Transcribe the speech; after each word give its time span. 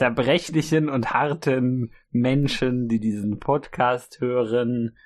Zerbrechlichen 0.00 0.88
und 0.88 1.12
harten 1.12 1.92
Menschen, 2.10 2.88
die 2.88 3.00
diesen 3.00 3.38
Podcast 3.38 4.18
hören. 4.18 4.96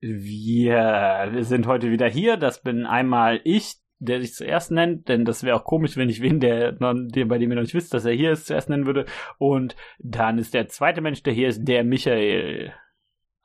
Wir 0.00 1.30
sind 1.40 1.66
heute 1.66 1.90
wieder 1.90 2.08
hier. 2.08 2.38
Das 2.38 2.62
bin 2.62 2.86
einmal 2.86 3.42
ich, 3.44 3.74
der 3.98 4.22
sich 4.22 4.32
zuerst 4.32 4.70
nennt, 4.70 5.10
denn 5.10 5.26
das 5.26 5.44
wäre 5.44 5.54
auch 5.54 5.64
komisch, 5.64 5.98
wenn 5.98 6.08
ich 6.08 6.22
wen, 6.22 6.40
der, 6.40 6.72
der, 6.72 7.26
bei 7.26 7.36
dem 7.36 7.50
ihr 7.50 7.56
noch 7.56 7.62
nicht 7.62 7.74
wisst, 7.74 7.92
dass 7.92 8.06
er 8.06 8.14
hier 8.14 8.32
ist, 8.32 8.46
zuerst 8.46 8.70
nennen 8.70 8.86
würde. 8.86 9.04
Und 9.36 9.76
dann 9.98 10.38
ist 10.38 10.54
der 10.54 10.66
zweite 10.68 11.02
Mensch, 11.02 11.22
der 11.22 11.34
hier 11.34 11.48
ist, 11.48 11.68
der 11.68 11.84
Michael. 11.84 12.72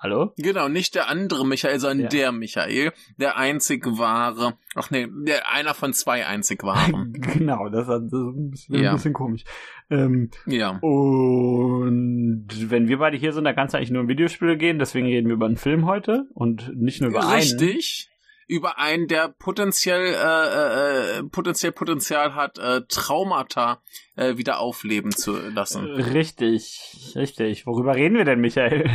Hallo? 0.04 0.34
Genau, 0.36 0.68
nicht 0.68 0.96
der 0.96 1.08
andere 1.08 1.48
Michael, 1.48 1.80
sondern 1.80 2.02
ja. 2.02 2.10
der 2.10 2.32
Michael, 2.34 2.92
der 3.16 3.38
einzig 3.38 3.86
wahre. 3.86 4.58
Ach 4.76 4.92
nee, 4.92 5.08
der 5.10 5.50
einer 5.50 5.74
von 5.74 5.94
zwei 5.94 6.26
einzig 6.26 6.62
waren. 6.64 7.14
genau, 7.14 7.70
das, 7.70 7.88
das 7.88 8.04
ist 8.04 8.12
ein 8.12 8.52
bisschen, 8.52 8.84
ja. 8.84 8.90
ein 8.90 8.96
bisschen 8.98 9.14
komisch. 9.14 9.46
Ähm, 9.90 10.30
ja. 10.46 10.72
Und 10.82 12.50
wenn 12.70 12.90
wir 12.90 12.98
beide 12.98 13.16
hier 13.16 13.32
sind, 13.32 13.46
dann 13.46 13.56
kann 13.56 13.68
es 13.68 13.76
eigentlich 13.76 13.92
nur 13.92 14.02
um 14.02 14.10
Videospiele 14.10 14.58
gehen, 14.58 14.78
deswegen 14.78 15.08
reden 15.08 15.28
wir 15.28 15.36
über 15.36 15.46
einen 15.46 15.56
Film 15.56 15.86
heute 15.86 16.26
und 16.34 16.76
nicht 16.76 17.00
nur 17.00 17.12
über 17.12 17.34
Richtig. 17.34 17.62
einen. 17.62 17.70
Richtig 17.70 18.10
über 18.46 18.78
einen, 18.78 19.08
der 19.08 19.30
potenziell 19.30 20.14
äh, 20.14 21.20
äh, 21.20 21.24
potenziell 21.24 21.72
Potenzial 21.72 22.36
hat, 22.36 22.60
äh, 22.60 22.82
Traumata 22.90 23.82
äh, 24.18 24.36
wieder 24.36 24.60
aufleben 24.60 25.14
zu 25.14 25.38
lassen. 25.38 25.86
Richtig, 25.86 27.14
richtig. 27.16 27.66
Worüber 27.66 27.96
reden 27.96 28.18
wir 28.18 28.26
denn, 28.26 28.42
Michael? 28.42 28.92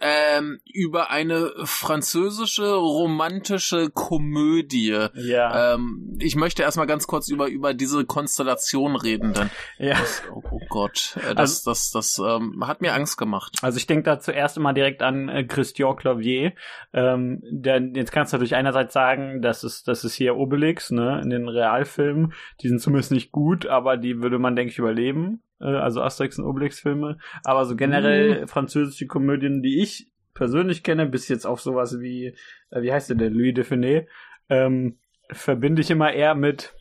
Ähm, 0.00 0.60
über 0.64 1.10
eine 1.10 1.52
französische 1.64 2.74
romantische 2.74 3.90
Komödie. 3.90 5.08
Ja. 5.14 5.74
Ähm, 5.74 6.16
ich 6.20 6.36
möchte 6.36 6.62
erstmal 6.62 6.86
ganz 6.86 7.06
kurz 7.06 7.28
über 7.28 7.48
über 7.48 7.74
diese 7.74 8.04
Konstellation 8.04 8.96
reden, 8.96 9.32
denn 9.32 9.50
ja. 9.78 9.98
Das, 9.98 10.22
oh, 10.32 10.42
oh, 10.50 10.60
Gott, 10.68 11.16
äh, 11.16 11.34
das 11.34 11.66
also, 11.66 11.70
das 11.70 11.90
das 11.90 12.18
ähm, 12.18 12.66
hat 12.66 12.80
mir 12.80 12.94
Angst 12.94 13.18
gemacht. 13.18 13.56
Also 13.62 13.78
ich 13.78 13.86
denke 13.86 14.04
da 14.04 14.20
zuerst 14.20 14.56
immer 14.56 14.72
direkt 14.72 15.02
an 15.02 15.28
äh, 15.28 15.44
Christian 15.44 15.96
Clavier. 15.96 16.52
Ähm, 16.92 17.42
denn 17.50 17.94
jetzt 17.94 18.12
kannst 18.12 18.32
du 18.32 18.36
natürlich 18.36 18.56
einerseits 18.56 18.92
sagen, 18.92 19.42
das 19.42 19.64
ist 19.64 19.88
das 19.88 20.04
ist 20.04 20.14
hier 20.14 20.36
Obelix, 20.36 20.90
ne, 20.90 21.20
in 21.22 21.30
den 21.30 21.48
Realfilmen. 21.48 22.32
Die 22.60 22.68
sind 22.68 22.80
zumindest 22.80 23.12
nicht 23.12 23.32
gut, 23.32 23.66
aber 23.66 23.96
die 23.96 24.20
würde 24.20 24.38
man 24.38 24.56
denke 24.56 24.72
ich 24.72 24.78
überleben. 24.78 25.42
Äh, 25.60 25.66
also 25.66 26.02
Asterix 26.02 26.38
und 26.38 26.44
Obelix-Filme, 26.44 27.18
aber 27.44 27.64
so 27.64 27.76
generell 27.76 28.42
mhm. 28.42 28.48
französische 28.48 29.06
Komödien, 29.06 29.62
die 29.62 29.80
ich 29.82 30.10
persönlich 30.34 30.82
kenne, 30.82 31.06
bis 31.06 31.28
jetzt 31.28 31.46
auf 31.46 31.60
sowas 31.60 32.00
wie, 32.00 32.36
äh, 32.70 32.82
wie 32.82 32.92
heißt 32.92 33.10
der, 33.10 33.16
der 33.16 33.30
Louis 33.30 33.54
Define, 33.54 34.06
ähm, 34.48 34.98
verbinde 35.30 35.82
ich 35.82 35.90
immer 35.90 36.12
eher 36.12 36.34
mit, 36.34 36.74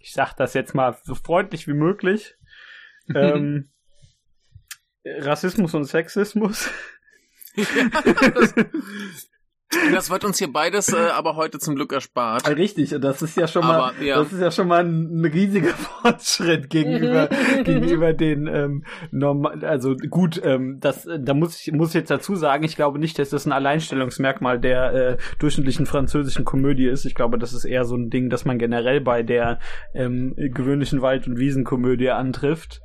ich 0.00 0.12
sag 0.12 0.34
das 0.34 0.54
jetzt 0.54 0.74
mal 0.74 0.96
so 1.02 1.14
freundlich 1.14 1.66
wie 1.66 1.74
möglich, 1.74 2.34
ähm, 3.14 3.70
Rassismus 5.04 5.74
und 5.74 5.84
Sexismus. 5.84 6.70
Ja, 7.56 8.30
das, 8.30 8.54
das 9.92 10.10
wird 10.10 10.24
uns 10.24 10.38
hier 10.38 10.52
beides 10.52 10.92
äh, 10.92 10.96
aber 10.96 11.36
heute 11.36 11.58
zum 11.58 11.74
Glück 11.74 11.92
erspart. 11.92 12.48
Richtig, 12.48 12.94
und 12.94 13.02
das 13.02 13.22
ist 13.22 13.36
ja 13.36 13.46
schon 13.46 13.66
mal, 13.66 13.90
aber, 13.90 14.02
ja. 14.02 14.16
das 14.16 14.32
ist 14.32 14.40
ja 14.40 14.50
schon 14.50 14.68
mal 14.68 14.84
ein, 14.84 15.24
riesiger 15.24 15.70
Fortschritt 16.02 16.70
gegenüber 16.70 17.28
gegenüber 17.64 18.12
den 18.12 18.46
ähm, 18.46 18.84
normal, 19.10 19.64
also 19.64 19.94
gut, 19.96 20.40
ähm, 20.44 20.78
das, 20.80 21.08
da 21.18 21.34
muss 21.34 21.60
ich 21.60 21.72
muss 21.72 21.88
ich 21.90 21.94
jetzt 21.94 22.10
dazu 22.10 22.36
sagen, 22.36 22.64
ich 22.64 22.76
glaube 22.76 22.98
nicht, 22.98 23.18
dass 23.18 23.30
das 23.30 23.46
ein 23.46 23.52
Alleinstellungsmerkmal 23.52 24.58
der 24.58 24.92
äh, 24.92 25.16
durchschnittlichen 25.38 25.86
französischen 25.86 26.44
Komödie 26.44 26.86
ist. 26.86 27.04
Ich 27.04 27.14
glaube, 27.14 27.38
das 27.38 27.52
ist 27.52 27.64
eher 27.64 27.84
so 27.84 27.96
ein 27.96 28.10
Ding, 28.10 28.30
das 28.30 28.44
man 28.44 28.58
generell 28.58 29.00
bei 29.00 29.22
der 29.22 29.58
ähm, 29.94 30.34
gewöhnlichen 30.36 31.02
Wald- 31.02 31.26
und 31.26 31.38
Wiesenkomödie 31.38 32.10
antrifft. 32.10 32.83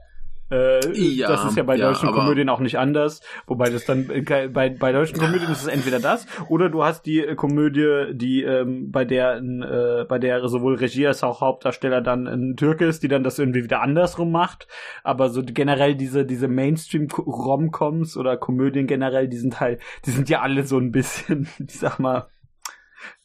Äh, 0.51 0.79
ja, 0.93 1.27
das 1.27 1.45
ist 1.45 1.57
ja 1.57 1.63
bei 1.63 1.75
ja, 1.75 1.87
deutschen 1.87 2.11
Komödien 2.11 2.49
auch 2.49 2.59
nicht 2.59 2.77
anders. 2.77 3.21
Wobei 3.45 3.69
das 3.69 3.85
dann 3.85 4.09
äh, 4.09 4.47
bei, 4.47 4.69
bei 4.69 4.91
deutschen 4.91 5.19
Komödien 5.19 5.51
ist 5.51 5.61
es 5.61 5.67
entweder 5.67 5.99
das 5.99 6.25
oder 6.47 6.69
du 6.69 6.83
hast 6.83 7.05
die 7.05 7.19
äh, 7.19 7.35
Komödie, 7.35 8.13
die 8.13 8.43
ähm, 8.43 8.91
bei 8.91 9.05
der 9.05 9.37
äh, 9.37 10.05
bei 10.05 10.17
der 10.17 10.47
sowohl 10.47 10.75
Regie 10.75 11.07
als 11.07 11.23
auch 11.23 11.41
Hauptdarsteller 11.41 12.01
dann 12.01 12.27
ein 12.27 12.55
Türke 12.55 12.85
ist, 12.85 13.03
die 13.03 13.07
dann 13.07 13.23
das 13.23 13.37
irgendwie 13.37 13.63
wieder 13.63 13.81
andersrum 13.81 14.31
macht. 14.31 14.67
Aber 15.03 15.29
so 15.29 15.43
generell 15.43 15.95
diese 15.95 16.25
diese 16.25 16.47
Mainstream 16.47 17.07
Romcoms 17.11 18.17
oder 18.17 18.37
Komödien 18.37 18.87
generell, 18.87 19.27
die 19.27 19.37
sind 19.37 19.59
halt, 19.59 19.81
die 20.05 20.11
sind 20.11 20.29
ja 20.29 20.41
alle 20.41 20.63
so 20.63 20.77
ein 20.77 20.91
bisschen, 20.91 21.47
ich 21.59 21.79
sag 21.79 21.99
mal, 21.99 22.27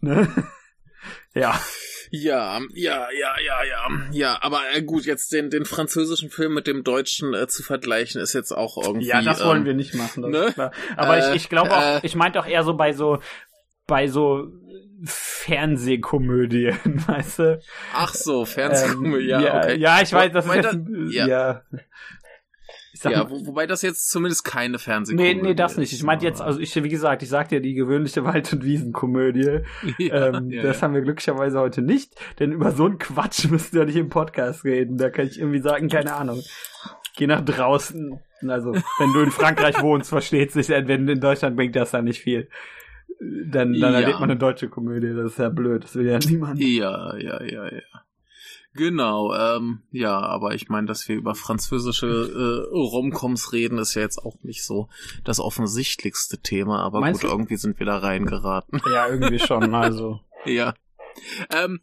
ne? 0.01 0.29
Ja. 1.35 1.61
Ja, 2.11 2.61
ja, 2.75 3.09
ja, 3.11 3.35
ja, 3.45 3.65
ja. 3.65 3.89
Ja, 4.13 4.39
aber 4.41 4.61
äh, 4.73 4.83
gut, 4.83 5.05
jetzt 5.05 5.33
den, 5.33 5.51
den 5.51 5.65
französischen 5.65 6.31
Film 6.31 6.55
mit 6.55 6.67
dem 6.69 6.85
deutschen 6.85 7.35
äh, 7.35 7.49
zu 7.49 7.65
vergleichen, 7.65 8.21
ist 8.21 8.35
jetzt 8.35 8.53
auch 8.53 8.77
irgendwie. 8.77 9.07
Ja, 9.07 9.21
das 9.21 9.45
wollen 9.45 9.61
ähm, 9.61 9.65
wir 9.65 9.75
nicht 9.75 9.95
machen, 9.95 10.23
das 10.23 10.31
ne? 10.31 10.45
ist 10.47 10.55
klar. 10.55 10.73
Aber 10.97 11.17
äh, 11.17 11.31
ich, 11.31 11.37
ich 11.37 11.49
glaube 11.49 11.73
auch, 11.73 11.83
äh, 11.83 12.01
ich 12.05 12.15
meinte 12.15 12.39
auch 12.39 12.47
eher 12.47 12.63
so 12.63 12.75
bei 12.75 12.93
so, 12.93 13.19
bei 13.89 14.07
so 14.07 14.47
Fernsehkomödien, 15.05 16.79
weißt 17.07 17.39
du? 17.41 17.61
Ach 17.95 18.15
so, 18.15 18.45
Fernsehkomödien, 18.45 19.41
ähm, 19.41 19.45
ja, 19.45 19.59
okay. 19.59 19.77
Ja, 19.79 20.01
ich 20.01 20.13
weiß, 20.13 20.33
das 20.33 20.47
ist 20.47 21.15
ja. 21.15 21.27
ja 21.27 21.63
ja, 23.13 23.31
wo, 23.31 23.47
wobei 23.47 23.67
das 23.67 23.83
jetzt 23.83 24.11
zumindest 24.11 24.45
keine 24.45 24.79
Fernsehkomödie 24.79 25.35
Nee, 25.35 25.43
nee, 25.43 25.55
das 25.55 25.77
nicht. 25.77 25.93
Ich 25.93 26.03
meinte 26.03 26.25
jetzt, 26.25 26.41
also 26.41 26.61
ich, 26.61 26.75
wie 26.83 26.89
gesagt, 26.89 27.23
ich 27.23 27.29
sagte 27.29 27.57
ja 27.57 27.61
die 27.61 27.75
gewöhnliche 27.75 28.25
Wald- 28.25 28.53
und 28.53 28.65
Wiesenkomödie. 28.65 29.61
Ja, 29.99 30.29
ähm, 30.29 30.51
ja, 30.51 30.63
das 30.63 30.79
ja. 30.79 30.83
haben 30.83 30.95
wir 30.95 31.03
glücklicherweise 31.03 31.59
heute 31.61 31.81
nicht, 31.81 32.15
denn 32.39 32.53
über 32.53 32.73
so 32.73 32.87
einen 32.87 32.99
Quatsch 32.99 33.45
müssten 33.51 33.77
wir 33.77 33.85
nicht 33.85 33.97
im 33.97 34.09
Podcast 34.09 34.65
reden. 34.65 34.97
Da 34.99 35.11
kann 35.11 35.27
ich 35.27 35.39
irgendwie 35.39 35.61
sagen, 35.61 35.89
keine 35.89 36.15
Ahnung. 36.15 36.43
Geh 37.17 37.27
nach 37.27 37.45
draußen. 37.45 38.19
Also, 38.47 38.73
wenn 38.73 39.13
du 39.13 39.21
in 39.21 39.31
Frankreich 39.31 39.81
wohnst, 39.81 40.09
versteht 40.09 40.53
sich, 40.53 40.69
wenn 40.69 41.09
in 41.09 41.21
Deutschland 41.21 41.57
bringt 41.57 41.77
das 41.77 41.93
dann 41.93 42.05
nicht 42.05 42.21
viel. 42.21 42.49
Dann, 43.21 43.79
dann 43.79 43.95
erlebt 43.95 44.21
man 44.21 44.31
eine 44.31 44.39
deutsche 44.39 44.69
Komödie, 44.69 45.15
das 45.15 45.33
ist 45.33 45.39
ja 45.39 45.49
blöd, 45.49 45.85
das 45.85 45.95
will 45.95 46.07
ja 46.07 46.19
niemand. 46.19 46.61
Ja, 46.61 47.17
ja, 47.17 47.43
ja, 47.43 47.67
ja. 47.67 47.83
Genau, 48.77 49.33
ähm, 49.33 49.83
ja, 49.93 50.19
aber 50.19 50.55
ich 50.55 50.69
meine, 50.69 50.89
dass 50.89 51.09
wir 51.09 51.15
über 51.15 51.37
französische 51.37 52.07
äh, 52.07 52.77
Romcoms 52.77 53.53
reden, 53.53 53.79
ist 53.79 53.95
ja 53.95 54.03
jetzt 54.03 54.19
auch 54.19 54.37
nicht 54.43 54.65
so 54.65 54.89
das 55.23 55.39
offensichtlichste 55.39 56.39
Thema, 56.39 56.81
aber 56.81 56.99
Meinst 57.01 57.21
gut, 57.21 57.31
du? 57.31 57.35
irgendwie 57.35 57.57
sind 57.57 57.79
wir 57.79 57.87
da 57.87 57.99
reingeraten. 57.99 58.83
Ja, 58.91 59.09
irgendwie 59.09 59.39
schon, 59.39 59.75
also. 59.77 60.21
ja. 60.45 60.75
Ähm, 61.51 61.81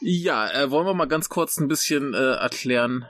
ja, 0.00 0.48
äh, 0.50 0.70
wollen 0.70 0.86
wir 0.86 0.94
mal 0.94 1.08
ganz 1.08 1.28
kurz 1.28 1.58
ein 1.58 1.66
bisschen 1.66 2.14
äh, 2.14 2.34
erklären, 2.34 3.06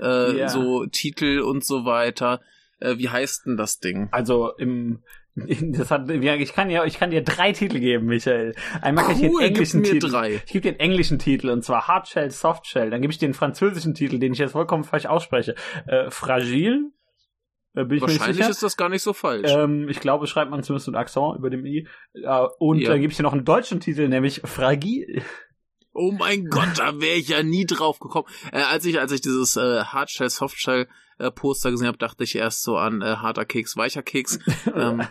äh, 0.00 0.32
yeah. 0.32 0.48
so 0.48 0.86
Titel 0.86 1.40
und 1.40 1.66
so 1.66 1.84
weiter. 1.84 2.40
Äh, 2.80 2.96
wie 2.96 3.10
heißt 3.10 3.44
denn 3.44 3.58
das 3.58 3.78
Ding? 3.78 4.08
Also 4.10 4.52
im 4.56 5.02
das 5.36 5.90
hat, 5.90 6.08
ich 6.08 6.52
kann 6.52 6.70
ja, 6.70 6.84
ich 6.84 6.98
kann 6.98 7.10
dir 7.10 7.22
drei 7.22 7.52
Titel 7.52 7.80
geben, 7.80 8.06
Michael. 8.06 8.54
Einmal 8.80 9.04
kann 9.04 9.16
ich 9.16 9.22
den 9.22 9.40
englischen 9.40 9.82
Titel. 9.82 10.10
Drei. 10.10 10.34
Ich 10.34 10.52
gebe 10.52 10.62
dir 10.62 10.72
den 10.72 10.80
englischen 10.80 11.18
Titel 11.18 11.50
und 11.50 11.64
zwar 11.64 11.88
Hardshell, 11.88 12.30
Softshell. 12.30 12.90
Dann 12.90 13.00
gebe 13.00 13.12
ich 13.12 13.18
dir 13.18 13.28
den 13.28 13.34
französischen 13.34 13.94
Titel, 13.94 14.18
den 14.18 14.32
ich 14.32 14.38
jetzt 14.38 14.52
vollkommen 14.52 14.84
falsch 14.84 15.06
ausspreche. 15.06 15.56
Äh, 15.86 16.10
Fragile. 16.10 16.90
Äh, 17.74 17.84
bin 17.84 17.96
ich 17.96 18.02
Wahrscheinlich 18.02 18.48
ist 18.48 18.62
das 18.62 18.76
gar 18.76 18.88
nicht 18.88 19.02
so 19.02 19.12
falsch. 19.12 19.50
Ähm, 19.50 19.88
ich 19.88 19.98
glaube, 19.98 20.28
schreibt 20.28 20.52
man 20.52 20.62
zumindest 20.62 20.86
mit 20.86 20.96
Akzent 20.96 21.36
über 21.36 21.50
dem 21.50 21.66
i. 21.66 21.88
Äh, 22.14 22.46
und 22.58 22.78
ja. 22.78 22.90
dann 22.90 23.00
gebe 23.00 23.10
ich 23.10 23.16
dir 23.16 23.24
noch 23.24 23.32
einen 23.32 23.44
deutschen 23.44 23.80
Titel, 23.80 24.08
nämlich 24.08 24.40
Fragil. 24.44 25.22
Oh 25.92 26.12
mein 26.12 26.46
Gott, 26.46 26.78
da 26.78 27.00
wäre 27.00 27.16
ich 27.16 27.28
ja 27.28 27.42
nie 27.42 27.66
drauf 27.66 27.98
gekommen. 27.98 28.26
Äh, 28.52 28.62
als 28.62 28.84
ich, 28.84 29.00
als 29.00 29.10
ich 29.10 29.20
dieses 29.20 29.56
äh, 29.56 29.82
Hardshell, 29.82 30.30
Softshell 30.30 30.86
äh, 31.18 31.30
Poster 31.30 31.70
gesehen 31.70 31.88
habe, 31.88 31.98
dachte 31.98 32.24
ich 32.24 32.36
erst 32.36 32.62
so 32.62 32.76
an 32.76 33.02
äh, 33.02 33.16
harter 33.16 33.44
Keks, 33.44 33.76
weicher 33.76 34.02
Keks. 34.02 34.38
ähm, 34.74 35.02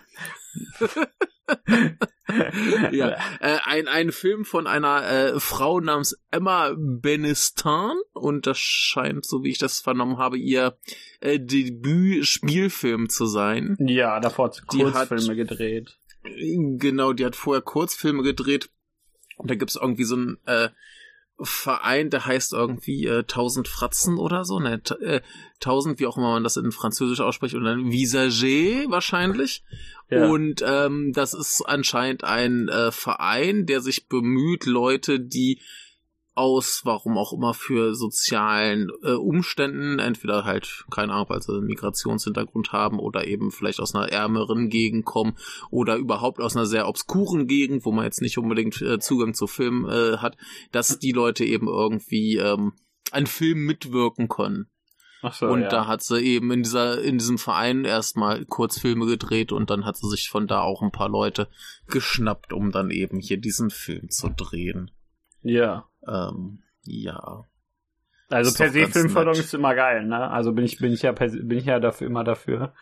ja, 2.91 3.17
äh, 3.39 3.57
ein, 3.63 3.87
ein 3.87 4.11
Film 4.11 4.45
von 4.45 4.67
einer 4.67 5.03
äh, 5.07 5.39
Frau 5.39 5.79
namens 5.79 6.17
Emma 6.31 6.73
Benistan 6.77 7.95
und 8.13 8.47
das 8.47 8.57
scheint, 8.57 9.25
so 9.25 9.43
wie 9.43 9.51
ich 9.51 9.57
das 9.57 9.79
vernommen 9.79 10.17
habe, 10.17 10.37
ihr 10.37 10.77
äh, 11.19 11.39
Debüt-Spielfilm 11.39 13.09
zu 13.09 13.25
sein. 13.25 13.77
Ja, 13.79 14.19
davor 14.19 14.45
hat 14.45 14.55
sie 14.55 14.61
Kurzfilme 14.61 15.29
hat, 15.29 15.35
gedreht. 15.35 15.97
Genau, 16.23 17.13
die 17.13 17.25
hat 17.25 17.35
vorher 17.35 17.61
Kurzfilme 17.61 18.23
gedreht 18.23 18.69
und 19.37 19.49
da 19.49 19.55
gibt's 19.55 19.75
irgendwie 19.75 20.05
so 20.05 20.15
ein 20.15 20.37
äh, 20.45 20.69
Verein, 21.39 22.09
der 22.09 22.25
heißt 22.25 22.53
irgendwie 22.53 23.05
äh, 23.05 23.19
1000 23.19 23.67
Fratzen 23.67 24.17
oder 24.17 24.45
so, 24.45 24.59
ne, 24.59 24.81
äh, 25.01 25.21
1000, 25.55 25.99
wie 25.99 26.05
auch 26.05 26.17
immer 26.17 26.33
man 26.33 26.43
das 26.43 26.57
in 26.57 26.71
Französisch 26.71 27.21
ausspricht, 27.21 27.55
und 27.55 27.63
dann 27.63 27.91
Visager 27.91 28.89
wahrscheinlich. 28.89 29.63
Ja. 30.09 30.29
Und 30.29 30.63
ähm, 30.65 31.11
das 31.13 31.33
ist 31.33 31.61
anscheinend 31.63 32.23
ein 32.23 32.69
äh, 32.69 32.91
Verein, 32.91 33.65
der 33.65 33.81
sich 33.81 34.07
bemüht, 34.07 34.65
Leute, 34.65 35.19
die 35.19 35.59
aus, 36.35 36.81
warum 36.83 37.17
auch 37.17 37.33
immer, 37.33 37.53
für 37.53 37.93
sozialen 37.95 38.89
äh, 39.03 39.11
Umständen, 39.11 39.99
entweder 39.99 40.45
halt, 40.45 40.85
keine 40.89 41.13
Ahnung, 41.13 41.29
weil 41.29 41.41
sie 41.41 41.53
einen 41.53 41.65
Migrationshintergrund 41.65 42.71
haben 42.71 42.99
oder 42.99 43.27
eben 43.27 43.51
vielleicht 43.51 43.79
aus 43.79 43.93
einer 43.93 44.11
ärmeren 44.11 44.69
Gegend 44.69 45.05
kommen 45.05 45.37
oder 45.69 45.95
überhaupt 45.97 46.39
aus 46.39 46.55
einer 46.55 46.65
sehr 46.65 46.87
obskuren 46.87 47.47
Gegend, 47.47 47.85
wo 47.85 47.91
man 47.91 48.05
jetzt 48.05 48.21
nicht 48.21 48.37
unbedingt 48.37 48.81
äh, 48.81 48.99
Zugang 48.99 49.33
zu 49.33 49.47
Film 49.47 49.87
äh, 49.87 50.17
hat, 50.17 50.37
dass 50.71 50.99
die 50.99 51.11
Leute 51.11 51.45
eben 51.45 51.67
irgendwie 51.67 52.37
ähm, 52.37 52.73
an 53.11 53.27
Film 53.27 53.65
mitwirken 53.65 54.27
können. 54.27 54.67
So, 55.31 55.47
und 55.47 55.61
ja. 55.61 55.69
da 55.69 55.87
hat 55.87 56.03
sie 56.03 56.19
eben 56.19 56.51
in 56.51 56.63
dieser, 56.63 57.01
in 57.01 57.17
diesem 57.17 57.37
Verein 57.37 57.85
erstmal 57.85 58.43
Kurzfilme 58.43 59.05
gedreht 59.05 59.53
und 59.53 59.69
dann 59.69 59.85
hat 59.85 59.95
sie 59.95 60.09
sich 60.09 60.29
von 60.29 60.47
da 60.47 60.61
auch 60.61 60.81
ein 60.81 60.91
paar 60.91 61.07
Leute 61.07 61.47
geschnappt, 61.87 62.51
um 62.51 62.71
dann 62.71 62.89
eben 62.89 63.19
hier 63.19 63.37
diesen 63.37 63.69
Film 63.69 64.09
zu 64.09 64.29
drehen. 64.29 64.91
Ja. 65.43 65.85
Ähm, 66.07 66.59
ja. 66.83 67.45
Also 68.29 68.53
per 68.57 68.71
se 68.71 68.87
Filmförderung 68.87 69.39
ist 69.39 69.53
immer 69.53 69.75
geil, 69.75 70.05
ne? 70.05 70.29
Also 70.29 70.53
bin 70.53 70.65
ich, 70.65 70.77
bin 70.77 70.91
ich 70.91 71.03
ja, 71.03 71.11
bin 71.11 71.51
ich 71.51 71.65
ja 71.65 71.79
dafür 71.79 72.07
immer 72.07 72.23
dafür. 72.23 72.73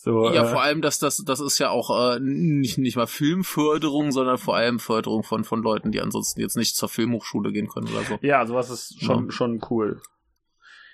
So, 0.00 0.30
ja, 0.32 0.44
äh, 0.44 0.46
vor 0.46 0.62
allem, 0.62 0.80
dass 0.80 1.00
das, 1.00 1.24
das 1.24 1.40
ist 1.40 1.58
ja 1.58 1.70
auch 1.70 1.90
äh, 1.90 2.20
nicht, 2.20 2.78
nicht 2.78 2.96
mal 2.96 3.08
Filmförderung, 3.08 4.12
sondern 4.12 4.38
vor 4.38 4.54
allem 4.54 4.78
Förderung 4.78 5.24
von, 5.24 5.42
von 5.42 5.60
Leuten, 5.60 5.90
die 5.90 6.00
ansonsten 6.00 6.40
jetzt 6.40 6.56
nicht 6.56 6.76
zur 6.76 6.88
Filmhochschule 6.88 7.50
gehen 7.50 7.66
können 7.66 7.88
oder 7.88 8.04
so. 8.04 8.18
Ja, 8.20 8.46
sowas 8.46 8.70
ist 8.70 9.02
schon, 9.02 9.26
ja. 9.26 9.32
schon 9.32 9.60
cool. 9.70 10.00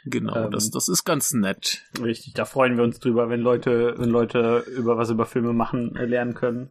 Genau, 0.07 0.47
ähm, 0.47 0.51
das, 0.51 0.71
das 0.71 0.89
ist 0.89 1.05
ganz 1.05 1.33
nett. 1.35 1.83
Richtig, 2.03 2.33
da 2.33 2.47
freuen 2.47 2.79
wir 2.79 2.85
uns 2.85 2.99
drüber, 2.99 3.29
wenn 3.29 3.41
Leute, 3.41 3.95
wenn 3.99 4.09
Leute 4.09 4.65
über 4.75 4.97
was 4.97 5.11
über 5.11 5.27
Filme 5.27 5.53
machen 5.53 5.97
äh, 5.97 6.07
lernen 6.07 6.33
können. 6.35 6.71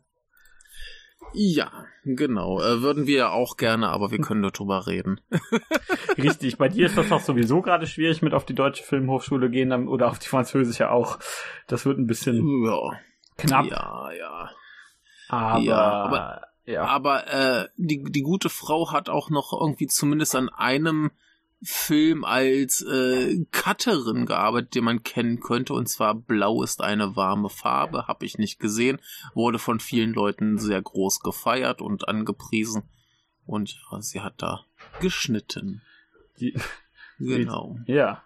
Ja, 1.33 1.85
genau. 2.05 2.61
Äh, 2.61 2.81
würden 2.81 3.07
wir 3.07 3.17
ja 3.17 3.29
auch 3.31 3.57
gerne, 3.57 3.89
aber 3.89 4.11
wir 4.11 4.19
können 4.19 4.41
nur 4.41 4.51
drüber 4.51 4.87
reden. 4.87 5.19
Richtig, 6.17 6.57
bei 6.57 6.69
dir 6.69 6.85
ist 6.85 6.97
das 6.97 7.09
doch 7.09 7.19
sowieso 7.19 7.61
gerade 7.61 7.87
schwierig 7.87 8.21
mit 8.21 8.33
auf 8.33 8.45
die 8.45 8.55
deutsche 8.55 8.83
Filmhochschule 8.83 9.49
gehen 9.49 9.87
oder 9.87 10.09
auf 10.09 10.19
die 10.19 10.27
französische 10.27 10.91
auch. 10.91 11.19
Das 11.67 11.85
wird 11.85 11.97
ein 11.97 12.07
bisschen 12.07 12.65
ja. 12.65 12.99
knapp. 13.37 13.65
Ja, 13.65 14.11
ja. 14.11 14.49
Aber, 15.29 15.59
ja, 15.59 15.77
aber, 15.77 16.41
ja. 16.65 16.83
aber 16.83 17.27
äh, 17.27 17.67
die, 17.77 18.03
die 18.03 18.21
gute 18.21 18.49
Frau 18.49 18.91
hat 18.91 19.09
auch 19.09 19.29
noch 19.29 19.53
irgendwie 19.59 19.87
zumindest 19.87 20.35
an 20.35 20.49
einem 20.49 21.11
Film 21.63 22.25
als 22.25 22.81
äh, 22.81 23.45
Cutterin 23.51 24.25
gearbeitet, 24.25 24.75
den 24.75 24.83
man 24.83 25.03
kennen 25.03 25.39
könnte. 25.39 25.73
Und 25.73 25.87
zwar 25.87 26.13
Blau 26.13 26.61
ist 26.63 26.81
eine 26.81 27.15
warme 27.15 27.49
Farbe, 27.49 28.07
habe 28.07 28.25
ich 28.25 28.37
nicht 28.37 28.59
gesehen. 28.59 28.99
Wurde 29.33 29.59
von 29.59 29.79
vielen 29.79 30.13
Leuten 30.13 30.57
sehr 30.57 30.81
groß 30.81 31.21
gefeiert 31.21 31.81
und 31.81 32.07
angepriesen. 32.07 32.83
Und 33.45 33.77
ja, 33.91 34.01
sie 34.01 34.21
hat 34.21 34.41
da 34.41 34.65
geschnitten. 34.99 35.81
Die, 36.39 36.57
genau. 37.19 37.77
Ja, 37.87 38.23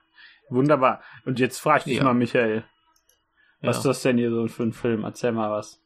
wunderbar. 0.50 1.02
Und 1.26 1.40
jetzt 1.40 1.60
frag 1.60 1.80
ich 1.80 1.84
dich 1.86 1.98
ja. 1.98 2.04
mal, 2.04 2.14
Michael. 2.14 2.64
Was 3.62 3.78
ja. 3.78 3.80
ist 3.80 3.86
das 3.86 4.02
denn 4.04 4.18
hier 4.18 4.32
so 4.32 4.48
für 4.48 4.64
ein 4.64 4.74
Film? 4.74 5.04
Erzähl 5.04 5.32
mal 5.32 5.52
was. 5.52 5.82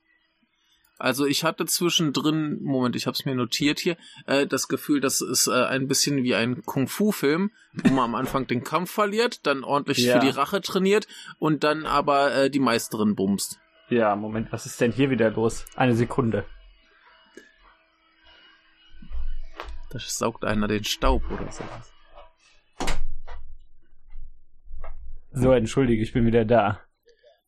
Also 1.02 1.26
ich 1.26 1.44
hatte 1.44 1.66
zwischendrin, 1.66 2.62
Moment, 2.62 2.96
ich 2.96 3.08
habe 3.08 3.16
es 3.16 3.26
mir 3.26 3.34
notiert 3.34 3.80
hier, 3.80 3.98
äh, 4.28 4.46
das 4.46 4.68
Gefühl, 4.68 5.02
das 5.02 5.22
ist 5.22 5.48
äh, 5.48 5.66
ein 5.66 5.88
bisschen 5.88 6.22
wie 6.22 6.36
ein 6.36 6.62
Kung-Fu-Film, 6.62 7.50
wo 7.74 7.90
man 7.90 8.06
am 8.06 8.14
Anfang 8.14 8.46
den 8.46 8.64
Kampf 8.64 8.92
verliert, 8.92 9.48
dann 9.48 9.64
ordentlich 9.64 9.98
ja. 9.98 10.14
für 10.14 10.20
die 10.20 10.30
Rache 10.30 10.62
trainiert 10.62 11.08
und 11.40 11.64
dann 11.64 11.88
aber 11.88 12.36
äh, 12.36 12.50
die 12.52 12.60
Meisterin 12.60 13.16
bumst. 13.16 13.60
Ja, 13.90 14.16
Moment, 14.16 14.52
was 14.52 14.68
ist 14.68 14.80
denn 14.80 14.92
hier 14.92 15.10
wieder 15.10 15.32
los? 15.32 15.66
Eine 15.76 15.96
Sekunde. 15.96 16.46
Da 19.90 19.98
saugt 19.98 20.46
einer 20.46 20.68
den 20.68 20.84
Staub 20.84 21.24
oder 21.32 21.52
sowas. 21.52 21.92
So, 25.32 25.52
entschuldige, 25.52 26.04
ich 26.04 26.14
bin 26.14 26.28
wieder 26.28 26.46
da. 26.46 26.80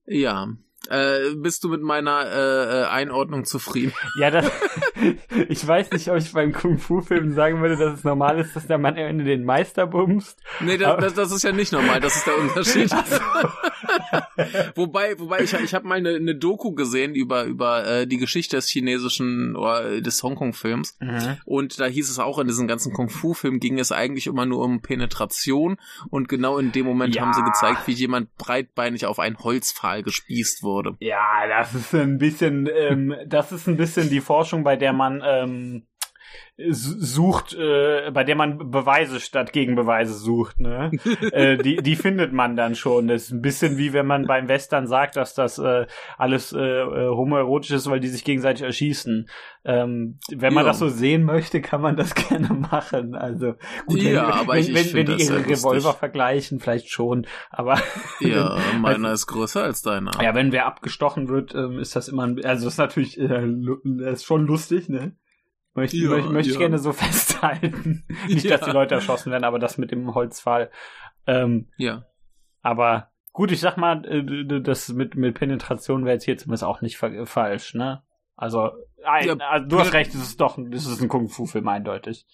Ja, 0.08 0.48
äh, 0.94 1.36
bist 1.36 1.64
du 1.64 1.70
mit 1.70 1.82
meiner 1.82 2.26
äh, 2.26 2.82
äh, 2.82 2.86
Einordnung 2.86 3.46
zufrieden? 3.46 3.94
Ja, 4.20 4.30
das, 4.30 4.52
ich 5.50 5.68
weiß 5.68 5.92
nicht, 5.92 6.10
ob 6.10 6.18
ich 6.18 6.32
beim 6.34 6.54
Kung-Fu-Film 6.54 7.34
sagen 7.34 7.62
würde, 7.62 7.78
dass 7.78 8.00
es 8.00 8.04
normal 8.04 8.40
ist, 8.40 8.56
dass 8.56 8.68
der 8.68 8.78
Mann 8.78 8.94
am 8.94 9.06
Ende 9.06 9.24
den 9.24 9.44
Meister 9.44 9.88
bumst. 9.88 10.40
Nee, 10.60 10.78
das, 10.78 10.98
das, 11.00 11.14
das 11.16 11.32
ist 11.32 11.44
ja 11.44 11.52
nicht 11.52 11.72
normal, 11.72 12.00
das 12.00 12.16
ist 12.18 12.28
der 12.28 12.38
Unterschied. 12.38 12.92
wobei, 14.76 15.18
wobei 15.20 15.42
ich, 15.42 15.54
ich 15.54 15.74
habe 15.74 15.88
mal 15.88 15.96
eine, 15.96 16.16
eine 16.16 16.36
Doku 16.36 16.74
gesehen 16.74 17.16
über 17.16 17.44
über 17.46 17.86
äh, 17.86 18.08
die 18.08 18.18
Geschichte 18.18 18.56
des 18.56 18.70
chinesischen 18.70 19.56
oder 19.56 20.02
des 20.02 20.22
Hongkong-Films 20.22 20.98
mhm. 21.00 21.38
und 21.46 21.80
da 21.80 21.86
hieß 21.86 22.10
es 22.10 22.20
auch 22.20 22.40
in 22.40 22.48
diesem 22.48 22.68
ganzen 22.68 22.94
Kung-Fu-Film 22.94 23.60
ging 23.60 23.80
es 23.80 23.92
eigentlich 23.92 24.28
immer 24.28 24.46
nur 24.46 24.64
um 24.64 24.82
Penetration 24.82 25.78
und 26.10 26.30
genau 26.30 26.58
in 26.58 26.72
dem 26.72 26.86
Moment 26.86 27.16
ja. 27.16 27.22
haben 27.22 27.34
sie 27.34 27.44
gezeigt, 27.44 27.88
wie 27.88 27.94
jemand 27.94 28.36
breitbeinig 28.38 29.06
auf 29.06 29.20
einen 29.20 29.38
Holzpfahl 29.40 30.04
gespießt 30.04 30.64
wurde 30.64 30.83
wurde. 30.84 30.98
Ja, 31.00 31.48
das 31.48 31.74
ist 31.74 31.94
ein 31.94 32.18
bisschen, 32.18 32.70
ähm, 32.74 33.16
das 33.26 33.52
ist 33.52 33.68
ein 33.68 33.78
bisschen 33.78 34.10
die 34.10 34.22
Forschung, 34.22 34.64
bei 34.64 34.76
der 34.76 34.94
man 34.94 35.22
ähm, 35.26 35.88
sucht, 36.70 37.54
äh, 37.54 38.12
bei 38.12 38.24
der 38.24 38.36
man 38.36 38.70
Beweise 38.70 39.20
statt 39.20 39.54
Gegenbeweise 39.54 40.14
sucht, 40.14 40.60
ne? 40.60 40.92
äh, 41.32 41.58
die, 41.58 41.78
die 41.78 41.96
findet 41.96 42.32
man 42.32 42.56
dann 42.56 42.76
schon. 42.76 43.08
Das 43.08 43.24
ist 43.24 43.32
ein 43.32 43.42
bisschen 43.42 43.78
wie 43.78 43.94
wenn 43.94 44.06
man 44.06 44.26
beim 44.26 44.48
Western 44.48 44.86
sagt, 44.88 45.16
dass 45.16 45.34
das 45.34 45.58
äh, 45.58 45.88
alles 46.18 46.54
äh, 46.54 46.60
äh 46.60 47.10
homoerotisch 47.10 47.72
ist, 47.72 47.90
weil 47.90 48.00
die 48.00 48.08
sich 48.08 48.24
gegenseitig 48.24 48.64
erschießen. 48.64 49.28
Ähm, 49.66 50.20
wenn 50.30 50.54
man 50.54 50.66
ja. 50.66 50.72
das 50.72 50.80
so 50.80 50.90
sehen 50.90 51.24
möchte, 51.24 51.62
kann 51.62 51.82
man 51.82 51.96
das 51.96 52.14
gerne 52.30 52.54
machen. 52.54 53.16
Also 53.16 53.54
gut, 53.88 54.02
ja, 54.02 54.28
wenn, 54.28 54.34
aber 54.34 54.54
wenn, 54.54 54.60
ich, 54.60 54.74
wenn, 54.74 54.94
wenn 54.94 55.18
die 55.18 55.24
ihre 55.24 55.46
Revolver 55.46 55.74
lustig. 55.74 55.96
vergleichen, 55.96 56.60
vielleicht 56.60 56.90
schon. 56.90 57.26
Aber 57.50 57.80
ja, 58.20 58.58
meiner 58.80 59.10
also, 59.10 59.14
ist 59.14 59.28
größer 59.28 59.64
als 59.64 59.82
deiner. 59.82 60.12
Ja, 60.22 60.36
wenn 60.36 60.52
wer 60.52 60.66
abgestochen 60.66 61.30
wird, 61.30 61.56
ähm, 61.56 61.80
ist 61.80 61.96
das 61.96 62.10
immer, 62.10 62.24
ein, 62.24 62.44
also 62.44 62.66
das 62.66 62.74
ist 62.74 62.78
natürlich, 62.78 63.20
äh, 63.20 63.48
das 63.84 64.20
ist 64.20 64.26
schon 64.26 64.46
lustig, 64.46 64.90
ne? 64.90 65.16
Möchte, 65.76 65.98
ja, 65.98 66.10
möchte, 66.10 66.30
möchte 66.30 66.50
ja. 66.50 66.54
ich 66.54 66.60
gerne 66.60 66.78
so 66.78 66.94
festhalten. 66.94 68.06
Nicht, 68.28 68.46
ja. 68.46 68.58
dass 68.58 68.68
die 68.68 68.74
Leute 68.74 68.96
erschossen 68.96 69.32
werden, 69.32 69.44
aber 69.44 69.60
das 69.60 69.78
mit 69.78 69.92
dem 69.92 70.14
Holzfall. 70.14 70.70
Ähm, 71.26 71.70
ja. 71.78 72.06
Aber 72.62 73.12
gut, 73.32 73.52
ich 73.52 73.60
sag 73.60 73.78
mal, 73.78 74.06
äh, 74.06 74.62
das 74.62 74.90
mit, 74.90 75.16
mit 75.16 75.36
Penetration 75.36 76.06
wäre 76.06 76.14
jetzt 76.14 76.26
hier 76.26 76.38
zumindest 76.38 76.64
auch 76.64 76.82
nicht 76.82 76.98
falsch, 76.98 77.74
ne? 77.74 78.04
Also, 78.36 78.72
ein, 79.04 79.42
also 79.42 79.68
du 79.68 79.80
hast 79.80 79.94
recht, 79.94 80.14
es 80.14 80.22
ist 80.22 80.42
doch 80.42 80.58
es 80.58 80.88
ist 80.88 81.02
ein 81.02 81.08
Kung-Fu-Film 81.08 81.68
eindeutig. 81.68 82.26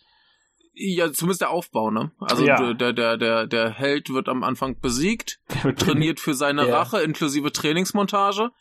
Ja, 0.74 1.12
zumindest 1.12 1.42
der 1.42 1.50
Aufbau, 1.50 1.92
ne? 1.92 2.12
Also 2.20 2.46
ja. 2.46 2.74
der, 2.74 2.94
der, 2.94 3.18
der, 3.18 3.48
der 3.48 3.70
Held 3.72 4.14
wird 4.14 4.30
am 4.30 4.44
Anfang 4.44 4.80
besiegt, 4.80 5.42
trainiert 5.78 6.20
für 6.20 6.34
seine 6.34 6.68
ja. 6.68 6.78
Rache, 6.78 7.02
inklusive 7.02 7.52
Trainingsmontage. 7.52 8.52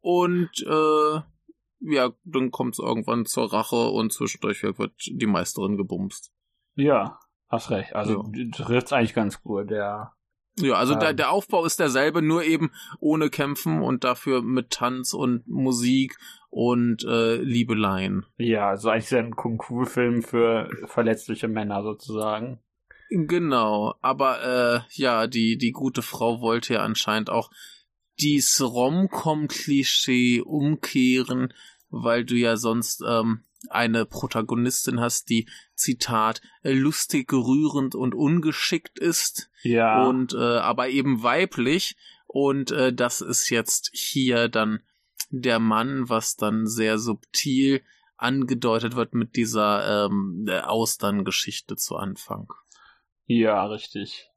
Und 0.00 0.50
äh, 0.66 1.20
ja, 1.84 2.12
dann 2.24 2.50
kommt 2.50 2.74
es 2.74 2.78
irgendwann 2.78 3.26
zur 3.26 3.52
Rache 3.52 3.88
und 3.88 4.12
zwischendurch 4.12 4.62
wird 4.62 4.92
die 5.06 5.26
Meisterin 5.26 5.76
gebumst. 5.76 6.32
Ja, 6.74 7.18
hast 7.48 7.70
recht. 7.70 7.94
Also 7.94 8.24
ja. 8.34 8.50
trifft's 8.52 8.92
eigentlich 8.92 9.14
ganz 9.14 9.42
gut, 9.42 9.70
ja. 9.70 10.14
Ja, 10.56 10.74
also 10.74 10.94
ähm, 10.94 11.00
der, 11.00 11.14
der 11.14 11.30
Aufbau 11.32 11.64
ist 11.64 11.80
derselbe, 11.80 12.22
nur 12.22 12.44
eben 12.44 12.70
ohne 13.00 13.28
Kämpfen 13.28 13.82
und 13.82 14.04
dafür 14.04 14.42
mit 14.42 14.70
Tanz 14.70 15.12
und 15.12 15.46
Musik 15.48 16.16
und 16.48 17.04
äh, 17.04 17.36
Liebeleien. 17.36 18.24
Ja, 18.36 18.68
also 18.68 18.90
eigentlich 18.90 19.04
ist 19.04 19.14
ein 19.14 19.34
Kung-Fu-Film 19.34 20.22
für 20.22 20.70
verletzliche 20.86 21.48
Männer 21.48 21.82
sozusagen. 21.82 22.60
Genau, 23.10 23.94
aber 24.00 24.42
äh, 24.42 24.80
ja, 24.92 25.26
die, 25.26 25.58
die 25.58 25.72
gute 25.72 26.02
Frau 26.02 26.40
wollte 26.40 26.74
ja 26.74 26.80
anscheinend 26.80 27.30
auch 27.30 27.50
dies 28.20 28.60
Rom-Com-Klischee 28.60 30.40
umkehren 30.40 31.52
weil 32.02 32.24
du 32.24 32.34
ja 32.34 32.56
sonst 32.56 33.02
ähm, 33.06 33.44
eine 33.70 34.04
Protagonistin 34.04 35.00
hast, 35.00 35.30
die, 35.30 35.48
Zitat, 35.74 36.42
lustig, 36.62 37.32
rührend 37.32 37.94
und 37.94 38.14
ungeschickt 38.14 38.98
ist. 38.98 39.50
Ja. 39.62 40.06
Und 40.06 40.34
äh, 40.34 40.58
aber 40.58 40.88
eben 40.88 41.22
weiblich. 41.22 41.96
Und 42.26 42.70
äh, 42.72 42.92
das 42.92 43.20
ist 43.20 43.48
jetzt 43.50 43.90
hier 43.94 44.48
dann 44.48 44.80
der 45.30 45.58
Mann, 45.58 46.08
was 46.08 46.36
dann 46.36 46.66
sehr 46.66 46.98
subtil 46.98 47.82
angedeutet 48.16 48.96
wird 48.96 49.14
mit 49.14 49.36
dieser 49.36 50.06
ähm, 50.06 50.48
Austerngeschichte 50.48 51.76
zu 51.76 51.96
Anfang. 51.96 52.48
Ja, 53.26 53.66
richtig. 53.66 54.30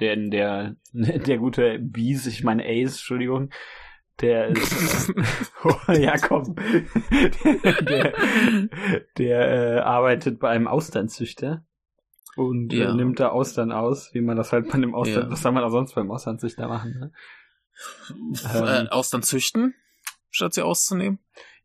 Denn 0.00 0.30
der, 0.30 0.76
der 0.92 1.38
gute 1.38 1.78
Bees, 1.78 2.26
ich 2.26 2.44
meine 2.44 2.64
Ace, 2.64 2.92
Entschuldigung, 2.92 3.50
der 4.20 4.48
ist, 4.48 5.12
oh, 5.64 5.92
ja 5.92 6.16
komm, 6.18 6.54
der, 7.10 7.82
der, 7.82 8.12
der 9.18 9.76
äh, 9.76 9.78
arbeitet 9.80 10.38
bei 10.38 10.50
einem 10.50 10.68
Austernzüchter 10.68 11.64
und 12.36 12.72
äh, 12.72 12.78
ja. 12.78 12.90
äh, 12.90 12.94
nimmt 12.94 13.20
da 13.20 13.28
Austern 13.28 13.72
aus, 13.72 14.12
wie 14.14 14.20
man 14.20 14.36
das 14.36 14.52
halt 14.52 14.68
bei 14.68 14.74
einem 14.74 14.94
Austern, 14.94 15.24
ja. 15.24 15.30
was 15.30 15.42
soll 15.42 15.52
man 15.52 15.64
auch 15.64 15.70
sonst 15.70 15.94
beim 15.94 16.10
Austernzüchter 16.10 16.68
machen, 16.68 16.98
ne? 16.98 17.12
Ähm, 18.54 18.86
Austern 18.88 19.22
züchten, 19.22 19.74
statt 20.30 20.54
sie 20.54 20.62
auszunehmen? 20.62 21.18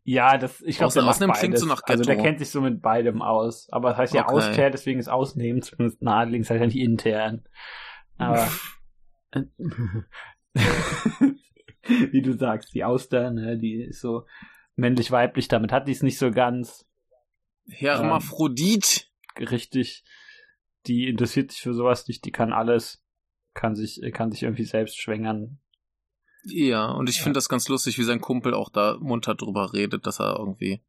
Ja, 0.03 0.39
das, 0.39 0.61
ich 0.61 0.77
glaube, 0.77 0.93
der 0.93 1.03
macht 1.03 1.19
beides. 1.19 1.39
klingt 1.39 1.59
so 1.59 1.67
nach 1.67 1.83
Ghetto. 1.83 1.99
Also 1.99 2.03
der 2.03 2.17
kennt 2.17 2.39
sich 2.39 2.49
so 2.49 2.61
mit 2.61 2.81
beidem 2.81 3.21
aus. 3.21 3.67
Aber 3.69 3.89
das 3.89 3.99
heißt 3.99 4.13
ja 4.15 4.23
okay. 4.23 4.33
auskehrt, 4.33 4.73
deswegen 4.73 4.99
ist 4.99 5.07
ausnehmen 5.07 5.61
zumindest 5.61 6.01
nahelings 6.01 6.49
halt 6.49 6.61
nicht 6.61 6.77
intern. 6.77 7.43
Aber 8.17 8.47
wie 12.11 12.21
du 12.21 12.37
sagst, 12.37 12.73
die 12.73 12.83
Auster, 12.83 13.31
ne, 13.31 13.57
die 13.57 13.83
ist 13.83 14.01
so 14.01 14.25
männlich-weiblich, 14.75 15.47
damit 15.47 15.71
hat 15.71 15.87
die 15.87 15.91
es 15.91 16.03
nicht 16.03 16.17
so 16.17 16.31
ganz. 16.31 16.85
Hermaphrodit. 17.67 19.09
Ähm, 19.37 19.47
richtig. 19.47 20.03
Die 20.87 21.07
interessiert 21.07 21.51
sich 21.51 21.61
für 21.61 21.73
sowas 21.73 22.07
nicht, 22.07 22.25
die 22.25 22.31
kann 22.31 22.53
alles. 22.53 23.03
kann 23.53 23.75
sich, 23.75 24.01
kann 24.13 24.31
sich 24.31 24.43
irgendwie 24.43 24.65
selbst 24.65 24.99
schwängern. 24.99 25.59
Ja, 26.45 26.91
und 26.91 27.09
ich 27.09 27.17
ja. 27.17 27.23
finde 27.23 27.37
das 27.37 27.49
ganz 27.49 27.67
lustig, 27.67 27.97
wie 27.99 28.03
sein 28.03 28.21
Kumpel 28.21 28.53
auch 28.53 28.69
da 28.69 28.97
munter 28.99 29.35
drüber 29.35 29.73
redet, 29.73 30.07
dass 30.07 30.19
er 30.19 30.39
irgendwie 30.39 30.81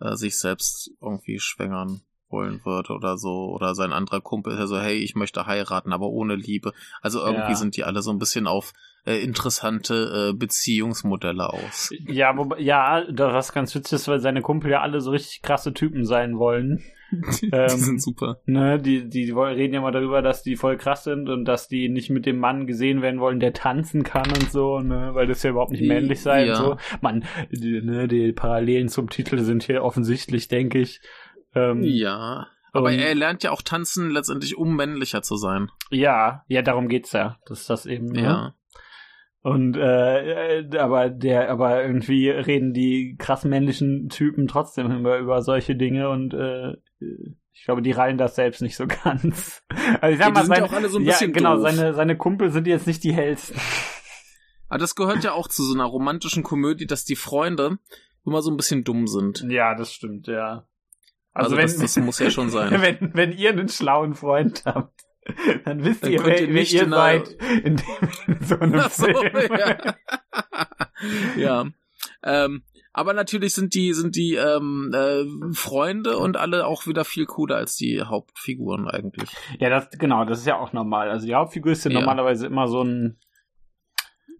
äh, 0.00 0.14
sich 0.16 0.38
selbst 0.38 0.90
irgendwie 1.00 1.38
schwängern 1.38 2.00
wollen 2.36 2.60
würde 2.64 2.92
oder 2.92 3.16
so. 3.16 3.50
Oder 3.54 3.74
sein 3.74 3.92
anderer 3.92 4.20
Kumpel 4.20 4.52
ist 4.52 4.58
ja 4.58 4.66
so, 4.66 4.78
hey, 4.78 4.98
ich 4.98 5.14
möchte 5.14 5.46
heiraten, 5.46 5.92
aber 5.92 6.08
ohne 6.08 6.36
Liebe. 6.36 6.72
Also 7.00 7.20
irgendwie 7.20 7.52
ja. 7.52 7.56
sind 7.56 7.76
die 7.76 7.84
alle 7.84 8.02
so 8.02 8.10
ein 8.10 8.18
bisschen 8.18 8.46
auf 8.46 8.74
äh, 9.06 9.22
interessante 9.22 10.30
äh, 10.30 10.36
Beziehungsmodelle 10.36 11.50
aus. 11.50 11.90
Ja, 12.06 12.36
wobei, 12.36 12.60
ja, 12.60 13.04
was 13.08 13.52
ganz 13.52 13.74
witzig 13.74 13.94
ist, 13.94 14.08
weil 14.08 14.20
seine 14.20 14.42
Kumpel 14.42 14.70
ja 14.70 14.82
alle 14.82 15.00
so 15.00 15.12
richtig 15.12 15.40
krasse 15.42 15.72
Typen 15.72 16.04
sein 16.04 16.38
wollen. 16.38 16.82
die, 17.40 17.50
ähm, 17.52 17.68
sind 17.68 18.02
super. 18.02 18.40
Ne, 18.46 18.80
die, 18.80 19.08
die 19.08 19.30
reden 19.30 19.74
ja 19.74 19.80
mal 19.80 19.92
darüber, 19.92 20.22
dass 20.22 20.42
die 20.42 20.56
voll 20.56 20.76
krass 20.76 21.04
sind 21.04 21.28
und 21.28 21.44
dass 21.44 21.68
die 21.68 21.88
nicht 21.88 22.10
mit 22.10 22.26
dem 22.26 22.38
Mann 22.38 22.66
gesehen 22.66 23.00
werden 23.00 23.20
wollen, 23.20 23.38
der 23.38 23.52
tanzen 23.52 24.02
kann 24.02 24.28
und 24.28 24.50
so, 24.50 24.80
ne, 24.80 25.10
weil 25.12 25.26
das 25.26 25.42
ja 25.42 25.50
überhaupt 25.50 25.70
nicht 25.70 25.86
männlich 25.86 26.20
sei 26.20 26.46
ja. 26.46 26.58
und 26.58 26.64
so. 26.64 26.76
Man, 27.00 27.24
die, 27.50 27.80
ne, 27.80 28.08
die 28.08 28.32
Parallelen 28.32 28.88
zum 28.88 29.08
Titel 29.08 29.38
sind 29.38 29.62
hier 29.62 29.84
offensichtlich, 29.84 30.48
denke 30.48 30.80
ich. 30.80 31.00
Ähm, 31.56 31.82
ja. 31.82 32.46
Aber 32.72 32.92
er 32.92 33.14
lernt 33.14 33.42
ja 33.42 33.50
auch 33.50 33.62
tanzen 33.62 34.10
letztendlich, 34.10 34.56
um 34.56 34.76
männlicher 34.76 35.22
zu 35.22 35.36
sein. 35.36 35.70
Ja, 35.90 36.44
ja, 36.46 36.60
darum 36.60 36.88
geht's 36.88 37.12
ja. 37.12 37.38
Das 37.46 37.62
ist 37.62 37.70
das 37.70 37.86
eben. 37.86 38.06
Ne? 38.08 38.22
Ja. 38.22 38.54
Und 39.40 39.76
äh, 39.76 40.58
äh, 40.58 40.78
aber 40.78 41.08
der, 41.08 41.50
aber 41.50 41.82
irgendwie 41.82 42.28
reden 42.28 42.74
die 42.74 43.16
krass 43.16 43.44
männlichen 43.44 44.08
Typen 44.08 44.48
trotzdem 44.48 44.90
immer 44.90 45.16
über 45.18 45.40
solche 45.40 45.76
Dinge 45.76 46.10
und 46.10 46.34
äh, 46.34 46.74
ich 47.52 47.64
glaube, 47.64 47.80
die 47.80 47.92
reihen 47.92 48.18
das 48.18 48.34
selbst 48.34 48.60
nicht 48.60 48.76
so 48.76 48.86
ganz. 49.04 49.62
Also 50.00 50.12
ich 50.12 50.18
sag 50.18 50.26
ja, 50.26 50.30
mal, 50.30 50.44
seine, 50.44 50.66
ja, 50.66 50.88
so 50.88 50.98
ja, 50.98 51.16
genau, 51.28 51.58
seine, 51.58 51.94
seine 51.94 52.16
Kumpel 52.16 52.50
sind 52.50 52.66
jetzt 52.66 52.86
nicht 52.86 53.04
die 53.04 53.14
hellsten. 53.14 53.58
Aber 54.68 54.78
das 54.78 54.96
gehört 54.96 55.22
ja 55.24 55.32
auch 55.32 55.48
zu 55.48 55.62
so 55.62 55.74
einer 55.74 55.84
romantischen 55.84 56.42
Komödie, 56.42 56.86
dass 56.86 57.04
die 57.04 57.16
Freunde 57.16 57.78
immer 58.26 58.42
so 58.42 58.50
ein 58.50 58.56
bisschen 58.56 58.82
dumm 58.84 59.06
sind. 59.06 59.46
Ja, 59.48 59.74
das 59.76 59.92
stimmt, 59.92 60.26
ja. 60.26 60.66
Also, 61.36 61.54
also 61.54 61.56
wenn, 61.56 61.80
das, 61.80 61.94
das 61.94 62.04
muss 62.04 62.18
ja 62.18 62.30
schon 62.30 62.48
sein. 62.48 62.70
Wenn, 62.80 63.10
wenn 63.12 63.32
ihr 63.32 63.50
einen 63.50 63.68
schlauen 63.68 64.14
Freund 64.14 64.62
habt, 64.64 65.02
dann 65.64 65.84
wisst 65.84 66.04
dann 66.04 66.12
ihr, 66.12 66.24
wer, 66.24 66.40
ihr, 66.40 66.54
wer 66.54 66.62
ihr 66.62 66.88
seid 66.88 67.28
in, 67.62 67.76
dem, 67.76 68.08
in 68.26 68.42
so 68.42 68.58
einem 68.58 68.80
Ach 68.80 68.90
so, 68.90 69.06
Film. 69.06 69.32
Ja. 71.36 71.36
ja. 71.36 71.66
Ähm, 72.22 72.62
aber 72.94 73.12
natürlich 73.12 73.52
sind 73.52 73.74
die, 73.74 73.92
sind 73.92 74.16
die 74.16 74.36
ähm, 74.36 74.90
äh, 74.94 75.24
Freunde 75.52 76.16
und 76.16 76.38
alle 76.38 76.66
auch 76.66 76.86
wieder 76.86 77.04
viel 77.04 77.26
cooler 77.26 77.56
als 77.56 77.76
die 77.76 78.00
Hauptfiguren 78.00 78.88
eigentlich. 78.88 79.28
Ja, 79.58 79.68
das 79.68 79.90
genau, 79.90 80.24
das 80.24 80.38
ist 80.38 80.46
ja 80.46 80.58
auch 80.58 80.72
normal. 80.72 81.10
Also 81.10 81.26
die 81.26 81.34
Hauptfigur 81.34 81.72
ist 81.72 81.84
ja, 81.84 81.90
ja. 81.90 82.00
normalerweise 82.00 82.46
immer 82.46 82.66
so 82.66 82.82
ein 82.82 83.18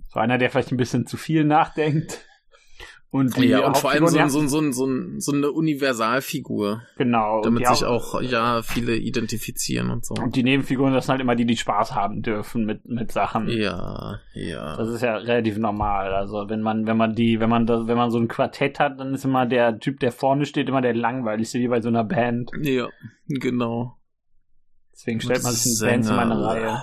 so 0.08 0.20
einer, 0.20 0.38
der 0.38 0.48
vielleicht 0.48 0.72
ein 0.72 0.78
bisschen 0.78 1.06
zu 1.06 1.18
viel 1.18 1.44
nachdenkt. 1.44 2.24
Und 3.10 3.36
die 3.36 3.46
ja, 3.46 3.66
und 3.66 3.76
vor 3.76 3.90
allem 3.90 4.06
so, 4.08 4.28
so, 4.28 4.46
so, 4.46 4.72
so, 4.72 4.88
so 5.18 5.32
eine 5.32 5.50
Universalfigur. 5.50 6.82
Genau. 6.98 7.40
Damit 7.42 7.66
sich 7.66 7.84
auch, 7.84 8.20
ja, 8.20 8.62
viele 8.62 8.96
identifizieren 8.96 9.90
und 9.90 10.04
so. 10.04 10.14
Und 10.14 10.34
die 10.34 10.42
Nebenfiguren, 10.42 10.92
das 10.92 11.06
sind 11.06 11.12
halt 11.12 11.20
immer 11.20 11.36
die, 11.36 11.46
die 11.46 11.56
Spaß 11.56 11.94
haben 11.94 12.22
dürfen 12.22 12.64
mit, 12.64 12.84
mit 12.86 13.12
Sachen. 13.12 13.48
Ja, 13.48 14.20
ja. 14.34 14.76
Das 14.76 14.88
ist 14.88 15.02
ja 15.02 15.16
relativ 15.16 15.56
normal. 15.56 16.12
Also, 16.14 16.48
wenn 16.48 16.60
man, 16.60 16.86
wenn 16.86 16.96
man 16.96 17.14
die, 17.14 17.40
wenn 17.40 17.48
man 17.48 17.64
das, 17.64 17.86
wenn 17.86 17.96
man 17.96 18.10
so 18.10 18.18
ein 18.18 18.28
Quartett 18.28 18.80
hat, 18.80 18.98
dann 18.98 19.14
ist 19.14 19.24
immer 19.24 19.46
der 19.46 19.78
Typ, 19.78 20.00
der 20.00 20.12
vorne 20.12 20.44
steht, 20.44 20.68
immer 20.68 20.82
der 20.82 20.94
langweiligste, 20.94 21.60
wie 21.60 21.68
bei 21.68 21.80
so 21.80 21.88
einer 21.88 22.04
Band. 22.04 22.50
Ja, 22.60 22.88
genau. 23.28 23.96
Deswegen 24.92 25.20
stellt 25.20 25.42
man 25.42 25.52
sich 25.52 25.80
in 25.80 25.86
Bands 25.88 26.08
in 26.08 26.16
eine 26.16 26.44
Reihe. 26.44 26.82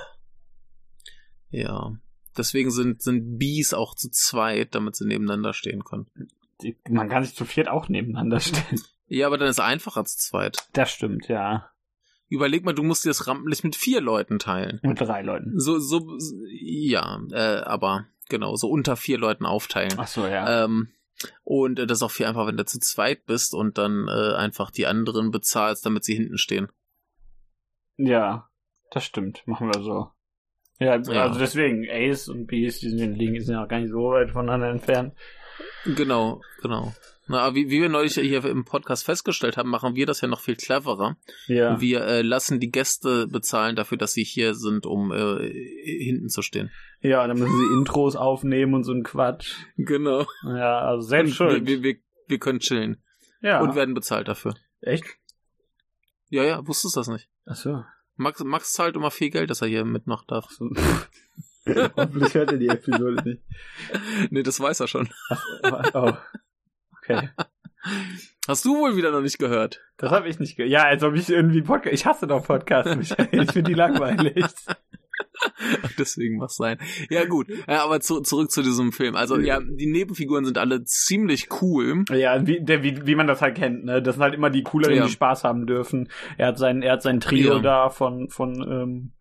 Ja. 1.49 1.91
Deswegen 2.37 2.71
sind, 2.71 3.01
sind 3.01 3.37
Bees 3.37 3.73
auch 3.73 3.95
zu 3.95 4.09
zweit, 4.09 4.75
damit 4.75 4.95
sie 4.95 5.05
nebeneinander 5.05 5.53
stehen 5.53 5.83
können. 5.83 6.07
Die, 6.61 6.77
man 6.89 7.09
kann 7.09 7.23
sich 7.23 7.35
zu 7.35 7.45
viert 7.45 7.67
auch 7.67 7.89
nebeneinander 7.89 8.39
stellen. 8.39 8.81
Ja, 9.07 9.27
aber 9.27 9.37
dann 9.37 9.47
ist 9.47 9.59
es 9.59 9.63
einfacher 9.63 10.05
zu 10.05 10.17
zweit. 10.17 10.57
Das 10.73 10.91
stimmt, 10.91 11.27
ja. 11.27 11.69
Überleg 12.29 12.65
mal, 12.65 12.73
du 12.73 12.81
musst 12.81 13.05
dir 13.05 13.09
das 13.09 13.27
Rampenlicht 13.27 13.63
mit 13.63 13.75
vier 13.75 14.01
Leuten 14.01 14.39
teilen. 14.39 14.79
Mit 14.81 14.99
drei 14.99 15.21
Leuten. 15.21 15.59
So, 15.59 15.77
so, 15.77 16.17
ja, 16.49 17.21
äh, 17.31 17.61
aber 17.61 18.07
genau, 18.29 18.55
so 18.55 18.69
unter 18.69 18.95
vier 18.95 19.19
Leuten 19.19 19.45
aufteilen. 19.45 19.93
Ach 19.97 20.07
so, 20.07 20.25
ja. 20.25 20.63
Ähm, 20.63 20.89
und 21.43 21.77
äh, 21.77 21.85
das 21.85 21.99
ist 21.99 22.03
auch 22.03 22.11
viel 22.11 22.25
einfacher, 22.25 22.47
wenn 22.47 22.57
du 22.57 22.65
zu 22.65 22.79
zweit 22.79 23.25
bist 23.25 23.53
und 23.53 23.77
dann 23.77 24.07
äh, 24.07 24.33
einfach 24.35 24.71
die 24.71 24.87
anderen 24.87 25.29
bezahlst, 25.29 25.85
damit 25.85 26.05
sie 26.05 26.15
hinten 26.15 26.39
stehen. 26.39 26.69
Ja, 27.97 28.49
das 28.89 29.05
stimmt. 29.05 29.43
Machen 29.45 29.67
wir 29.67 29.83
so. 29.83 30.09
Ja, 30.83 30.97
ja, 30.97 31.23
also 31.23 31.39
deswegen, 31.39 31.87
Ace 31.89 32.27
und 32.27 32.47
Beast, 32.47 32.81
die 32.81 32.89
sind, 32.89 33.15
liegen, 33.15 33.39
sind 33.39 33.55
ja 33.55 33.63
auch 33.63 33.67
gar 33.67 33.79
nicht 33.79 33.91
so 33.91 34.09
weit 34.11 34.31
voneinander 34.31 34.69
entfernt. 34.69 35.13
Genau, 35.85 36.41
genau. 36.61 36.93
Na, 37.27 37.55
wie, 37.55 37.69
wie 37.69 37.81
wir 37.81 37.87
neulich 37.87 38.15
hier 38.15 38.43
im 38.43 38.65
Podcast 38.65 39.05
festgestellt 39.05 39.55
haben, 39.55 39.69
machen 39.69 39.95
wir 39.95 40.05
das 40.05 40.19
ja 40.19 40.27
noch 40.27 40.41
viel 40.41 40.57
cleverer. 40.57 41.15
Ja. 41.47 41.79
Wir 41.79 42.01
äh, 42.01 42.21
lassen 42.21 42.59
die 42.59 42.69
Gäste 42.69 43.27
bezahlen 43.27 43.77
dafür, 43.77 43.97
dass 43.97 44.13
sie 44.13 44.25
hier 44.25 44.55
sind, 44.55 44.85
um 44.85 45.13
äh, 45.13 45.49
hinten 45.83 46.27
zu 46.27 46.41
stehen. 46.41 46.69
Ja, 46.99 47.25
dann 47.25 47.39
müssen 47.39 47.57
sie 47.57 47.73
Intros 47.77 48.17
aufnehmen 48.17 48.73
und 48.73 48.83
so 48.83 48.91
ein 48.91 49.03
Quatsch. 49.03 49.55
Genau. 49.77 50.25
Ja, 50.43 50.79
also 50.79 51.07
selbst 51.07 51.35
schuld. 51.35 51.65
Wir, 51.65 51.81
wir, 51.81 51.95
wir 52.27 52.39
können 52.39 52.59
chillen. 52.59 53.01
Ja. 53.41 53.61
Und 53.61 53.75
werden 53.75 53.93
bezahlt 53.93 54.27
dafür. 54.27 54.55
Echt? 54.81 55.05
Ja, 56.29 56.43
ja, 56.43 56.67
wusstest 56.67 56.95
du 56.95 56.99
das 56.99 57.07
nicht? 57.07 57.29
Ach 57.45 57.55
so. 57.55 57.83
Max, 58.15 58.43
Max 58.43 58.73
zahlt 58.73 58.95
immer 58.95 59.11
viel 59.11 59.29
Geld, 59.29 59.49
dass 59.49 59.61
er 59.61 59.67
hier 59.67 59.85
mitmachen 59.85 60.25
darf. 60.27 60.49
Hoffentlich 61.97 62.33
hört 62.33 62.51
er 62.51 62.57
die 62.57 62.67
Episode 62.67 63.23
nicht. 63.23 63.41
Nee, 64.29 64.43
das 64.43 64.59
weiß 64.59 64.81
er 64.81 64.87
schon. 64.87 65.09
oh. 65.93 66.13
Okay. 66.97 67.29
Hast 68.47 68.65
du 68.65 68.77
wohl 68.77 68.95
wieder 68.95 69.11
noch 69.11 69.21
nicht 69.21 69.39
gehört? 69.39 69.81
Das 69.97 70.11
habe 70.11 70.27
ich 70.27 70.39
nicht 70.39 70.55
gehört. 70.55 70.71
Ja, 70.71 70.83
als 70.83 71.03
ob 71.03 71.15
ich 71.15 71.29
irgendwie 71.29 71.61
Podcast. 71.61 71.93
Ich 71.93 72.05
hasse 72.05 72.27
doch 72.27 72.45
Podcasts, 72.45 73.15
Ich 73.31 73.51
finde 73.51 73.63
die 73.63 73.73
langweilig. 73.73 74.45
Deswegen 75.97 76.37
mach's 76.37 76.55
sein. 76.55 76.77
Ja, 77.09 77.25
gut. 77.25 77.47
Ja, 77.67 77.83
aber 77.83 77.99
zu, 77.99 78.21
zurück 78.21 78.51
zu 78.51 78.61
diesem 78.61 78.91
Film. 78.91 79.15
Also, 79.15 79.39
ja, 79.39 79.59
die 79.61 79.91
Nebenfiguren 79.91 80.45
sind 80.45 80.57
alle 80.57 80.83
ziemlich 80.83 81.49
cool. 81.61 82.05
Ja, 82.11 82.45
wie, 82.45 82.63
der, 82.63 82.83
wie, 82.83 83.05
wie 83.05 83.15
man 83.15 83.27
das 83.27 83.41
halt 83.41 83.55
kennt, 83.55 83.85
ne? 83.85 84.01
Das 84.01 84.15
sind 84.15 84.23
halt 84.23 84.33
immer 84.33 84.49
die 84.49 84.63
cooleren, 84.63 84.95
ja. 84.95 85.05
die 85.05 85.11
Spaß 85.11 85.43
haben 85.43 85.65
dürfen. 85.65 86.09
Er 86.37 86.47
hat 86.47 86.57
sein, 86.57 86.81
er 86.81 86.93
hat 86.93 87.01
sein 87.01 87.19
Trio 87.19 87.55
ja. 87.55 87.59
da 87.59 87.89
von, 87.89 88.29
von, 88.29 88.53
ähm, 88.61 89.11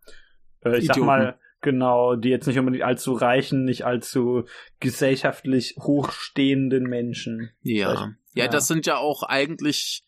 äh, 0.64 0.78
ich 0.78 0.84
Idioten. 0.84 1.00
sag 1.00 1.06
mal, 1.06 1.38
genau, 1.60 2.16
die 2.16 2.28
jetzt 2.28 2.46
nicht 2.46 2.58
unbedingt 2.58 2.84
allzu 2.84 3.12
reichen, 3.14 3.64
nicht 3.64 3.84
allzu 3.84 4.44
gesellschaftlich 4.80 5.76
hochstehenden 5.78 6.84
Menschen. 6.84 7.50
Ja. 7.62 8.14
Ja, 8.34 8.44
ja, 8.44 8.48
das 8.48 8.66
sind 8.66 8.86
ja 8.86 8.96
auch 8.98 9.22
eigentlich, 9.22 10.04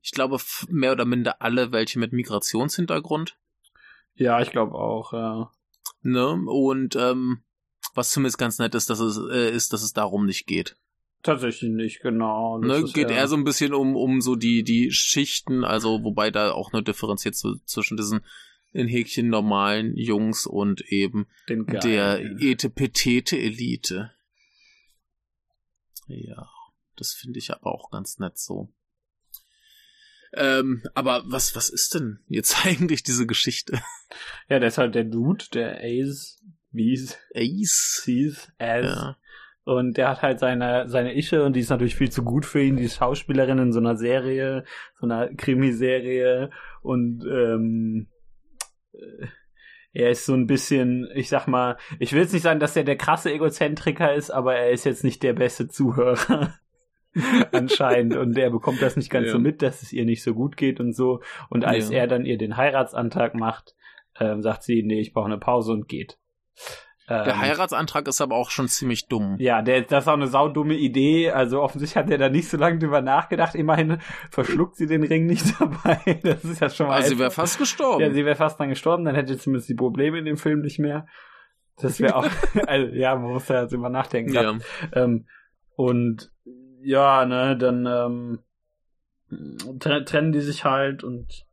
ich 0.00 0.12
glaube, 0.12 0.38
mehr 0.68 0.92
oder 0.92 1.04
minder 1.04 1.40
alle 1.40 1.72
welche 1.72 1.98
mit 1.98 2.12
Migrationshintergrund. 2.12 3.36
Ja, 4.14 4.40
ich 4.40 4.50
glaube 4.50 4.74
auch, 4.74 5.12
ja. 5.12 5.50
Ne? 6.02 6.28
Und 6.46 6.96
ähm, 6.96 7.42
was 7.94 8.10
zumindest 8.10 8.38
ganz 8.38 8.58
nett 8.58 8.74
ist, 8.74 8.90
dass 8.90 9.00
es 9.00 9.18
äh, 9.30 9.50
ist, 9.50 9.72
dass 9.72 9.82
es 9.82 9.92
darum 9.92 10.26
nicht 10.26 10.46
geht. 10.46 10.76
Tatsächlich 11.22 11.70
nicht, 11.70 12.00
genau. 12.00 12.60
Das 12.60 12.82
ne, 12.82 12.92
geht 12.92 13.08
ja 13.08 13.16
eher 13.16 13.28
so 13.28 13.36
ein 13.36 13.44
bisschen 13.44 13.72
um, 13.72 13.96
um 13.96 14.20
so 14.20 14.36
die, 14.36 14.62
die 14.62 14.92
Schichten, 14.92 15.64
also 15.64 16.04
wobei 16.04 16.30
da 16.30 16.52
auch 16.52 16.72
nur 16.72 16.82
differenziert 16.82 17.34
so, 17.34 17.54
zwischen 17.64 17.96
diesen 17.96 18.20
in 18.72 18.88
Häkchen 18.88 19.28
normalen 19.28 19.96
Jungs 19.96 20.46
und 20.46 20.82
eben 20.82 21.26
der 21.48 22.20
etepetete 22.40 23.38
Elite. 23.38 24.12
Ja, 26.08 26.50
das 26.96 27.12
finde 27.12 27.38
ich 27.38 27.52
aber 27.52 27.72
auch 27.72 27.90
ganz 27.90 28.18
nett 28.18 28.36
so. 28.36 28.68
Ähm, 30.36 30.82
aber 30.94 31.22
was, 31.26 31.54
was 31.54 31.70
ist 31.70 31.94
denn 31.94 32.20
jetzt 32.28 32.64
eigentlich 32.66 33.02
diese 33.02 33.26
Geschichte? 33.26 33.80
Ja, 34.48 34.58
der 34.58 34.68
ist 34.68 34.78
halt 34.78 34.94
der 34.94 35.04
Dude, 35.04 35.44
der 35.52 35.80
Ace, 35.82 36.40
Wies. 36.70 37.18
Ace? 37.34 38.02
Sees, 38.04 38.52
Ace. 38.58 38.84
Ja. 38.84 39.16
Und 39.64 39.96
der 39.96 40.10
hat 40.10 40.22
halt 40.22 40.40
seine, 40.40 40.88
seine 40.88 41.16
Ische 41.16 41.42
und 41.42 41.54
die 41.56 41.60
ist 41.60 41.70
natürlich 41.70 41.96
viel 41.96 42.10
zu 42.10 42.22
gut 42.22 42.44
für 42.44 42.62
ihn, 42.62 42.76
die 42.76 42.88
Schauspielerin 42.88 43.58
in 43.58 43.72
so 43.72 43.80
einer 43.80 43.96
Serie, 43.96 44.64
so 45.00 45.06
einer 45.06 45.34
Krimiserie 45.34 46.50
und 46.82 47.24
ähm, 47.24 48.08
äh, 48.92 49.26
er 49.94 50.10
ist 50.10 50.26
so 50.26 50.34
ein 50.34 50.46
bisschen, 50.46 51.08
ich 51.14 51.28
sag 51.28 51.46
mal, 51.46 51.78
ich 52.00 52.12
will 52.12 52.20
jetzt 52.20 52.32
nicht 52.32 52.42
sagen, 52.42 52.60
dass 52.60 52.76
er 52.76 52.82
der 52.82 52.96
krasse 52.96 53.32
Egozentriker 53.32 54.12
ist, 54.12 54.30
aber 54.30 54.56
er 54.56 54.70
ist 54.70 54.84
jetzt 54.84 55.04
nicht 55.04 55.22
der 55.22 55.32
beste 55.32 55.68
Zuhörer. 55.68 56.52
anscheinend. 57.52 58.16
Und 58.16 58.36
er 58.36 58.50
bekommt 58.50 58.82
das 58.82 58.96
nicht 58.96 59.10
ganz 59.10 59.26
ja. 59.26 59.32
so 59.32 59.38
mit, 59.38 59.62
dass 59.62 59.82
es 59.82 59.92
ihr 59.92 60.04
nicht 60.04 60.22
so 60.22 60.34
gut 60.34 60.56
geht 60.56 60.80
und 60.80 60.94
so. 60.94 61.20
Und 61.48 61.64
als 61.64 61.90
ja. 61.90 62.00
er 62.00 62.06
dann 62.06 62.24
ihr 62.24 62.38
den 62.38 62.56
Heiratsantrag 62.56 63.34
macht, 63.34 63.74
ähm, 64.18 64.42
sagt 64.42 64.62
sie, 64.62 64.82
nee, 64.82 65.00
ich 65.00 65.12
brauche 65.12 65.26
eine 65.26 65.38
Pause 65.38 65.72
und 65.72 65.88
geht. 65.88 66.18
der 67.08 67.26
ähm, 67.26 67.40
Heiratsantrag 67.40 68.06
ist 68.08 68.20
aber 68.20 68.36
auch 68.36 68.50
schon 68.50 68.68
ziemlich 68.68 69.08
dumm. 69.08 69.36
Ja, 69.38 69.62
der, 69.62 69.82
das 69.82 70.04
ist 70.04 70.08
auch 70.08 70.14
eine 70.14 70.28
saudumme 70.28 70.74
Idee. 70.74 71.30
Also 71.30 71.60
offensichtlich 71.60 71.96
hat 71.96 72.10
er 72.10 72.18
da 72.18 72.28
nicht 72.28 72.48
so 72.48 72.56
lange 72.56 72.78
drüber 72.78 73.02
nachgedacht. 73.02 73.54
Immerhin 73.54 73.98
verschluckt 74.30 74.76
sie 74.76 74.86
den 74.86 75.04
Ring 75.04 75.26
nicht 75.26 75.54
dabei. 75.60 76.20
Das 76.22 76.44
ist 76.44 76.60
ja 76.60 76.70
schon 76.70 76.86
mal. 76.86 76.94
Also 76.96 77.10
sie 77.10 77.18
wäre 77.18 77.30
fast 77.30 77.58
gestorben. 77.58 78.00
Ja, 78.00 78.12
sie 78.12 78.24
wäre 78.24 78.36
fast 78.36 78.60
dann 78.60 78.68
gestorben. 78.68 79.04
Dann 79.04 79.14
hätte 79.14 79.34
sie 79.34 79.40
zumindest 79.40 79.68
die 79.68 79.74
Probleme 79.74 80.18
in 80.18 80.24
dem 80.24 80.36
Film 80.36 80.60
nicht 80.60 80.78
mehr. 80.78 81.06
Das 81.76 82.00
wäre 82.00 82.16
auch, 82.16 82.28
also 82.66 82.94
ja, 82.94 83.16
man 83.16 83.32
muss 83.32 83.48
ja 83.48 83.62
jetzt 83.62 83.72
immer 83.72 83.88
nachdenken. 83.88 84.32
Ja. 84.32 84.56
Ähm, 84.92 85.26
und 85.76 86.30
ja, 86.84 87.24
ne, 87.26 87.56
dann 87.56 87.86
ähm, 87.86 88.38
trennen 89.80 90.32
die 90.32 90.40
sich 90.40 90.64
halt 90.64 91.02
und 91.02 91.46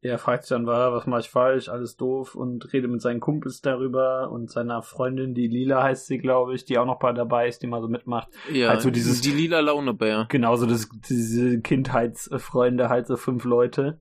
er 0.00 0.18
fragt 0.18 0.44
sich 0.44 0.50
dann, 0.50 0.66
was 0.66 1.06
mache 1.06 1.20
ich 1.20 1.28
falsch, 1.28 1.68
alles 1.68 1.96
doof 1.96 2.36
und 2.36 2.72
redet 2.72 2.90
mit 2.90 3.02
seinen 3.02 3.18
Kumpels 3.18 3.62
darüber 3.62 4.30
und 4.30 4.48
seiner 4.48 4.82
Freundin, 4.82 5.34
die 5.34 5.48
Lila 5.48 5.82
heißt 5.82 6.06
sie, 6.06 6.18
glaube 6.18 6.54
ich, 6.54 6.64
die 6.64 6.78
auch 6.78 6.86
noch 6.86 7.02
mal 7.02 7.14
dabei 7.14 7.48
ist, 7.48 7.62
die 7.62 7.66
mal 7.66 7.82
so 7.82 7.88
mitmacht. 7.88 8.28
Ja, 8.52 8.68
halt 8.68 8.82
so 8.82 8.90
dieses, 8.90 9.20
die 9.22 9.32
lila 9.32 9.58
Launebär. 9.58 10.26
Genauso 10.28 10.66
das, 10.66 10.88
diese 11.08 11.60
Kindheitsfreunde, 11.60 12.88
halt 12.88 13.08
so 13.08 13.16
fünf 13.16 13.44
Leute. 13.44 14.00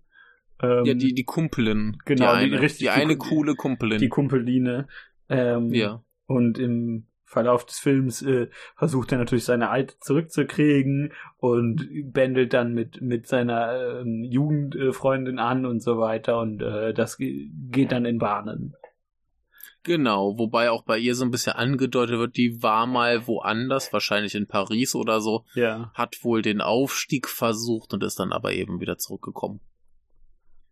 Ähm, 0.62 0.86
ja, 0.86 0.94
die, 0.94 1.16
die 1.16 1.24
Kumpelin. 1.24 1.98
Genau, 2.06 2.26
die, 2.26 2.38
eine, 2.38 2.50
die, 2.52 2.56
richtig, 2.58 2.80
die 2.80 2.90
eine 2.90 3.14
die, 3.14 3.18
coole 3.18 3.56
Kumpelin. 3.56 3.98
Die 3.98 4.10
Kumpeline. 4.10 4.88
Ähm, 5.30 5.74
ja. 5.74 6.04
Und 6.28 6.60
im 6.60 7.08
Verlauf 7.28 7.66
des 7.66 7.78
Films 7.78 8.22
äh, 8.22 8.48
versucht 8.78 9.12
er 9.12 9.18
natürlich 9.18 9.44
seine 9.44 9.70
Alte 9.70 10.00
zurückzukriegen 10.00 11.12
und 11.36 11.86
bändelt 12.14 12.54
dann 12.54 12.74
mit 12.74 13.02
mit 13.02 13.28
seiner 13.28 14.00
ähm, 14.00 14.24
Jugendfreundin 14.24 15.38
an 15.38 15.66
und 15.66 15.84
so 15.84 16.00
weiter 16.00 16.40
und 16.40 16.62
äh, 16.62 16.94
das 16.94 17.18
geht 17.18 17.92
dann 17.92 18.06
in 18.06 18.18
Bahnen. 18.18 18.76
Genau, 19.84 20.38
wobei 20.38 20.72
auch 20.72 20.84
bei 20.84 20.98
ihr 20.98 21.16
so 21.16 21.26
ein 21.26 21.32
bisschen 21.32 21.54
angedeutet 21.54 22.18
wird, 22.18 22.38
die 22.38 22.64
war 22.64 22.88
mal 22.88 23.28
woanders, 23.28 23.92
wahrscheinlich 23.92 24.36
in 24.36 24.48
Paris 24.48 24.96
oder 24.96 25.20
so, 25.20 25.44
ja. 25.54 25.92
hat 25.94 26.24
wohl 26.24 26.42
den 26.42 26.62
Aufstieg 26.62 27.28
versucht 27.28 27.94
und 27.94 28.04
ist 28.04 28.20
dann 28.20 28.34
aber 28.34 28.54
eben 28.54 28.80
wieder 28.80 28.98
zurückgekommen. 28.98 29.60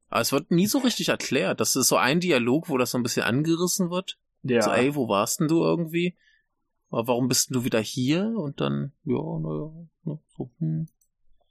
Aber 0.10 0.22
es 0.22 0.32
wird 0.32 0.52
nie 0.52 0.68
so 0.68 0.80
richtig 0.80 1.10
erklärt. 1.10 1.60
Das 1.60 1.76
ist 1.76 1.88
so 1.88 1.98
ein 1.98 2.20
Dialog, 2.22 2.70
wo 2.70 2.78
das 2.78 2.92
so 2.92 2.98
ein 2.98 3.04
bisschen 3.04 3.24
angerissen 3.24 3.90
wird. 3.90 4.18
Ja. 4.44 4.62
So, 4.62 4.72
ey, 4.72 4.96
wo 4.96 5.08
warst 5.08 5.40
denn 5.40 5.48
du 5.48 5.64
irgendwie? 5.64 6.16
Aber 6.96 7.10
warum 7.10 7.28
bist 7.28 7.54
du 7.54 7.66
wieder 7.66 7.82
hier? 7.82 8.34
Und 8.38 8.62
dann, 8.62 8.94
ja, 9.04 9.18
naja, 9.18 9.70
ne, 10.06 10.18
so, 10.38 10.50
hm. 10.60 10.88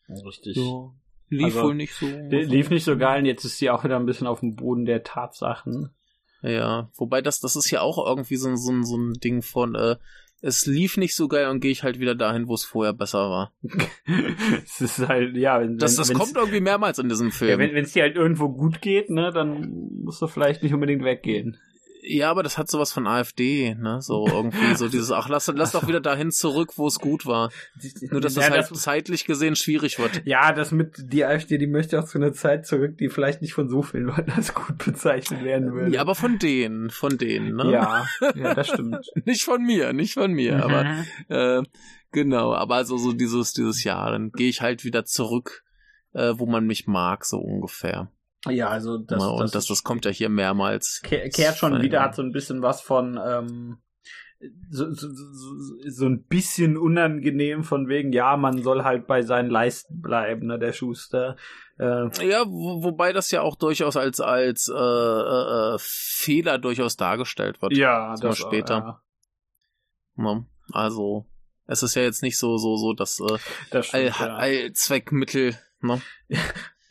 Richtig. 0.09 0.57
Ja, 0.57 0.91
lief 1.29 1.45
also, 1.45 1.65
wohl 1.65 1.75
nicht 1.75 1.93
so. 1.93 2.07
Lief 2.07 2.71
nicht 2.71 2.85
so 2.85 2.97
geil 2.97 3.21
und 3.21 3.27
jetzt 3.27 3.45
ist 3.45 3.59
sie 3.59 3.69
auch 3.69 3.85
wieder 3.85 3.97
ein 3.97 4.07
bisschen 4.07 4.27
auf 4.27 4.41
dem 4.41 4.57
Boden 4.57 4.87
der 4.87 5.03
Tatsachen. 5.03 5.91
Ja, 6.41 6.89
wobei 6.95 7.21
das, 7.21 7.41
das 7.41 7.57
ist 7.57 7.71
ja 7.71 7.83
auch 7.83 7.99
irgendwie 8.07 8.37
so, 8.37 8.57
so, 8.57 8.83
so 8.85 8.97
ein 8.97 9.13
Ding 9.23 9.43
von, 9.43 9.75
äh, 9.75 9.97
es 10.41 10.65
lief 10.65 10.97
nicht 10.97 11.15
so 11.15 11.29
geil 11.29 11.49
und 11.49 11.61
gehe 11.61 11.73
ich 11.73 11.83
halt 11.83 12.01
wieder 12.01 12.15
dahin, 12.15 12.49
wo 12.49 12.55
es 12.55 12.65
vorher 12.65 12.95
besser 12.95 13.29
war. 13.29 13.53
es 14.65 14.81
ist 14.81 15.07
halt, 15.07 15.37
ja, 15.37 15.61
wenn, 15.61 15.77
das, 15.77 15.97
das 15.97 16.11
kommt 16.15 16.37
irgendwie 16.37 16.61
mehrmals 16.61 16.99
in 16.99 17.11
diesem 17.11 17.33
Film. 17.33 17.51
Ja, 17.51 17.59
wenn 17.59 17.85
es 17.85 17.93
dir 17.93 18.05
halt 18.05 18.17
irgendwo 18.17 18.49
gut 18.49 18.81
geht, 18.81 19.11
ne, 19.11 19.31
dann 19.31 19.91
musst 20.05 20.23
du 20.23 20.27
vielleicht 20.27 20.63
nicht 20.63 20.73
unbedingt 20.73 21.05
weggehen. 21.05 21.59
Ja, 22.07 22.31
aber 22.31 22.43
das 22.43 22.59
hat 22.59 22.71
sowas 22.71 22.93
von 22.93 23.07
AfD, 23.07 23.75
ne? 23.75 24.03
So 24.03 24.27
irgendwie 24.27 24.75
so 24.75 24.89
dieses, 24.89 25.11
ach, 25.11 25.31
lass, 25.31 25.47
lass 25.47 25.73
doch 25.73 25.89
wieder 25.89 26.01
dahin 26.01 26.31
zurück, 26.31 26.73
wo 26.77 26.87
es 26.87 26.99
gut 26.99 27.25
war. 27.25 27.51
Nur, 28.11 28.21
dass 28.21 28.35
ja, 28.35 28.43
das 28.43 28.51
halt 28.51 28.71
das, 28.71 28.83
zeitlich 28.83 29.25
gesehen 29.25 29.57
schwierig 29.57 29.99
wird. 29.99 30.21
Ja, 30.27 30.53
das 30.53 30.71
mit 30.71 30.97
die 30.99 31.25
AfD, 31.25 31.57
die 31.57 31.67
möchte 31.67 31.99
auch 31.99 32.05
zu 32.05 32.19
einer 32.19 32.35
Zeit 32.35 32.67
zurück, 32.67 32.99
die 32.99 33.09
vielleicht 33.09 33.41
nicht 33.41 33.55
von 33.55 33.71
so 33.71 33.83
vielen 33.83 34.05
Leuten 34.05 34.33
als 34.33 34.53
gut 34.53 34.85
bezeichnet 34.85 35.45
werden 35.45 35.73
würde. 35.73 35.95
Ja, 35.95 36.03
aber 36.03 36.15
von 36.15 36.39
denen, 36.39 36.91
von 36.91 37.17
denen, 37.17 37.57
ne? 37.57 37.73
Ja, 37.73 38.07
ja, 38.35 38.55
das 38.55 38.69
stimmt. 38.69 39.11
nicht 39.25 39.45
von 39.45 39.63
mir, 39.63 39.95
nicht 39.95 40.13
von 40.13 40.31
mir, 40.33 40.57
mhm. 40.57 40.63
aber 40.63 41.05
äh, 41.29 41.63
genau, 42.13 42.55
aber 42.55 42.85
so, 42.85 42.99
so 42.99 43.15
dieses, 43.15 43.55
dieses 43.55 43.83
Jahr, 43.83 44.11
dann 44.11 44.31
gehe 44.31 44.51
ich 44.51 44.61
halt 44.61 44.85
wieder 44.85 45.07
zurück, 45.07 45.65
äh, 46.13 46.35
wo 46.37 46.45
man 46.45 46.67
mich 46.67 46.87
mag, 46.87 47.25
so 47.25 47.39
ungefähr. 47.39 48.11
Ja, 48.49 48.69
also 48.69 48.99
das, 48.99 49.23
und 49.23 49.41
das, 49.41 49.51
das, 49.53 49.67
das 49.67 49.85
kommt 49.85 50.05
ja 50.05 50.11
hier 50.11 50.29
mehrmals. 50.29 51.01
Kehrt 51.03 51.57
schon 51.57 51.81
wieder, 51.83 52.03
hat 52.03 52.15
so 52.15 52.23
ein 52.23 52.33
bisschen 52.33 52.63
was 52.63 52.81
von 52.81 53.19
ähm, 53.25 53.79
so, 54.71 54.93
so, 54.93 55.09
so, 55.13 55.89
so 55.89 56.07
ein 56.07 56.25
bisschen 56.25 56.77
unangenehm 56.77 57.65
von 57.65 57.89
wegen, 57.89 58.13
ja, 58.13 58.37
man 58.37 58.63
soll 58.63 58.85
halt 58.85 59.07
bei 59.07 59.23
seinen 59.23 59.51
Leisten 59.51 60.01
bleiben, 60.01 60.47
ne, 60.47 60.59
der 60.59 60.73
Schuster. 60.73 61.37
Äh, 61.79 62.09
ja, 62.29 62.45
wo, 62.47 62.83
wobei 62.83 63.13
das 63.13 63.31
ja 63.31 63.43
auch 63.43 63.57
durchaus 63.57 63.97
als 63.97 64.21
als 64.21 64.69
äh, 64.69 64.75
äh, 64.75 65.77
Fehler 65.79 66.59
durchaus 66.59 66.97
dargestellt 66.97 67.63
wird. 67.63 67.73
Ja, 67.73 68.15
das 68.17 68.39
später. 68.39 69.01
Auch, 70.17 70.25
ja. 70.25 70.45
Also 70.73 71.27
es 71.67 71.83
ist 71.83 71.95
ja 71.95 72.03
jetzt 72.03 72.23
nicht 72.23 72.39
so 72.39 72.57
so 72.59 72.77
so 72.77 72.93
das, 72.93 73.21
äh, 73.21 73.39
das 73.71 73.87
stimmt, 73.87 74.21
All, 74.21 74.29
ja. 74.29 74.35
Allzweckmittel. 74.37 75.59
Ne? 75.81 76.01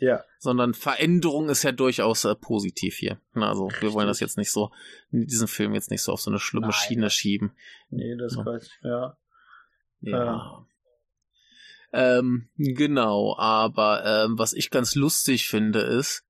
Ja. 0.03 0.23
Sondern 0.37 0.73
Veränderung 0.73 1.47
ist 1.47 1.63
ja 1.63 1.71
durchaus 1.71 2.25
äh, 2.25 2.35
positiv 2.35 2.95
hier. 2.97 3.21
Also 3.33 3.67
Richtig. 3.67 3.83
wir 3.83 3.93
wollen 3.93 4.07
das 4.07 4.19
jetzt 4.19 4.37
nicht 4.37 4.51
so, 4.51 4.69
in 5.11 5.25
diesem 5.25 5.47
Film 5.47 5.73
jetzt 5.73 5.91
nicht 5.91 6.01
so 6.01 6.11
auf 6.11 6.19
so 6.19 6.29
eine 6.29 6.39
schlimme 6.39 6.67
Nein. 6.67 6.73
Schiene 6.73 7.09
schieben. 7.09 7.53
Nee, 7.89 8.17
das 8.17 8.35
ja. 8.35 8.43
Quatsch, 8.43 8.69
ja. 8.83 9.17
Ja. 10.01 10.65
Äh. 11.93 12.17
Ähm, 12.17 12.49
genau, 12.57 13.37
aber 13.37 14.03
ähm, 14.03 14.37
was 14.37 14.51
ich 14.53 14.71
ganz 14.71 14.95
lustig 14.95 15.47
finde, 15.47 15.79
ist, 15.79 16.25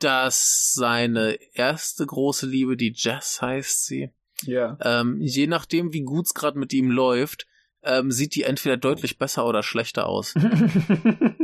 dass 0.00 0.72
seine 0.74 1.38
erste 1.54 2.04
große 2.04 2.46
Liebe, 2.46 2.76
die 2.76 2.92
Jess 2.94 3.40
heißt 3.40 3.86
sie, 3.86 4.10
ja. 4.42 4.76
ähm, 4.82 5.20
je 5.20 5.46
nachdem, 5.46 5.92
wie 5.92 6.02
gut's 6.02 6.34
gerade 6.34 6.58
mit 6.58 6.72
ihm 6.72 6.90
läuft, 6.90 7.46
ähm, 7.84 8.10
sieht 8.10 8.34
die 8.34 8.42
entweder 8.42 8.76
deutlich 8.76 9.16
besser 9.16 9.46
oder 9.46 9.62
schlechter 9.62 10.06
aus. 10.06 10.34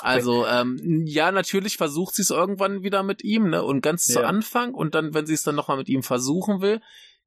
Also, 0.00 0.46
ähm, 0.46 1.04
ja, 1.06 1.32
natürlich 1.32 1.76
versucht 1.76 2.14
sie 2.14 2.22
es 2.22 2.30
irgendwann 2.30 2.82
wieder 2.82 3.02
mit 3.02 3.24
ihm, 3.24 3.50
ne? 3.50 3.62
Und 3.62 3.80
ganz 3.80 4.06
ja. 4.08 4.14
zu 4.14 4.26
Anfang 4.26 4.74
und 4.74 4.94
dann, 4.94 5.14
wenn 5.14 5.26
sie 5.26 5.34
es 5.34 5.42
dann 5.42 5.54
nochmal 5.54 5.78
mit 5.78 5.88
ihm 5.88 6.02
versuchen 6.02 6.60
will, 6.60 6.80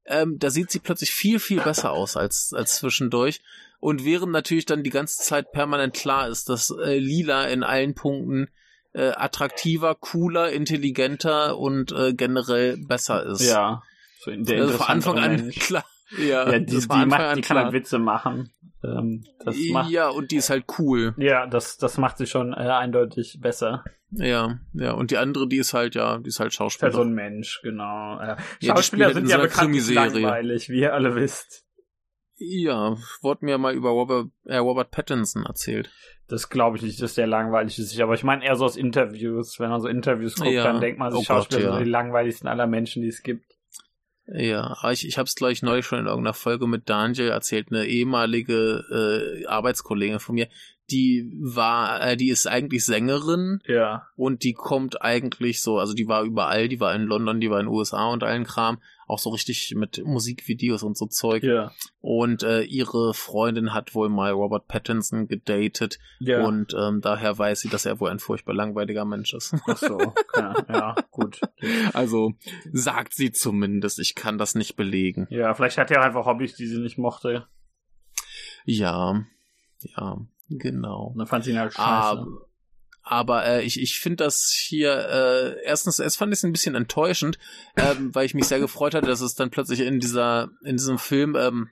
ähm, 0.06 0.38
da 0.38 0.50
sieht 0.50 0.70
sie 0.70 0.78
plötzlich 0.78 1.12
viel, 1.12 1.38
viel 1.38 1.60
besser 1.60 1.92
aus 1.92 2.16
als, 2.16 2.52
als 2.54 2.76
zwischendurch. 2.76 3.40
Und 3.78 4.04
während 4.04 4.32
natürlich 4.32 4.66
dann 4.66 4.82
die 4.82 4.90
ganze 4.90 5.22
Zeit 5.22 5.52
permanent 5.52 5.94
klar 5.94 6.28
ist, 6.28 6.48
dass 6.48 6.70
äh, 6.70 6.98
Lila 6.98 7.44
in 7.44 7.62
allen 7.62 7.94
Punkten 7.94 8.48
äh, 8.92 9.12
attraktiver, 9.16 9.94
cooler, 9.94 10.50
intelligenter 10.50 11.56
und 11.56 11.92
äh, 11.92 12.12
generell 12.12 12.76
besser 12.76 13.24
ist. 13.24 13.48
Ja. 13.48 13.82
So 14.20 14.32
der 14.32 14.62
also 14.62 14.78
von 14.78 14.86
Anfang 14.86 15.18
an 15.18 15.50
klar. 15.58 15.84
Ja, 16.18 16.50
ja 16.50 16.58
die, 16.58 16.78
die, 16.78 17.06
macht, 17.06 17.36
die 17.36 17.40
kann 17.40 17.56
halt 17.56 17.72
Witze 17.72 17.98
machen. 17.98 18.52
Ähm, 18.82 19.24
das 19.44 19.56
macht, 19.70 19.90
ja, 19.90 20.08
und 20.08 20.30
die 20.30 20.36
ist 20.36 20.50
halt 20.50 20.64
cool. 20.78 21.14
Ja, 21.18 21.46
das, 21.46 21.76
das 21.76 21.98
macht 21.98 22.18
sie 22.18 22.26
schon 22.26 22.52
äh, 22.52 22.56
eindeutig 22.56 23.38
besser. 23.40 23.84
Ja, 24.10 24.58
ja, 24.72 24.92
und 24.92 25.10
die 25.10 25.18
andere, 25.18 25.46
die 25.46 25.58
ist 25.58 25.74
halt, 25.74 25.94
ja, 25.94 26.18
die 26.18 26.28
ist 26.28 26.40
halt 26.40 26.52
Schauspieler. 26.52 26.90
Ja, 26.90 26.96
so 26.96 27.02
ein 27.02 27.12
Mensch, 27.12 27.60
genau. 27.62 28.18
Ja, 28.18 28.36
ja 28.60 28.76
Schauspieler 28.76 29.12
sind 29.12 29.28
ja 29.28 29.36
so 29.36 29.42
bekannt 29.42 29.90
langweilig, 29.90 30.68
wie 30.68 30.80
ihr 30.80 30.94
alle 30.94 31.14
wisst. 31.14 31.64
Ja, 32.42 32.96
wurde 33.20 33.44
mir 33.44 33.58
mal 33.58 33.74
über 33.74 33.90
Robert, 33.90 34.28
äh, 34.44 34.56
Robert 34.56 34.90
Pattinson 34.90 35.44
erzählt. 35.44 35.90
Das 36.26 36.48
glaube 36.48 36.78
ich 36.78 36.82
nicht, 36.82 37.02
dass 37.02 37.14
der 37.14 37.26
langweilig 37.26 37.78
ist. 37.78 38.00
Aber 38.00 38.14
ich 38.14 38.24
meine 38.24 38.44
eher 38.44 38.56
so 38.56 38.64
aus 38.64 38.76
Interviews. 38.76 39.60
Wenn 39.60 39.68
man 39.68 39.80
so 39.80 39.88
Interviews 39.88 40.36
guckt, 40.36 40.50
ja. 40.50 40.64
dann 40.64 40.80
denkt 40.80 40.98
man, 40.98 41.12
oh 41.12 41.22
Schauspieler 41.22 41.60
Gott, 41.60 41.70
ja. 41.70 41.76
sind 41.76 41.84
die 41.84 41.90
langweiligsten 41.90 42.48
aller 42.48 42.66
Menschen, 42.66 43.02
die 43.02 43.08
es 43.08 43.22
gibt. 43.22 43.44
Ja, 44.32 44.76
ich, 44.90 45.06
ich 45.06 45.18
habe 45.18 45.26
es 45.26 45.34
gleich 45.34 45.62
neulich 45.62 45.86
schon 45.86 45.98
in 45.98 46.06
irgendeiner 46.06 46.34
Folge 46.34 46.66
mit 46.66 46.88
Daniel 46.88 47.30
erzählt, 47.30 47.68
eine 47.70 47.86
ehemalige 47.86 48.84
äh, 49.42 49.46
Arbeitskollegin 49.46 50.20
von 50.20 50.36
mir, 50.36 50.48
die 50.90 51.30
war, 51.38 52.00
äh, 52.02 52.16
die 52.16 52.30
ist 52.30 52.46
eigentlich 52.46 52.84
Sängerin. 52.84 53.60
Ja. 53.66 54.06
Und 54.16 54.42
die 54.42 54.52
kommt 54.52 55.02
eigentlich 55.02 55.62
so, 55.62 55.78
also 55.78 55.94
die 55.94 56.08
war 56.08 56.22
überall, 56.22 56.68
die 56.68 56.80
war 56.80 56.94
in 56.94 57.02
London, 57.02 57.40
die 57.40 57.50
war 57.50 57.60
in 57.60 57.66
den 57.66 57.74
USA 57.74 58.08
und 58.08 58.22
allen 58.22 58.44
Kram, 58.44 58.78
auch 59.10 59.18
so 59.18 59.30
richtig 59.30 59.74
mit 59.76 60.02
Musikvideos 60.04 60.82
und 60.82 60.96
so 60.96 61.06
Zeug. 61.06 61.42
Ja. 61.42 61.72
Und 62.00 62.42
äh, 62.42 62.62
ihre 62.62 63.12
Freundin 63.14 63.74
hat 63.74 63.94
wohl 63.94 64.08
mal 64.08 64.32
Robert 64.32 64.68
Pattinson 64.68 65.28
gedatet 65.28 65.98
ja. 66.18 66.44
und 66.44 66.74
ähm, 66.74 67.00
daher 67.00 67.36
weiß 67.36 67.60
sie, 67.60 67.68
dass 67.68 67.86
er 67.86 68.00
wohl 68.00 68.10
ein 68.10 68.18
furchtbar 68.18 68.54
langweiliger 68.54 69.04
Mensch 69.04 69.34
ist. 69.34 69.54
Ach 69.66 69.76
so, 69.76 69.98
ja, 70.36 70.54
ja 70.68 70.94
gut. 71.10 71.40
Also 71.92 72.32
sagt 72.72 73.14
sie 73.14 73.32
zumindest, 73.32 73.98
ich 73.98 74.14
kann 74.14 74.38
das 74.38 74.54
nicht 74.54 74.76
belegen. 74.76 75.26
Ja, 75.30 75.52
vielleicht 75.54 75.78
hat 75.78 75.90
er 75.90 76.02
einfach 76.02 76.26
Hobbys, 76.26 76.54
die 76.54 76.66
sie 76.66 76.78
nicht 76.78 76.98
mochte. 76.98 77.46
Ja, 78.64 79.24
ja. 79.80 80.18
Genau. 80.50 81.08
Und 81.12 81.18
dann 81.18 81.26
fand 81.26 81.44
sie 81.44 81.52
ihn 81.52 81.58
halt 81.58 81.72
scheiße. 81.72 81.84
Aber, 81.86 82.26
aber 83.10 83.44
äh, 83.44 83.64
ich, 83.64 83.80
ich 83.80 83.98
finde 83.98 84.22
das 84.22 84.52
hier, 84.56 84.92
äh, 84.92 85.64
erstens, 85.64 85.98
es 85.98 86.14
fand 86.14 86.32
ich 86.32 86.44
ein 86.44 86.52
bisschen 86.52 86.76
enttäuschend, 86.76 87.38
ähm, 87.76 88.14
weil 88.14 88.24
ich 88.24 88.34
mich 88.34 88.46
sehr 88.46 88.60
gefreut 88.60 88.94
hatte, 88.94 89.08
dass 89.08 89.20
es 89.20 89.34
dann 89.34 89.50
plötzlich 89.50 89.80
in 89.80 89.98
dieser, 89.98 90.50
in 90.64 90.76
diesem 90.76 90.96
Film 90.96 91.34
ähm, 91.34 91.70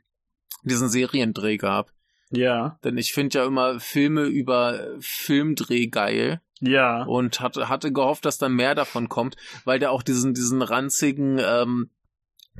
diesen 0.64 0.88
Seriendreh 0.88 1.56
gab. 1.56 1.92
Ja. 2.30 2.80
Denn 2.82 2.98
ich 2.98 3.12
finde 3.12 3.38
ja 3.38 3.46
immer 3.46 3.78
Filme 3.78 4.24
über 4.24 4.96
Filmdreh 4.98 5.86
geil. 5.86 6.40
Ja. 6.58 7.04
Und 7.04 7.38
hatte, 7.38 7.68
hatte 7.68 7.92
gehofft, 7.92 8.24
dass 8.24 8.38
da 8.38 8.48
mehr 8.48 8.74
davon 8.74 9.08
kommt, 9.08 9.36
weil 9.64 9.78
der 9.78 9.92
auch 9.92 10.02
diesen, 10.02 10.34
diesen 10.34 10.60
ranzigen 10.60 11.38
ähm, 11.40 11.90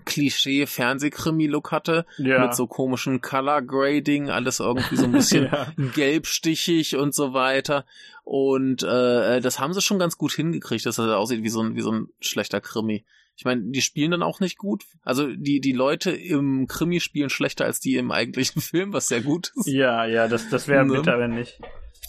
Klischee-Fernsehkrimi-Look 0.04 1.72
hatte. 1.72 2.06
Ja. 2.18 2.46
Mit 2.46 2.54
so 2.54 2.66
komischen 2.66 3.20
Color 3.20 3.62
Grading, 3.62 4.30
alles 4.30 4.60
irgendwie 4.60 4.96
so 4.96 5.04
ein 5.04 5.12
bisschen 5.12 5.44
ja. 5.52 5.72
gelbstichig 5.94 6.96
und 6.96 7.14
so 7.14 7.32
weiter. 7.32 7.84
Und 8.24 8.82
äh, 8.82 9.40
das 9.40 9.58
haben 9.58 9.72
sie 9.72 9.82
schon 9.82 9.98
ganz 9.98 10.18
gut 10.18 10.32
hingekriegt, 10.32 10.84
dass 10.84 10.96
das 10.96 11.10
aussieht 11.10 11.42
wie 11.42 11.48
so 11.48 11.62
ein, 11.62 11.74
wie 11.76 11.80
so 11.80 11.92
ein 11.92 12.08
schlechter 12.20 12.60
Krimi. 12.60 13.04
Ich 13.36 13.44
meine, 13.44 13.62
die 13.70 13.82
spielen 13.82 14.10
dann 14.10 14.22
auch 14.22 14.40
nicht 14.40 14.58
gut. 14.58 14.84
Also 15.04 15.28
die, 15.32 15.60
die 15.60 15.72
Leute 15.72 16.10
im 16.10 16.66
Krimi 16.66 16.98
spielen 16.98 17.30
schlechter 17.30 17.66
als 17.66 17.78
die 17.78 17.96
im 17.96 18.10
eigentlichen 18.10 18.60
Film, 18.62 18.92
was 18.92 19.08
sehr 19.08 19.20
gut 19.20 19.52
ist. 19.56 19.68
Ja, 19.68 20.04
ja, 20.06 20.26
das, 20.26 20.48
das 20.50 20.66
wäre 20.66 20.84
ne? 20.84 20.94
bitter, 20.94 21.18
wenn 21.18 21.34
nicht. 21.34 21.60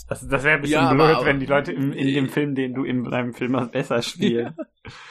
Das, 0.10 0.28
das 0.28 0.44
wäre 0.44 0.56
ein 0.56 0.62
bisschen 0.62 0.82
ja, 0.82 0.92
blöd, 0.92 1.16
aber, 1.16 1.26
wenn 1.26 1.40
die 1.40 1.46
Leute 1.46 1.72
im, 1.72 1.94
in 1.94 2.08
dem 2.08 2.30
Film, 2.30 2.56
den 2.56 2.74
du 2.74 2.84
in 2.84 3.04
deinem 3.04 3.36
Film 3.36 3.56
hast, 3.56 3.72
besser 3.72 4.02
spielen. 4.02 4.56
ja, 4.58 4.66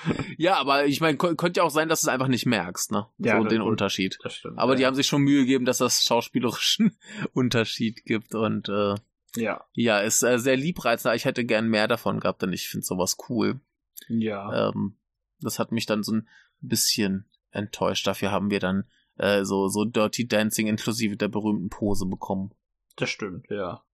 aber 0.56 0.86
ich 0.86 1.00
meine, 1.00 1.16
könnte 1.16 1.58
ja 1.58 1.64
auch 1.64 1.70
sein, 1.70 1.88
dass 1.88 2.00
du 2.00 2.06
es 2.06 2.12
einfach 2.12 2.28
nicht 2.28 2.46
merkst, 2.46 2.92
ne? 2.92 3.06
Ja, 3.18 3.40
so 3.40 3.48
den 3.48 3.60
gut. 3.60 3.70
Unterschied. 3.70 4.18
Das 4.22 4.34
stimmt, 4.34 4.58
aber 4.58 4.72
ja. 4.72 4.78
die 4.78 4.86
haben 4.86 4.94
sich 4.94 5.06
schon 5.06 5.22
Mühe 5.22 5.40
gegeben, 5.40 5.64
dass 5.64 5.78
das 5.78 6.04
schauspielerischen 6.04 6.96
Unterschied 7.32 8.04
gibt 8.04 8.34
und 8.34 8.68
äh, 8.68 8.94
ja. 9.36 9.64
Ja, 9.72 10.00
ist 10.00 10.22
äh, 10.22 10.38
sehr 10.38 10.56
liebreizend. 10.56 11.14
Ich 11.14 11.24
hätte 11.24 11.44
gern 11.44 11.68
mehr 11.68 11.88
davon 11.88 12.20
gehabt, 12.20 12.42
denn 12.42 12.52
ich 12.52 12.68
finde 12.68 12.86
sowas 12.86 13.16
cool. 13.28 13.60
Ja. 14.08 14.70
Ähm, 14.70 14.96
das 15.40 15.58
hat 15.58 15.72
mich 15.72 15.86
dann 15.86 16.02
so 16.02 16.12
ein 16.12 16.28
bisschen 16.60 17.26
enttäuscht. 17.50 18.06
Dafür 18.06 18.32
haben 18.32 18.50
wir 18.50 18.60
dann 18.60 18.84
äh, 19.16 19.44
so, 19.44 19.68
so 19.68 19.84
Dirty 19.84 20.26
Dancing 20.26 20.66
inklusive 20.66 21.16
der 21.16 21.28
berühmten 21.28 21.68
Pose 21.68 22.06
bekommen. 22.06 22.52
Das 22.96 23.10
stimmt, 23.10 23.46
ja. 23.50 23.84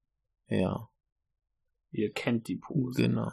Ja. 0.49 0.89
Ihr 1.91 2.13
kennt 2.13 2.49
die 2.49 2.57
Pose. 2.57 3.03
Genau. 3.03 3.31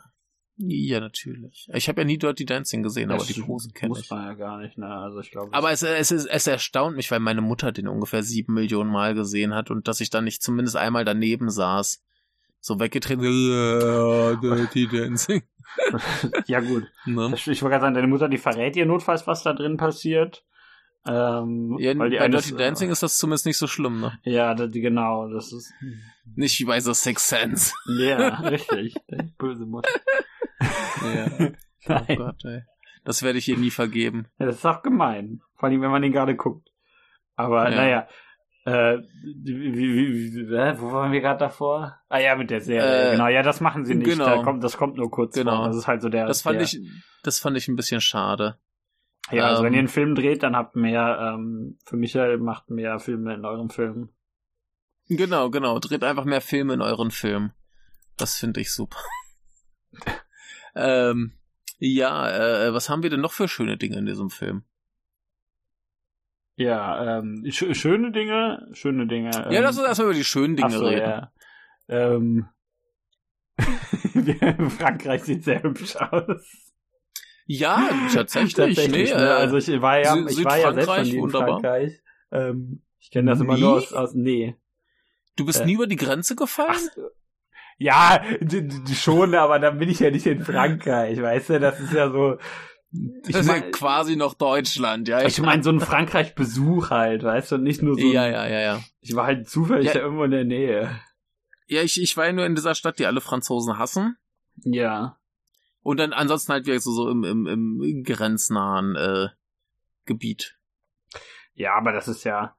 Ja, 0.58 1.00
natürlich. 1.00 1.68
Ich 1.74 1.88
habe 1.90 2.02
ja 2.02 2.06
nie 2.06 2.18
Dirty 2.18 2.46
Dancing 2.46 2.84
gesehen, 2.84 3.10
das 3.10 3.24
aber 3.24 3.34
die 3.34 3.42
Pose 3.42 3.72
kenne 3.72 3.94
ich. 3.94 4.00
Muss 4.00 4.10
man 4.10 4.26
ja 4.26 4.34
gar 4.34 4.60
nicht, 4.60 4.78
ne? 4.78 4.88
Also 4.88 5.20
ich 5.20 5.32
glaube. 5.32 5.54
Aber 5.54 5.72
es, 5.72 5.82
es, 5.82 6.12
es, 6.12 6.26
es 6.26 6.48
erstaunt 6.48 6.96
mich, 6.96 7.10
weil 7.10 7.20
meine 7.20 7.42
Mutter 7.42 7.72
den 7.72 7.88
ungefähr 7.88 8.22
sieben 8.22 8.54
Millionen 8.54 8.92
Mal 8.92 9.16
gesehen 9.16 9.56
hat 9.56 9.72
und 9.72 9.88
dass 9.88 10.02
ich 10.02 10.10
dann 10.10 10.26
nicht 10.26 10.44
zumindest 10.44 10.76
einmal 10.76 11.06
daneben 11.06 11.50
saß. 11.50 12.04
So 12.60 12.80
weggetreten. 12.80 13.24
Dirty 13.24 14.88
Dancing. 14.88 15.42
ja, 16.48 16.60
gut. 16.60 16.86
Ne? 17.06 17.34
Ich 17.34 17.48
wollte 17.48 17.70
gerade 17.70 17.82
sagen, 17.82 17.96
deine 17.96 18.08
Mutter, 18.08 18.30
die 18.30 18.38
verrät 18.38 18.76
ihr 18.76 18.86
notfalls, 18.86 19.26
was 19.26 19.44
da 19.44 19.54
drin 19.54 19.78
passiert. 19.78 20.44
Ähm, 21.04 21.78
ja, 21.80 21.98
weil 21.98 22.12
die 22.12 22.18
bei 22.18 22.28
Dirty 22.28 22.56
Dancing 22.56 22.90
äh, 22.90 22.92
ist 22.92 23.02
das 23.02 23.18
zumindest 23.18 23.48
nicht 23.48 23.58
so 23.58 23.66
schlimm, 23.66 24.00
ne? 24.00 24.20
Ja, 24.24 24.54
das, 24.54 24.72
genau, 24.72 25.28
das 25.30 25.52
ist. 25.52 25.74
Nicht 26.36 26.60
wie 26.60 26.66
bei 26.66 26.80
so 26.80 26.94
Six 26.94 27.28
Sense. 27.28 27.74
Ja, 27.98 28.40
richtig. 28.42 28.96
Böse 29.40 29.66
Mutter. 29.66 29.90
Ja. 30.62 31.52
Oh 31.90 32.16
Gott, 32.16 32.46
ey. 32.46 32.62
Das 33.04 33.24
werde 33.24 33.40
ich 33.40 33.48
ihr 33.48 33.58
nie 33.58 33.72
vergeben. 33.72 34.28
Ja, 34.38 34.46
das 34.46 34.58
ist 34.58 34.66
auch 34.66 34.84
gemein. 34.84 35.42
Vor 35.56 35.68
allem, 35.68 35.82
wenn 35.82 35.90
man 35.90 36.04
den 36.04 36.12
gerade 36.12 36.36
guckt. 36.36 36.70
Aber 37.36 37.70
ja. 37.72 37.76
naja. 37.76 38.08
Äh, 38.66 39.00
wie, 39.44 39.74
wie, 39.74 39.96
wie, 39.96 40.80
wo 40.80 40.92
waren 40.92 41.12
wir 41.12 41.22
gerade 41.22 41.40
davor? 41.40 41.98
Ah 42.10 42.20
ja, 42.20 42.36
mit 42.36 42.52
der 42.52 42.62
Serie. 42.62 43.08
Äh, 43.08 43.12
genau, 43.14 43.28
ja, 43.28 43.42
das 43.42 43.60
machen 43.62 43.86
sie 43.86 43.96
nicht. 43.96 44.08
Genau. 44.08 44.26
Da 44.26 44.44
kommt, 44.44 44.64
das 44.64 44.78
kommt 44.78 44.98
nur 44.98 45.10
kurz 45.10 45.34
genau. 45.34 45.58
vor. 45.58 45.68
Das 45.68 45.78
ist 45.78 45.88
halt 45.88 46.04
so 46.04 46.10
der. 46.10 46.28
Das 46.28 46.44
fand 46.44 46.58
der, 46.58 46.66
ich, 46.66 46.80
das 47.24 47.40
fand 47.40 47.58
ich 47.58 47.68
ein 47.68 47.76
bisschen 47.76 48.02
schade. 48.02 48.60
Ja, 49.32 49.48
also 49.48 49.64
wenn 49.64 49.74
ihr 49.74 49.80
ähm. 49.80 49.86
einen 49.86 49.88
Film 49.88 50.14
dreht, 50.14 50.44
dann 50.44 50.56
habt 50.56 50.76
mehr, 50.76 51.34
ähm, 51.34 51.80
für 51.86 51.96
Michael 51.98 52.38
macht 52.38 52.70
mehr 52.70 53.00
Filme 53.00 53.34
in 53.34 53.46
eurem 53.46 53.72
Film. 53.72 54.10
Genau, 55.08 55.50
genau. 55.50 55.80
Dreht 55.80 56.04
einfach 56.04 56.26
mehr 56.26 56.42
Filme 56.42 56.76
in 56.76 56.82
euren 56.82 57.10
Film. 57.10 57.54
Das 58.18 58.38
finde 58.38 58.62
ich 58.62 58.72
super. 58.72 59.00
ähm, 60.76 61.34
ja, 61.80 62.68
äh, 62.68 62.74
was 62.74 62.90
haben 62.90 63.04
wir 63.04 63.10
denn 63.10 63.22
noch 63.22 63.34
für 63.34 63.48
schöne 63.48 63.78
Dinge 63.78 63.98
in 63.98 64.06
diesem 64.06 64.30
Film? 64.30 64.64
Ja, 66.56 67.20
ähm, 67.20 67.44
sch 67.50 67.76
schöne 67.76 68.12
Dinge, 68.12 68.68
schöne 68.74 69.08
Dinge. 69.08 69.32
Ähm, 69.46 69.52
ja, 69.52 69.62
lass 69.62 69.78
uns 69.78 69.88
erstmal 69.88 70.10
über 70.10 70.18
die 70.18 70.24
schönen 70.24 70.56
Dinge 70.56 70.72
so, 70.72 70.86
reden. 70.86 71.02
Ja. 71.02 71.32
Ähm, 71.88 72.46
Frankreich 74.70 75.24
sieht 75.24 75.44
sehr 75.44 75.64
hübsch 75.64 75.96
aus. 75.96 76.72
Ja, 77.48 77.90
tatsächlich. 78.14 78.54
tatsächlich 78.54 79.10
nee, 79.10 79.18
ne? 79.18 79.36
Also 79.36 79.58
ich 79.58 79.82
war 79.82 80.00
ja, 80.00 80.16
ich 80.28 80.46
war 80.46 80.60
ja 80.60 80.74
selbst 80.74 81.12
in 81.12 81.30
Frankreich. 81.30 82.02
Ähm, 82.32 82.82
ich 83.00 83.12
kenne 83.12 83.32
das 83.32 83.42
immer 83.42 83.58
nur 83.58 83.74
aus, 83.74 83.92
aus 83.94 84.14
nee. 84.14 84.56
Du 85.36 85.46
bist 85.46 85.62
äh, 85.62 85.66
nie 85.66 85.74
über 85.74 85.88
die 85.88 85.96
Grenze 85.96 86.36
gefallen? 86.36 86.78
Ach, 86.92 87.02
ja, 87.82 88.24
schon, 88.94 89.34
aber 89.34 89.58
dann 89.58 89.80
bin 89.80 89.90
ich 89.90 90.00
ja 90.00 90.12
nicht 90.12 90.28
in 90.28 90.46
Frankreich, 90.46 91.20
weißt 91.20 91.50
du? 91.50 91.60
Das 91.60 91.80
ist 91.80 91.94
ja 91.94 92.12
so. 92.12 92.38
Ich 93.26 93.34
das 93.34 93.42
ist 93.42 93.48
mein, 93.48 93.64
ja 93.64 93.72
quasi 93.72 94.16
noch 94.16 94.36
Deutschland, 94.36 95.08
ja. 95.08 95.26
Ich, 95.26 95.42
meine, 95.42 95.64
so 95.64 95.72
ein 95.72 95.80
Frankreich-Besuch 95.80 96.92
halt, 96.92 97.24
weißt 97.24 97.54
du, 97.54 97.58
nicht 97.58 97.82
nur 97.82 97.96
so. 97.96 98.06
Ja, 98.06 98.28
ja, 98.28 98.48
ja, 98.48 98.60
ja. 98.60 98.82
Ich 99.00 99.16
war 99.16 99.26
halt 99.26 99.50
zufällig 99.50 99.88
ja. 99.88 99.94
da 99.94 100.00
irgendwo 100.02 100.26
in 100.26 100.32
der 100.32 100.44
Nähe. 100.44 101.00
Ja, 101.68 101.82
ich, 101.82 102.00
ich 102.00 102.16
war 102.18 102.28
ja 102.28 102.34
nur 102.34 102.46
in 102.46 102.54
dieser 102.54 102.76
Stadt, 102.76 103.00
die 103.00 103.08
alle 103.08 103.22
Franzosen 103.22 103.80
hassen. 103.80 104.16
Ja. 104.58 105.18
Und 105.82 105.98
dann 105.98 106.14
ansonsten 106.14 106.52
halt 106.52 106.68
wieder 106.68 106.80
so, 106.80 106.92
so 106.92 107.10
im, 107.10 107.24
im, 107.24 107.48
im 107.48 108.04
grenznahen 108.04 108.96
äh, 108.96 109.30
Gebiet. 110.06 110.60
Ja, 111.56 111.74
aber 111.76 111.94
das 111.94 112.08
ist 112.08 112.26
ja. 112.26 112.56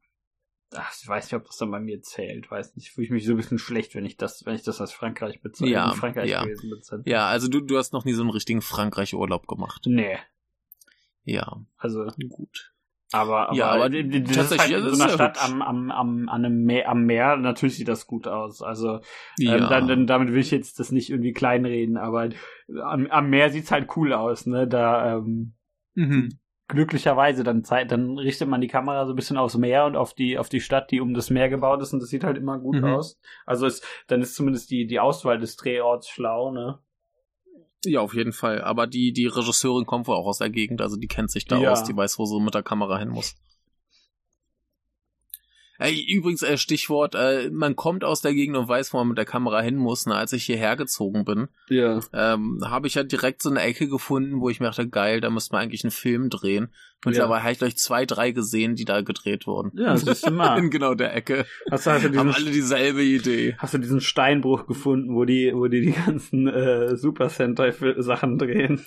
Ach, 0.74 0.92
ich 1.00 1.08
weiß 1.08 1.26
nicht, 1.26 1.34
ob 1.34 1.46
das 1.46 1.56
dann 1.56 1.70
bei 1.70 1.80
mir 1.80 2.00
zählt. 2.02 2.50
Weiß 2.50 2.76
nicht. 2.76 2.90
Fühle 2.90 3.06
ich 3.06 3.10
mich 3.10 3.26
so 3.26 3.32
ein 3.32 3.36
bisschen 3.36 3.58
schlecht, 3.58 3.94
wenn 3.94 4.04
ich 4.04 4.16
das, 4.16 4.44
wenn 4.46 4.54
ich 4.54 4.62
das 4.62 4.80
als 4.80 4.92
Frankreich 4.92 5.40
bezeichne. 5.40 5.72
Ja, 5.72 5.92
Frankreich 5.92 6.30
ja. 6.30 6.44
bezeichne. 6.44 7.04
Ja, 7.06 7.26
also 7.26 7.48
du, 7.48 7.60
du 7.60 7.78
hast 7.78 7.92
noch 7.92 8.04
nie 8.04 8.12
so 8.12 8.22
einen 8.22 8.30
richtigen 8.30 8.62
Frankreich-Urlaub 8.62 9.46
gemacht. 9.46 9.82
Nee. 9.86 10.18
Ja. 11.24 11.64
Also. 11.76 12.06
Gut. 12.28 12.72
Aber, 13.12 13.48
aber, 13.48 13.56
ja, 13.56 13.66
aber 13.66 13.90
das 13.90 14.52
ist 14.52 14.58
halt 14.58 14.70
in 14.70 14.94
so 14.94 15.02
einer 15.02 15.12
Stadt 15.12 15.42
am, 15.44 15.60
am, 15.60 15.90
am, 15.90 16.28
an 16.28 16.44
einem 16.44 16.64
Meer, 16.64 16.88
am 16.88 17.04
Meer, 17.04 17.36
natürlich 17.36 17.76
sieht 17.76 17.88
das 17.88 18.06
gut 18.06 18.26
aus. 18.26 18.62
Also 18.62 18.96
ähm, 18.96 19.00
ja. 19.38 19.56
ähm, 19.56 19.66
dann, 19.68 19.88
dann, 19.88 20.06
damit 20.06 20.32
will 20.32 20.40
ich 20.40 20.50
jetzt 20.50 20.80
das 20.80 20.92
nicht 20.92 21.10
irgendwie 21.10 21.32
kleinreden, 21.32 21.98
aber 21.98 22.30
am, 22.82 23.06
am 23.08 23.30
Meer 23.30 23.50
sieht's 23.50 23.70
halt 23.70 23.96
cool 23.96 24.14
aus, 24.14 24.46
ne? 24.46 24.66
Da 24.66 25.18
ähm, 25.18 25.54
mhm. 25.94 26.38
Glücklicherweise 26.72 27.44
dann 27.44 27.64
Zeit, 27.64 27.92
dann 27.92 28.18
richtet 28.18 28.48
man 28.48 28.60
die 28.60 28.68
Kamera 28.68 29.06
so 29.06 29.12
ein 29.12 29.16
bisschen 29.16 29.36
aufs 29.36 29.56
Meer 29.56 29.84
und 29.84 29.96
auf 29.96 30.14
die 30.14 30.38
auf 30.38 30.48
die 30.48 30.60
Stadt, 30.60 30.90
die 30.90 31.00
um 31.00 31.14
das 31.14 31.30
Meer 31.30 31.48
gebaut 31.48 31.80
ist, 31.82 31.92
und 31.92 32.00
das 32.00 32.08
sieht 32.08 32.24
halt 32.24 32.36
immer 32.36 32.58
gut 32.58 32.76
mhm. 32.76 32.84
aus. 32.84 33.18
Also 33.46 33.66
ist, 33.66 33.86
dann 34.08 34.20
ist 34.22 34.34
zumindest 34.34 34.70
die 34.70 34.86
die 34.86 34.98
Auswahl 34.98 35.38
des 35.38 35.56
Drehorts 35.56 36.08
schlau, 36.08 36.50
ne? 36.50 36.78
Ja, 37.84 38.00
auf 38.00 38.14
jeden 38.14 38.32
Fall. 38.32 38.62
Aber 38.62 38.86
die, 38.86 39.12
die 39.12 39.26
Regisseurin 39.26 39.86
kommt 39.86 40.06
wohl 40.06 40.16
auch 40.16 40.26
aus 40.26 40.38
der 40.38 40.50
Gegend, 40.50 40.80
also 40.80 40.96
die 40.96 41.08
kennt 41.08 41.30
sich 41.30 41.46
da 41.46 41.58
ja. 41.58 41.72
aus, 41.72 41.84
die 41.84 41.96
weiß, 41.96 42.18
wo 42.18 42.24
sie 42.26 42.40
mit 42.40 42.54
der 42.54 42.62
Kamera 42.62 42.98
hin 42.98 43.08
muss. 43.08 43.34
Ey, 45.82 46.00
übrigens, 46.00 46.42
äh, 46.42 46.56
Stichwort, 46.56 47.14
äh, 47.14 47.50
man 47.50 47.74
kommt 47.74 48.04
aus 48.04 48.20
der 48.20 48.34
Gegend 48.34 48.56
und 48.56 48.68
weiß, 48.68 48.92
wo 48.92 48.98
man 48.98 49.08
mit 49.08 49.18
der 49.18 49.24
Kamera 49.24 49.60
hin 49.60 49.76
muss. 49.76 50.06
Ne? 50.06 50.14
Als 50.14 50.32
ich 50.32 50.44
hierher 50.44 50.76
gezogen 50.76 51.24
bin, 51.24 51.48
ja. 51.68 51.98
ähm, 52.12 52.60
habe 52.64 52.86
ich 52.86 52.94
ja 52.94 53.02
direkt 53.02 53.42
so 53.42 53.50
eine 53.50 53.62
Ecke 53.62 53.88
gefunden, 53.88 54.40
wo 54.40 54.48
ich 54.48 54.60
mir 54.60 54.66
dachte, 54.66 54.88
geil, 54.88 55.20
da 55.20 55.30
müsste 55.30 55.54
man 55.54 55.62
eigentlich 55.62 55.82
einen 55.82 55.90
Film 55.90 56.30
drehen. 56.30 56.68
Und 57.04 57.16
ja. 57.16 57.22
dabei 57.22 57.40
habe 57.40 57.50
ich 57.50 57.58
gleich 57.58 57.76
zwei, 57.76 58.06
drei 58.06 58.30
gesehen, 58.30 58.76
die 58.76 58.84
da 58.84 59.00
gedreht 59.00 59.48
wurden. 59.48 59.72
Ja, 59.74 59.92
das 59.92 60.04
ist 60.04 60.26
immer. 60.26 60.56
In 60.56 60.70
genau 60.70 60.94
der 60.94 61.16
Ecke. 61.16 61.46
Hast 61.68 61.86
du, 61.86 61.90
hast 61.90 62.04
du 62.04 62.10
diesen, 62.10 62.20
Haben 62.20 62.34
alle 62.34 62.50
dieselbe 62.52 63.02
Idee. 63.02 63.56
Hast 63.58 63.74
du 63.74 63.78
diesen 63.78 64.00
Steinbruch 64.00 64.66
gefunden, 64.66 65.16
wo 65.16 65.24
die, 65.24 65.50
wo 65.52 65.66
die 65.66 65.80
die 65.80 65.92
ganzen 65.92 66.46
äh, 66.46 66.96
Super 66.96 67.28
Sentai-Sachen 67.28 68.38
drehen? 68.38 68.84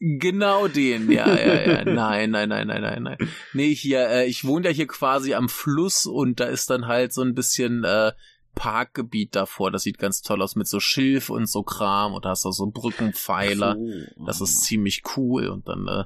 Genau 0.00 0.68
den, 0.68 1.10
ja, 1.10 1.26
ja, 1.36 1.60
ja. 1.60 1.84
Nein, 1.84 2.30
nein, 2.30 2.48
nein, 2.48 2.68
nein, 2.68 2.82
nein, 2.82 3.02
nein. 3.02 3.18
Nee, 3.52 3.74
hier, 3.74 4.08
äh, 4.08 4.26
ich 4.26 4.44
wohne 4.44 4.68
ja 4.68 4.74
hier 4.74 4.86
quasi 4.86 5.34
am 5.34 5.48
Fluss 5.48 6.06
und 6.06 6.38
da 6.38 6.44
ist 6.44 6.70
dann 6.70 6.86
halt 6.86 7.12
so 7.12 7.22
ein 7.22 7.34
bisschen 7.34 7.82
äh, 7.82 8.12
Parkgebiet 8.54 9.34
davor. 9.34 9.72
Das 9.72 9.82
sieht 9.82 9.98
ganz 9.98 10.22
toll 10.22 10.40
aus 10.40 10.54
mit 10.54 10.68
so 10.68 10.78
Schilf 10.78 11.30
und 11.30 11.48
so 11.48 11.64
Kram 11.64 12.14
und 12.14 12.24
da 12.24 12.30
hast 12.30 12.44
du 12.44 12.52
so 12.52 12.66
Brückenpfeiler. 12.66 13.76
So. 14.16 14.24
Das 14.24 14.40
ist 14.40 14.62
ziemlich 14.62 15.02
cool. 15.16 15.48
Und 15.48 15.68
dann 15.68 15.88
äh, 15.88 16.04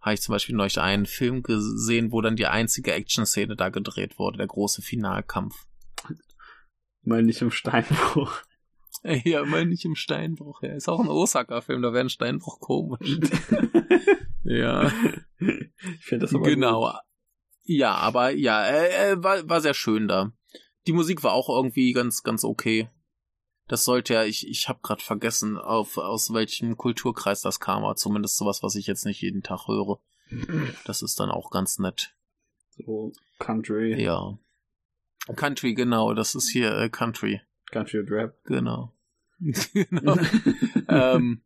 habe 0.00 0.14
ich 0.14 0.22
zum 0.22 0.32
Beispiel 0.32 0.54
neulich 0.54 0.80
einen 0.80 1.06
Film 1.06 1.42
gesehen, 1.42 2.12
wo 2.12 2.22
dann 2.22 2.36
die 2.36 2.46
einzige 2.46 2.92
Action-Szene 2.92 3.56
da 3.56 3.68
gedreht 3.68 4.18
wurde, 4.18 4.38
der 4.38 4.46
große 4.46 4.80
Finalkampf. 4.80 5.66
Mal 7.02 7.22
nicht 7.22 7.42
im 7.42 7.50
Steinbruch. 7.50 8.32
Ja, 9.24 9.42
immer 9.42 9.64
nicht 9.64 9.84
im 9.84 9.96
Steinbruch. 9.96 10.62
Ja, 10.62 10.72
ist 10.72 10.88
auch 10.88 11.00
ein 11.00 11.08
Osaka-Film, 11.08 11.82
da 11.82 11.92
wäre 11.92 12.04
ein 12.04 12.10
Steinbruch 12.10 12.58
komisch. 12.58 13.18
ja. 14.44 14.90
Ich 15.38 16.04
finde 16.04 16.24
das 16.24 16.34
aber 16.34 16.44
Genau. 16.44 16.90
Gut. 16.90 17.00
Ja, 17.64 17.94
aber 17.94 18.30
ja, 18.30 18.64
äh, 18.66 19.12
äh, 19.12 19.22
war, 19.22 19.48
war 19.48 19.60
sehr 19.60 19.74
schön 19.74 20.08
da. 20.08 20.32
Die 20.86 20.92
Musik 20.92 21.22
war 21.22 21.32
auch 21.32 21.48
irgendwie 21.48 21.92
ganz, 21.92 22.22
ganz 22.22 22.44
okay. 22.44 22.90
Das 23.68 23.84
sollte 23.84 24.14
ja, 24.14 24.24
ich, 24.24 24.46
ich 24.46 24.68
habe 24.68 24.80
gerade 24.82 25.02
vergessen, 25.02 25.56
auf, 25.56 25.96
aus 25.96 26.34
welchem 26.34 26.76
Kulturkreis 26.76 27.40
das 27.40 27.60
kam, 27.60 27.84
aber 27.84 27.96
zumindest 27.96 28.36
sowas, 28.36 28.62
was 28.62 28.74
ich 28.74 28.86
jetzt 28.86 29.06
nicht 29.06 29.22
jeden 29.22 29.42
Tag 29.42 29.66
höre. 29.66 30.00
Das 30.84 31.00
ist 31.00 31.18
dann 31.20 31.30
auch 31.30 31.50
ganz 31.50 31.78
nett. 31.78 32.14
So, 32.76 33.12
Country. 33.38 34.02
Ja. 34.02 34.38
Country, 35.36 35.72
genau, 35.72 36.12
das 36.12 36.34
ist 36.34 36.50
hier 36.50 36.76
äh, 36.76 36.90
Country. 36.90 37.40
Country 37.74 38.00
Rap. 38.08 38.42
Genau. 38.44 38.94
genau. 39.38 40.16
ähm, 40.88 41.42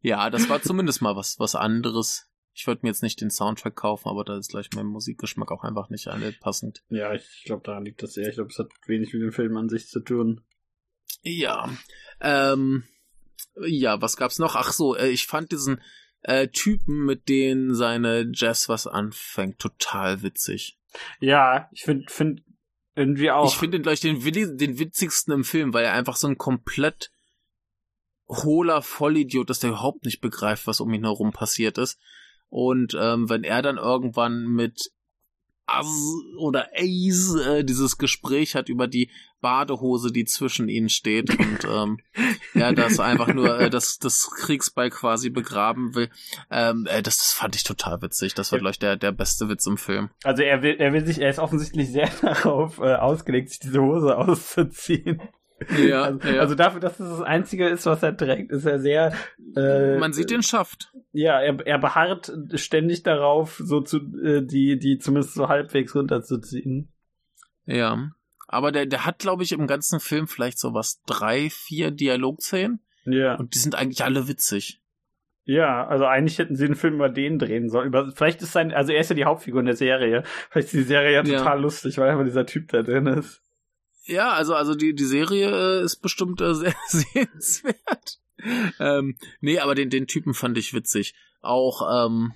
ja, 0.00 0.30
das 0.30 0.48
war 0.48 0.62
zumindest 0.62 1.02
mal 1.02 1.16
was, 1.16 1.38
was 1.38 1.54
anderes. 1.54 2.30
Ich 2.54 2.66
würde 2.66 2.80
mir 2.82 2.88
jetzt 2.88 3.02
nicht 3.02 3.20
den 3.20 3.30
Soundtrack 3.30 3.76
kaufen, 3.76 4.08
aber 4.08 4.24
da 4.24 4.38
ist 4.38 4.50
gleich 4.50 4.70
mein 4.74 4.86
Musikgeschmack 4.86 5.52
auch 5.52 5.62
einfach 5.62 5.90
nicht 5.90 6.08
passend. 6.40 6.82
Ja, 6.88 7.12
ich 7.12 7.42
glaube, 7.44 7.62
daran 7.64 7.84
liegt 7.84 8.02
das 8.02 8.16
eher. 8.16 8.30
Ich 8.30 8.36
glaube, 8.36 8.50
es 8.50 8.58
hat 8.58 8.70
wenig 8.86 9.12
mit 9.12 9.22
dem 9.22 9.32
Film 9.32 9.56
an 9.58 9.68
sich 9.68 9.88
zu 9.88 10.00
tun. 10.00 10.40
Ja. 11.22 11.70
Ähm, 12.20 12.84
ja, 13.66 14.00
was 14.00 14.16
gab's 14.16 14.38
noch? 14.38 14.56
Ach 14.56 14.72
so, 14.72 14.96
äh, 14.96 15.08
ich 15.08 15.26
fand 15.26 15.52
diesen 15.52 15.82
äh, 16.22 16.48
Typen, 16.48 17.04
mit 17.04 17.28
denen 17.28 17.74
seine 17.74 18.30
Jazz 18.32 18.70
was 18.70 18.86
anfängt, 18.86 19.58
total 19.58 20.22
witzig. 20.22 20.78
Ja, 21.20 21.68
ich 21.72 21.82
finde 21.82 22.06
find 22.08 22.42
irgendwie 22.96 23.30
auch. 23.30 23.46
Ich 23.46 23.58
finde 23.58 23.76
ihn 23.76 23.82
gleich 23.82 24.00
den, 24.00 24.20
den 24.20 24.78
witzigsten 24.78 25.32
im 25.32 25.44
Film, 25.44 25.72
weil 25.72 25.84
er 25.84 25.92
einfach 25.92 26.16
so 26.16 26.26
ein 26.26 26.38
komplett 26.38 27.10
hohler 28.28 28.82
Vollidiot 28.82 29.50
ist, 29.50 29.62
der 29.62 29.70
überhaupt 29.70 30.04
nicht 30.04 30.20
begreift, 30.20 30.66
was 30.66 30.80
um 30.80 30.92
ihn 30.92 31.04
herum 31.04 31.32
passiert 31.32 31.78
ist. 31.78 31.98
Und 32.48 32.96
ähm, 32.98 33.28
wenn 33.28 33.44
er 33.44 33.62
dann 33.62 33.76
irgendwann 33.76 34.46
mit 34.46 34.90
Az 35.66 35.86
oder 36.38 36.68
Ace 36.74 37.34
äh, 37.34 37.64
dieses 37.64 37.98
Gespräch 37.98 38.54
hat 38.54 38.68
über 38.68 38.86
die 38.86 39.10
Badehose, 39.40 40.12
die 40.12 40.24
zwischen 40.24 40.68
ihnen 40.68 40.88
steht 40.88 41.30
und 41.38 41.58
ähm, 41.68 41.98
ja, 42.54 42.72
das 42.72 43.00
einfach 43.00 43.28
nur 43.28 43.58
äh, 43.60 43.70
das, 43.70 43.98
das 43.98 44.30
Kriegsball 44.30 44.90
quasi 44.90 45.30
begraben 45.30 45.94
will. 45.94 46.08
Ähm, 46.50 46.86
äh, 46.88 47.02
das, 47.02 47.18
das 47.18 47.32
fand 47.32 47.56
ich 47.56 47.64
total 47.64 48.00
witzig. 48.02 48.34
Das 48.34 48.52
war, 48.52 48.58
glaube 48.58 48.72
ich, 48.72 48.78
der, 48.78 48.96
der 48.96 49.12
beste 49.12 49.48
Witz 49.48 49.66
im 49.66 49.76
Film. 49.76 50.10
Also 50.24 50.42
er 50.42 50.62
will, 50.62 50.76
er 50.78 50.92
will 50.92 51.04
sich, 51.04 51.20
er 51.20 51.30
ist 51.30 51.38
offensichtlich 51.38 51.90
sehr 51.90 52.10
darauf 52.22 52.78
äh, 52.78 52.94
ausgelegt, 52.94 53.50
sich 53.50 53.58
diese 53.58 53.82
Hose 53.82 54.16
auszuziehen. 54.16 55.20
Ja, 55.78 56.02
also, 56.04 56.28
ja. 56.28 56.40
also 56.40 56.54
dafür, 56.54 56.80
dass 56.80 57.00
es 57.00 57.08
das 57.08 57.22
Einzige 57.22 57.68
ist, 57.68 57.86
was 57.86 58.02
er 58.02 58.16
trägt, 58.16 58.50
ist 58.50 58.66
er 58.66 58.78
sehr. 58.78 59.14
Äh, 59.56 59.98
Man 59.98 60.12
sieht 60.12 60.30
den 60.30 60.42
Schaft. 60.42 60.92
Ja, 61.12 61.40
er, 61.40 61.66
er 61.66 61.78
beharrt 61.78 62.32
ständig 62.54 63.02
darauf, 63.02 63.60
so 63.62 63.80
zu 63.80 63.98
äh, 64.22 64.42
die 64.42 64.78
die 64.78 64.98
zumindest 64.98 65.34
so 65.34 65.48
halbwegs 65.48 65.94
runterzuziehen. 65.94 66.92
Ja, 67.64 68.10
aber 68.46 68.72
der 68.72 68.86
der 68.86 69.06
hat, 69.06 69.18
glaube 69.18 69.42
ich, 69.42 69.52
im 69.52 69.66
ganzen 69.66 70.00
Film 70.00 70.28
vielleicht 70.28 70.58
so 70.58 70.74
was 70.74 71.02
drei, 71.06 71.48
vier 71.50 71.90
Dialogszenen. 71.90 72.80
Ja. 73.04 73.36
Und 73.36 73.54
die 73.54 73.58
sind 73.58 73.74
eigentlich 73.74 74.04
alle 74.04 74.28
witzig. 74.28 74.80
Ja, 75.48 75.86
also 75.86 76.06
eigentlich 76.06 76.38
hätten 76.38 76.56
sie 76.56 76.66
den 76.66 76.74
Film 76.74 76.94
über 76.94 77.08
den 77.08 77.38
drehen 77.38 77.70
sollen. 77.70 77.86
Über, 77.86 78.10
vielleicht 78.10 78.42
ist 78.42 78.50
sein, 78.50 78.72
also 78.72 78.92
er 78.92 79.00
ist 79.00 79.10
ja 79.10 79.14
die 79.14 79.24
Hauptfigur 79.24 79.60
in 79.60 79.66
der 79.66 79.76
Serie. 79.76 80.24
Vielleicht 80.50 80.66
ist 80.66 80.74
die 80.74 80.82
Serie 80.82 81.12
ja 81.12 81.22
total 81.22 81.56
ja. 81.56 81.62
lustig, 81.62 81.98
weil 81.98 82.10
einfach 82.10 82.24
dieser 82.24 82.46
Typ 82.46 82.68
da 82.72 82.82
drin 82.82 83.06
ist. 83.06 83.45
Ja, 84.06 84.32
also, 84.32 84.54
also 84.54 84.74
die, 84.74 84.94
die 84.94 85.04
Serie 85.04 85.80
äh, 85.80 85.84
ist 85.84 85.96
bestimmt 85.96 86.40
äh, 86.40 86.54
sehr 86.54 86.74
sehenswert. 86.88 88.18
Ähm, 88.78 89.16
nee, 89.40 89.58
aber 89.58 89.74
den, 89.74 89.90
den 89.90 90.06
Typen 90.06 90.34
fand 90.34 90.56
ich 90.58 90.74
witzig. 90.74 91.14
Auch 91.42 92.06
ähm, 92.06 92.32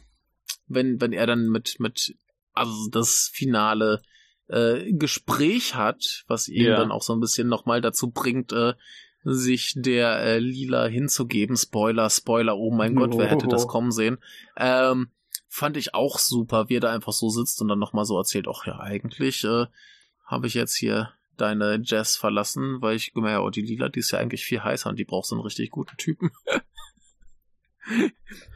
wenn, 0.66 1.00
wenn 1.00 1.12
er 1.12 1.26
dann 1.26 1.48
mit, 1.48 1.78
mit 1.78 2.14
also 2.52 2.88
das 2.90 3.30
finale 3.32 4.02
äh, 4.48 4.92
Gespräch 4.92 5.74
hat, 5.74 6.24
was 6.26 6.48
ihn 6.48 6.66
ja. 6.66 6.76
dann 6.76 6.90
auch 6.90 7.02
so 7.02 7.12
ein 7.12 7.20
bisschen 7.20 7.48
nochmal 7.48 7.80
dazu 7.80 8.10
bringt, 8.10 8.52
äh, 8.52 8.74
sich 9.22 9.74
der 9.76 10.18
äh, 10.22 10.38
Lila 10.38 10.86
hinzugeben. 10.86 11.56
Spoiler, 11.56 12.10
Spoiler, 12.10 12.56
oh 12.56 12.72
mein 12.72 12.94
Gott, 12.94 13.16
wer 13.16 13.28
hätte 13.28 13.48
das 13.48 13.66
kommen 13.68 13.92
sehen. 13.92 14.18
Ähm, 14.56 15.10
fand 15.48 15.76
ich 15.76 15.94
auch 15.94 16.18
super, 16.18 16.68
wie 16.68 16.76
er 16.76 16.80
da 16.80 16.92
einfach 16.92 17.12
so 17.12 17.28
sitzt 17.28 17.60
und 17.60 17.68
dann 17.68 17.78
nochmal 17.78 18.04
so 18.04 18.16
erzählt, 18.16 18.46
ach 18.48 18.66
ja, 18.66 18.80
eigentlich 18.80 19.44
äh, 19.44 19.66
habe 20.24 20.46
ich 20.46 20.54
jetzt 20.54 20.76
hier 20.76 21.12
deine 21.40 21.80
Jazz 21.82 22.16
verlassen, 22.16 22.80
weil 22.80 22.96
ich 22.96 23.12
gemerkt 23.12 23.36
habe, 23.36 23.46
oh, 23.46 23.50
die 23.50 23.62
Lila, 23.62 23.88
die 23.88 24.00
ist 24.00 24.10
ja 24.10 24.18
eigentlich 24.18 24.44
viel 24.44 24.62
heißer 24.62 24.90
und 24.90 24.98
die 24.98 25.04
braucht 25.04 25.26
so 25.26 25.34
einen 25.34 25.44
richtig 25.44 25.70
guten 25.70 25.96
Typen. 25.96 26.30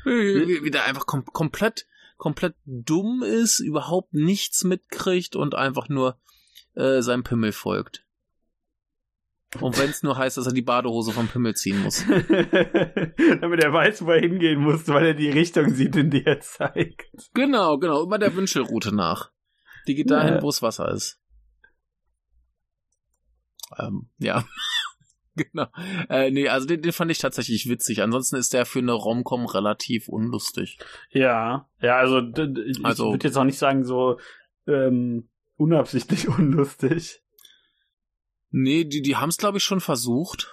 wie, 0.04 0.64
wie 0.64 0.70
der 0.70 0.84
einfach 0.84 1.06
kom 1.06 1.24
komplett, 1.24 1.86
komplett 2.16 2.54
dumm 2.64 3.22
ist, 3.22 3.60
überhaupt 3.60 4.12
nichts 4.14 4.64
mitkriegt 4.64 5.36
und 5.36 5.54
einfach 5.54 5.88
nur 5.88 6.18
äh, 6.74 7.00
seinem 7.00 7.24
Pimmel 7.24 7.52
folgt. 7.52 8.04
Und 9.60 9.78
wenn 9.78 9.90
es 9.90 10.02
nur 10.02 10.16
heißt, 10.16 10.36
dass 10.36 10.46
er 10.46 10.52
die 10.52 10.62
Badehose 10.62 11.12
vom 11.12 11.28
Pimmel 11.28 11.54
ziehen 11.54 11.80
muss. 11.82 12.04
Damit 12.08 13.62
er 13.62 13.72
weiß, 13.72 14.04
wo 14.04 14.10
er 14.10 14.20
hingehen 14.20 14.60
muss, 14.60 14.88
weil 14.88 15.06
er 15.06 15.14
die 15.14 15.30
Richtung 15.30 15.72
sieht, 15.72 15.94
in 15.94 16.10
die 16.10 16.26
er 16.26 16.40
zeigt. 16.40 17.06
Genau, 17.34 17.78
genau, 17.78 18.02
immer 18.02 18.18
der 18.18 18.34
Wünschelroute 18.34 18.92
nach. 18.94 19.30
Die 19.86 19.94
geht 19.94 20.10
dahin, 20.10 20.34
ja. 20.34 20.42
wo 20.42 20.48
es 20.48 20.62
Wasser 20.62 20.90
ist. 20.90 21.20
Ähm, 23.78 24.08
ja. 24.18 24.44
genau. 25.34 25.66
Äh, 26.08 26.30
nee, 26.30 26.48
also 26.48 26.66
den, 26.66 26.82
den 26.82 26.92
fand 26.92 27.10
ich 27.10 27.18
tatsächlich 27.18 27.68
witzig. 27.68 28.02
Ansonsten 28.02 28.36
ist 28.36 28.52
der 28.52 28.66
für 28.66 28.80
eine 28.80 28.92
Romcom 28.92 29.46
relativ 29.46 30.08
unlustig. 30.08 30.78
Ja, 31.10 31.68
ja, 31.80 31.96
also 31.96 32.20
ich 32.20 32.84
also, 32.84 33.12
würde 33.12 33.26
jetzt 33.26 33.36
auch 33.36 33.44
nicht 33.44 33.58
sagen 33.58 33.84
so 33.84 34.18
ähm, 34.66 35.28
unabsichtlich 35.56 36.28
unlustig. 36.38 37.22
Nee, 38.50 38.84
die, 38.84 39.02
die 39.02 39.16
haben 39.16 39.30
es, 39.30 39.36
glaube 39.36 39.58
ich, 39.58 39.64
schon 39.64 39.80
versucht. 39.80 40.52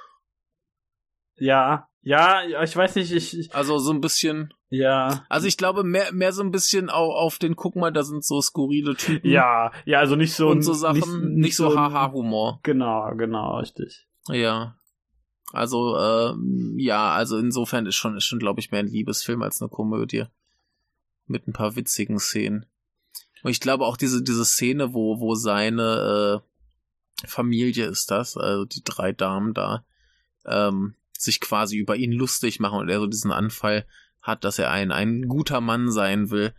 Ja, 1.36 1.88
ja, 2.02 2.64
ich 2.64 2.76
weiß 2.76 2.96
nicht, 2.96 3.12
ich, 3.12 3.38
ich. 3.38 3.54
Also 3.54 3.78
so 3.78 3.92
ein 3.92 4.02
bisschen. 4.02 4.54
Ja. 4.72 5.26
Also 5.28 5.48
ich 5.48 5.58
glaube 5.58 5.84
mehr, 5.84 6.14
mehr 6.14 6.32
so 6.32 6.42
ein 6.42 6.50
bisschen 6.50 6.90
auch 6.90 7.14
auf 7.14 7.38
den, 7.38 7.58
guck 7.58 7.76
mal, 7.76 7.92
da 7.92 8.04
sind 8.04 8.24
so 8.24 8.42
skurrile 8.42 8.96
Typen. 8.96 9.30
Ja, 9.30 9.74
ja, 9.86 10.00
also 10.00 10.16
nicht 10.16 10.34
so. 10.34 10.48
Und 10.48 10.62
so 10.62 10.74
Sachen, 10.74 10.96
nicht, 10.96 11.08
nicht, 11.08 11.36
nicht 11.36 11.56
so 11.58 11.78
Haha-Humor. 11.78 12.62
Genau, 12.64 13.14
genau, 13.18 13.58
richtig. 13.60 14.08
Ja. 14.30 14.78
Also, 15.52 15.98
äh, 15.98 16.34
ja, 16.78 17.12
also 17.12 17.38
insofern 17.38 17.86
ist 17.86 17.96
schon, 17.96 18.16
ist 18.16 18.24
schon, 18.24 18.40
glaube 18.40 18.62
ich, 18.62 18.72
mehr 18.72 18.80
ein 18.80 18.88
Liebesfilm 18.88 19.42
als 19.42 19.62
eine 19.62 19.70
Komödie. 19.70 20.24
Mit 21.28 21.48
ein 21.48 21.54
paar 21.54 21.76
witzigen 21.76 22.18
Szenen. 22.18 22.66
Und 23.44 23.52
ich 23.52 23.60
glaube 23.60 23.86
auch 23.86 23.98
diese, 23.98 24.24
diese 24.24 24.46
Szene, 24.46 24.94
wo, 24.94 25.20
wo 25.20 25.36
seine 25.36 26.42
äh, 27.24 27.28
Familie 27.28 27.88
ist 27.88 28.10
das, 28.10 28.38
also 28.38 28.64
die 28.64 28.84
drei 28.86 29.12
Damen 29.12 29.54
da, 29.54 29.84
ähm, 30.46 30.96
sich 31.12 31.42
quasi 31.42 31.78
über 31.78 31.98
ihn 31.98 32.14
lustig 32.14 32.62
machen 32.62 32.80
und 32.80 32.90
er 32.90 33.00
so 33.00 33.08
diesen 33.08 33.32
Anfall 33.32 33.86
hat, 34.22 34.44
dass 34.44 34.60
er 34.60 34.72
ein, 34.72 34.92
ein 34.92 35.28
guter 35.28 35.62
Mann 35.62 35.92
sein 35.92 36.30
will. 36.32 36.54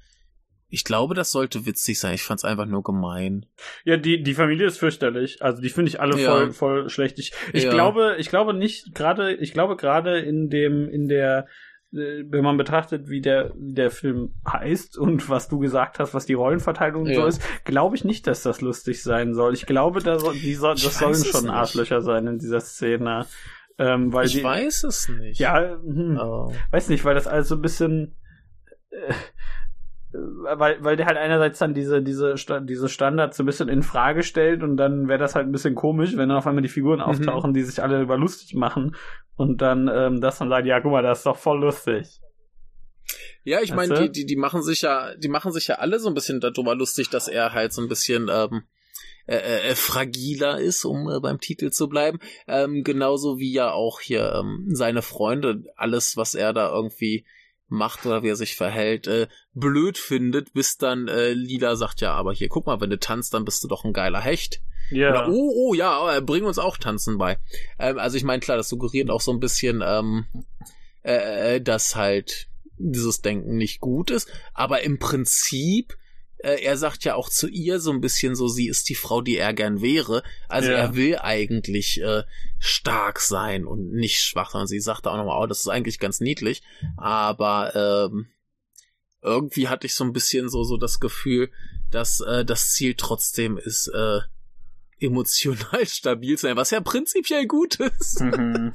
Ich 0.68 0.84
glaube, 0.84 1.14
das 1.14 1.30
sollte 1.30 1.66
witzig 1.66 2.00
sein. 2.00 2.14
Ich 2.14 2.22
fand's 2.22 2.46
einfach 2.46 2.64
nur 2.64 2.82
gemein. 2.82 3.44
Ja, 3.84 3.98
die, 3.98 4.22
die 4.22 4.34
Familie 4.34 4.66
ist 4.66 4.78
fürchterlich. 4.78 5.42
Also 5.42 5.60
die 5.60 5.68
finde 5.68 5.90
ich 5.90 6.00
alle 6.00 6.18
ja. 6.18 6.30
voll, 6.30 6.52
voll 6.52 6.88
schlecht. 6.88 7.18
Ich, 7.18 7.32
ich 7.52 7.64
ja. 7.64 7.70
glaube, 7.70 8.16
ich 8.18 8.30
glaube 8.30 8.54
nicht, 8.54 8.94
gerade, 8.94 9.34
ich 9.34 9.52
glaube 9.52 9.76
gerade 9.76 10.18
in 10.20 10.48
dem, 10.48 10.88
in 10.88 11.08
der, 11.08 11.46
äh, 11.92 12.24
wenn 12.26 12.42
man 12.42 12.56
betrachtet, 12.56 13.10
wie 13.10 13.20
der, 13.20 13.52
wie 13.54 13.74
der 13.74 13.90
Film 13.90 14.34
heißt 14.50 14.96
und 14.96 15.28
was 15.28 15.48
du 15.48 15.58
gesagt 15.58 15.98
hast, 15.98 16.14
was 16.14 16.24
die 16.24 16.32
Rollenverteilung 16.32 17.04
ja. 17.04 17.16
so 17.16 17.26
ist, 17.26 17.42
glaube 17.64 17.94
ich 17.96 18.04
nicht, 18.04 18.26
dass 18.26 18.42
das 18.42 18.62
lustig 18.62 19.02
sein 19.02 19.34
soll. 19.34 19.52
Ich 19.52 19.66
glaube, 19.66 20.00
da 20.00 20.18
soll, 20.18 20.34
die 20.34 20.54
soll, 20.54 20.76
das 20.76 20.98
sollen 20.98 21.22
schon 21.22 21.50
Arschlöcher 21.50 22.00
sein 22.00 22.26
in 22.26 22.38
dieser 22.38 22.60
Szene. 22.60 23.26
Ähm, 23.78 24.12
weil 24.12 24.26
ich 24.26 24.34
die, 24.34 24.44
weiß 24.44 24.84
es 24.84 25.08
nicht. 25.08 25.40
Ja, 25.40 25.78
hm, 25.82 26.18
oh. 26.20 26.52
weiß 26.70 26.88
nicht, 26.88 27.04
weil 27.04 27.14
das 27.14 27.26
alles 27.26 27.48
so 27.48 27.56
ein 27.56 27.62
bisschen 27.62 28.16
äh, 28.90 29.14
weil, 30.12 30.82
weil 30.84 30.96
der 30.96 31.06
halt 31.06 31.16
einerseits 31.16 31.58
dann 31.58 31.72
diese, 31.72 32.02
diese, 32.02 32.34
diese 32.62 32.88
Standards 32.88 33.36
so 33.36 33.42
ein 33.42 33.46
bisschen 33.46 33.68
in 33.68 33.82
Frage 33.82 34.22
stellt 34.22 34.62
und 34.62 34.76
dann 34.76 35.08
wäre 35.08 35.18
das 35.18 35.34
halt 35.34 35.46
ein 35.46 35.52
bisschen 35.52 35.74
komisch, 35.74 36.16
wenn 36.16 36.28
dann 36.28 36.38
auf 36.38 36.46
einmal 36.46 36.62
die 36.62 36.68
Figuren 36.68 36.98
mhm. 36.98 37.04
auftauchen, 37.04 37.54
die 37.54 37.62
sich 37.62 37.82
alle 37.82 38.02
über 38.02 38.18
lustig 38.18 38.54
machen 38.54 38.94
und 39.36 39.62
dann 39.62 39.88
ähm, 39.92 40.20
das 40.20 40.38
dann 40.38 40.50
sagen, 40.50 40.66
ja, 40.66 40.80
guck 40.80 40.92
mal, 40.92 41.02
das 41.02 41.18
ist 41.18 41.26
doch 41.26 41.38
voll 41.38 41.60
lustig. 41.60 42.20
Ja, 43.44 43.60
ich 43.60 43.74
meine, 43.74 43.94
die, 43.94 44.12
die, 44.12 44.26
die 44.26 44.36
machen 44.36 44.62
sich 44.62 44.82
ja, 44.82 45.14
die 45.16 45.28
machen 45.28 45.50
sich 45.50 45.66
ja 45.66 45.76
alle 45.76 45.98
so 45.98 46.08
ein 46.08 46.14
bisschen 46.14 46.40
darüber 46.40 46.74
lustig, 46.74 47.08
dass 47.08 47.26
er 47.26 47.52
halt 47.52 47.72
so 47.72 47.82
ein 47.82 47.88
bisschen 47.88 48.28
ähm, 48.30 48.64
äh, 49.26 49.36
äh, 49.36 49.68
äh, 49.70 49.74
fragiler 49.74 50.58
ist, 50.58 50.84
um 50.84 51.08
äh, 51.08 51.20
beim 51.20 51.40
Titel 51.40 51.70
zu 51.70 51.88
bleiben. 51.88 52.18
Ähm, 52.48 52.82
genauso 52.82 53.38
wie 53.38 53.52
ja 53.52 53.72
auch 53.72 54.00
hier 54.00 54.32
ähm, 54.34 54.66
seine 54.68 55.02
Freunde, 55.02 55.64
alles, 55.76 56.16
was 56.16 56.34
er 56.34 56.52
da 56.52 56.74
irgendwie 56.74 57.24
macht 57.68 58.04
oder 58.04 58.22
wie 58.22 58.28
er 58.28 58.36
sich 58.36 58.56
verhält, 58.56 59.06
äh, 59.06 59.28
blöd 59.54 59.96
findet, 59.96 60.52
bis 60.52 60.76
dann 60.76 61.08
äh, 61.08 61.32
Lila 61.32 61.76
sagt, 61.76 62.00
ja, 62.00 62.12
aber 62.12 62.32
hier, 62.32 62.48
guck 62.48 62.66
mal, 62.66 62.80
wenn 62.80 62.90
du 62.90 62.98
tanzt, 62.98 63.32
dann 63.32 63.44
bist 63.44 63.62
du 63.64 63.68
doch 63.68 63.84
ein 63.84 63.92
geiler 63.92 64.20
Hecht. 64.20 64.60
Ja. 64.90 65.10
Oder, 65.10 65.28
oh, 65.28 65.68
oh, 65.68 65.74
ja, 65.74 66.20
bring 66.20 66.44
uns 66.44 66.58
auch 66.58 66.76
Tanzen 66.76 67.16
bei. 67.16 67.38
Ähm, 67.78 67.98
also 67.98 68.16
ich 68.16 68.24
meine, 68.24 68.40
klar, 68.40 68.56
das 68.56 68.68
suggeriert 68.68 69.08
auch 69.08 69.20
so 69.20 69.32
ein 69.32 69.40
bisschen, 69.40 69.82
ähm, 69.84 70.26
äh, 71.02 71.60
dass 71.60 71.96
halt 71.96 72.48
dieses 72.76 73.20
Denken 73.22 73.56
nicht 73.56 73.80
gut 73.80 74.10
ist, 74.10 74.28
aber 74.52 74.82
im 74.82 74.98
Prinzip 74.98 75.96
äh, 76.42 76.62
er 76.62 76.76
sagt 76.76 77.04
ja 77.04 77.14
auch 77.14 77.28
zu 77.28 77.48
ihr 77.48 77.80
so 77.80 77.90
ein 77.92 78.00
bisschen 78.00 78.34
so, 78.34 78.48
sie 78.48 78.68
ist 78.68 78.88
die 78.88 78.94
Frau, 78.94 79.20
die 79.20 79.36
er 79.36 79.54
gern 79.54 79.80
wäre. 79.80 80.22
Also 80.48 80.70
ja. 80.70 80.78
er 80.78 80.94
will 80.94 81.18
eigentlich 81.18 82.00
äh, 82.02 82.24
stark 82.58 83.20
sein 83.20 83.66
und 83.66 83.92
nicht 83.92 84.20
schwach, 84.20 84.50
sondern 84.50 84.66
sie 84.66 84.80
sagt 84.80 85.06
auch 85.06 85.16
nochmal, 85.16 85.42
oh, 85.42 85.46
das 85.46 85.60
ist 85.60 85.68
eigentlich 85.68 85.98
ganz 85.98 86.20
niedlich. 86.20 86.62
Aber 86.96 88.10
ähm, 88.10 88.26
irgendwie 89.22 89.68
hatte 89.68 89.86
ich 89.86 89.94
so 89.94 90.04
ein 90.04 90.12
bisschen 90.12 90.48
so, 90.48 90.64
so 90.64 90.76
das 90.76 91.00
Gefühl, 91.00 91.50
dass 91.90 92.20
äh, 92.20 92.44
das 92.44 92.72
Ziel 92.72 92.94
trotzdem 92.96 93.56
ist, 93.56 93.88
äh, 93.88 94.20
emotional 95.00 95.86
stabil 95.86 96.36
zu 96.36 96.46
sein, 96.46 96.56
was 96.56 96.70
ja 96.70 96.80
prinzipiell 96.80 97.46
gut 97.46 97.76
ist. 97.76 98.20
Mhm. 98.20 98.72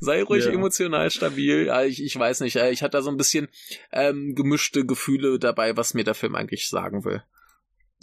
Sei 0.00 0.22
ruhig 0.22 0.44
ja. 0.44 0.52
emotional 0.52 1.10
stabil. 1.10 1.72
Ich, 1.86 2.02
ich 2.02 2.18
weiß 2.18 2.40
nicht, 2.40 2.56
ich 2.56 2.82
hatte 2.82 2.98
da 2.98 3.02
so 3.02 3.10
ein 3.10 3.16
bisschen 3.16 3.48
ähm, 3.92 4.34
gemischte 4.34 4.84
Gefühle 4.84 5.38
dabei, 5.38 5.76
was 5.76 5.94
mir 5.94 6.04
der 6.04 6.14
Film 6.14 6.34
eigentlich 6.34 6.68
sagen 6.68 7.04
will. 7.04 7.22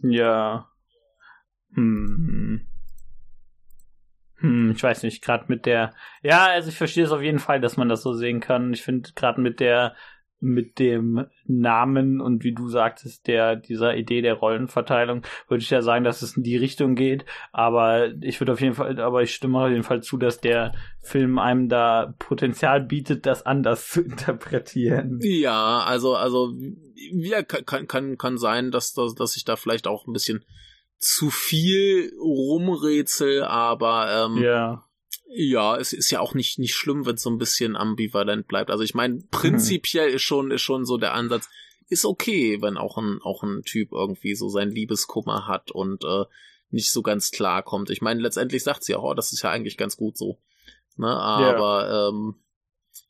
Ja. 0.02 0.70
Hm. 1.74 2.66
Hm, 4.38 4.72
ich 4.76 4.82
weiß 4.82 5.04
nicht, 5.04 5.24
gerade 5.24 5.46
mit 5.48 5.66
der. 5.66 5.94
Ja, 6.22 6.48
also 6.48 6.70
ich 6.70 6.78
verstehe 6.78 7.04
es 7.04 7.12
auf 7.12 7.22
jeden 7.22 7.40
Fall, 7.40 7.60
dass 7.60 7.78
man 7.78 7.90
das 7.90 8.02
so 8.02 8.14
sehen 8.14 8.40
kann. 8.40 8.74
Ich 8.74 8.84
finde 8.84 9.12
gerade 9.14 9.42
mit 9.42 9.60
der 9.60 9.96
mit 10.42 10.80
dem 10.80 11.26
Namen 11.46 12.22
und 12.22 12.44
wie 12.44 12.54
du 12.54 12.70
sagtest, 12.70 13.28
der, 13.28 13.56
dieser 13.56 13.96
Idee 13.96 14.22
der 14.22 14.36
Rollenverteilung, 14.36 15.24
würde 15.48 15.64
ich 15.64 15.70
ja 15.70 15.82
sagen, 15.82 16.04
dass 16.04 16.22
es 16.22 16.38
in 16.38 16.44
die 16.44 16.58
Richtung 16.58 16.96
geht. 16.96 17.26
Aber 17.52 18.14
ich 18.22 18.40
würde 18.40 18.54
auf 18.54 18.62
jeden 18.62 18.76
Fall, 18.76 19.00
aber 19.00 19.22
ich 19.22 19.34
stimme 19.34 19.60
auf 19.60 19.70
jeden 19.70 19.84
Fall 19.84 20.02
zu, 20.02 20.18
dass 20.18 20.40
der 20.40 20.74
Film 21.02 21.40
einem 21.40 21.70
da 21.70 22.14
Potenzial 22.20 22.82
bietet, 22.82 23.26
das 23.26 23.46
anders 23.46 23.90
zu 23.90 24.02
interpretieren. 24.04 25.20
Ja, 25.22 25.80
also, 25.80 26.16
also, 26.16 26.54
ja, 26.96 27.44
kann, 27.44 27.88
kann, 27.88 28.18
kann 28.18 28.38
sein, 28.38 28.72
dass, 28.72 28.94
dass, 28.94 29.16
dass 29.16 29.36
ich 29.36 29.44
da 29.44 29.56
vielleicht 29.56 29.88
auch 29.88 30.08
ein 30.08 30.14
bisschen 30.14 30.46
zu 30.98 31.30
viel 31.30 32.14
rumrätsel, 32.20 33.44
aber, 33.44 34.28
ähm, 34.28 34.44
ja 34.44 34.89
ja, 35.32 35.78
es 35.78 35.94
ist 35.94 36.10
ja 36.10 36.20
auch 36.20 36.34
nicht, 36.34 36.58
nicht 36.58 36.74
schlimm, 36.74 37.06
wenn 37.06 37.16
es 37.16 37.22
so 37.22 37.30
ein 37.30 37.38
bisschen 37.38 37.76
ambivalent 37.76 38.48
bleibt. 38.48 38.72
Also 38.72 38.84
ich 38.84 38.96
meine, 38.96 39.22
prinzipiell 39.30 40.10
ist 40.10 40.24
schon, 40.24 40.52
ist 40.52 40.62
schon 40.62 40.86
so 40.86 40.98
der 40.98 41.14
Ansatz, 41.14 41.50
ist 41.88 42.06
okay, 42.06 42.62
wenn 42.62 42.78
auch 42.78 42.98
ein, 42.98 43.20
auch 43.22 43.44
ein 43.44 43.62
Typ 43.64 43.92
irgendwie 43.92 44.36
so 44.36 44.50
sein 44.50 44.72
Liebeskummer 44.72 45.48
hat 45.48 45.72
und 45.72 46.04
äh, 46.04 46.26
nicht 46.72 46.92
so 46.92 47.02
ganz 47.02 47.32
klar 47.32 47.64
kommt. 47.64 47.90
Ich 47.90 48.02
meine, 48.02 48.22
letztendlich 48.22 48.64
sagt 48.64 48.84
sie 48.84 48.96
auch, 48.96 49.04
oh, 49.04 49.14
das 49.14 49.32
ist 49.32 49.44
ja 49.44 49.52
eigentlich 49.52 49.78
ganz 49.78 49.98
gut 49.98 50.18
so. 50.18 50.40
Ne? 50.98 51.08
Aber 51.08 51.88
ja. 51.88 52.10
ähm, 52.10 52.36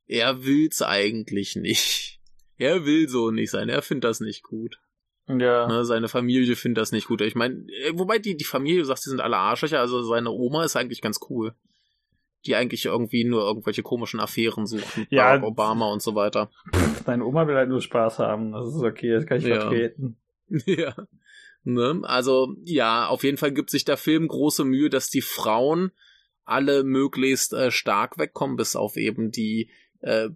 er 0.08 0.44
will's 0.44 0.82
eigentlich 0.82 1.56
nicht. 1.56 2.16
Er 2.62 2.84
will 2.84 3.08
so 3.08 3.32
nicht 3.32 3.52
sein, 3.52 3.70
er 3.70 3.82
findet 3.82 4.04
das 4.04 4.20
nicht 4.20 4.44
gut. 4.44 4.82
Ja. 5.30 5.66
Ne, 5.66 5.86
seine 5.86 6.10
Familie 6.10 6.58
findet 6.58 6.82
das 6.82 6.92
nicht 6.92 7.08
gut. 7.08 7.22
Ich 7.22 7.34
meine, 7.34 7.66
äh, 7.72 7.94
wobei 7.94 8.20
die, 8.20 8.36
die 8.36 8.44
Familie, 8.44 8.80
du 8.80 8.86
sagst, 8.86 9.06
die 9.06 9.12
sind 9.12 9.22
alle 9.22 9.38
Arschlöcher, 9.38 9.80
also 9.80 10.04
seine 10.04 10.32
Oma 10.32 10.66
ist 10.66 10.76
eigentlich 10.76 11.02
ganz 11.02 11.22
cool 11.30 11.56
die 12.46 12.56
eigentlich 12.56 12.86
irgendwie 12.86 13.24
nur 13.24 13.42
irgendwelche 13.44 13.84
komischen 13.84 14.20
Affären 14.20 14.66
suchen. 14.66 15.08
Ja, 15.10 15.24
Barack 15.24 15.44
Obama 15.44 15.92
und 15.92 16.02
so 16.02 16.16
weiter. 16.16 16.50
Deine 17.06 17.26
Oma 17.26 17.48
will 17.48 17.56
halt 17.56 17.70
nur 17.70 17.82
Spaß 17.82 18.20
haben. 18.20 18.52
Das 18.52 18.68
ist 18.68 18.82
okay, 18.82 19.12
das 19.12 19.26
kann 19.26 19.40
ich 19.40 19.46
ja. 19.46 19.62
vertreten. 19.62 20.18
Ja. 20.66 20.96
Ne? 21.64 22.00
Also, 22.04 22.56
ja, 22.64 23.08
auf 23.08 23.24
jeden 23.24 23.38
Fall 23.38 23.52
gibt 23.52 23.70
sich 23.70 23.86
der 23.86 23.98
Film 23.98 24.28
große 24.28 24.66
Mühe, 24.66 24.90
dass 24.90 25.12
die 25.12 25.22
Frauen 25.22 25.92
alle 26.44 26.84
möglichst 26.84 27.54
äh, 27.54 27.70
stark 27.70 28.18
wegkommen, 28.18 28.56
bis 28.56 28.76
auf 28.76 28.98
eben 28.98 29.30
die 29.30 29.70
äh, 30.00 30.30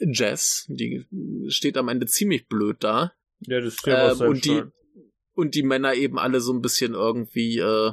Jess. 0.00 0.64
Die 0.68 1.06
steht 1.48 1.76
am 1.76 1.88
Ende 1.88 2.06
ziemlich 2.06 2.48
blöd 2.48 2.78
da. 2.80 3.12
Ja, 3.40 3.60
das 3.60 3.74
ist 3.74 3.86
ja 3.86 4.12
ähm, 4.12 4.20
und 4.20 4.44
die 4.44 4.62
Und 5.34 5.54
die 5.54 5.62
Männer 5.62 5.94
eben 5.94 6.18
alle 6.18 6.40
so 6.40 6.52
ein 6.52 6.62
bisschen 6.62 6.94
irgendwie 6.94 7.58
äh, 7.58 7.92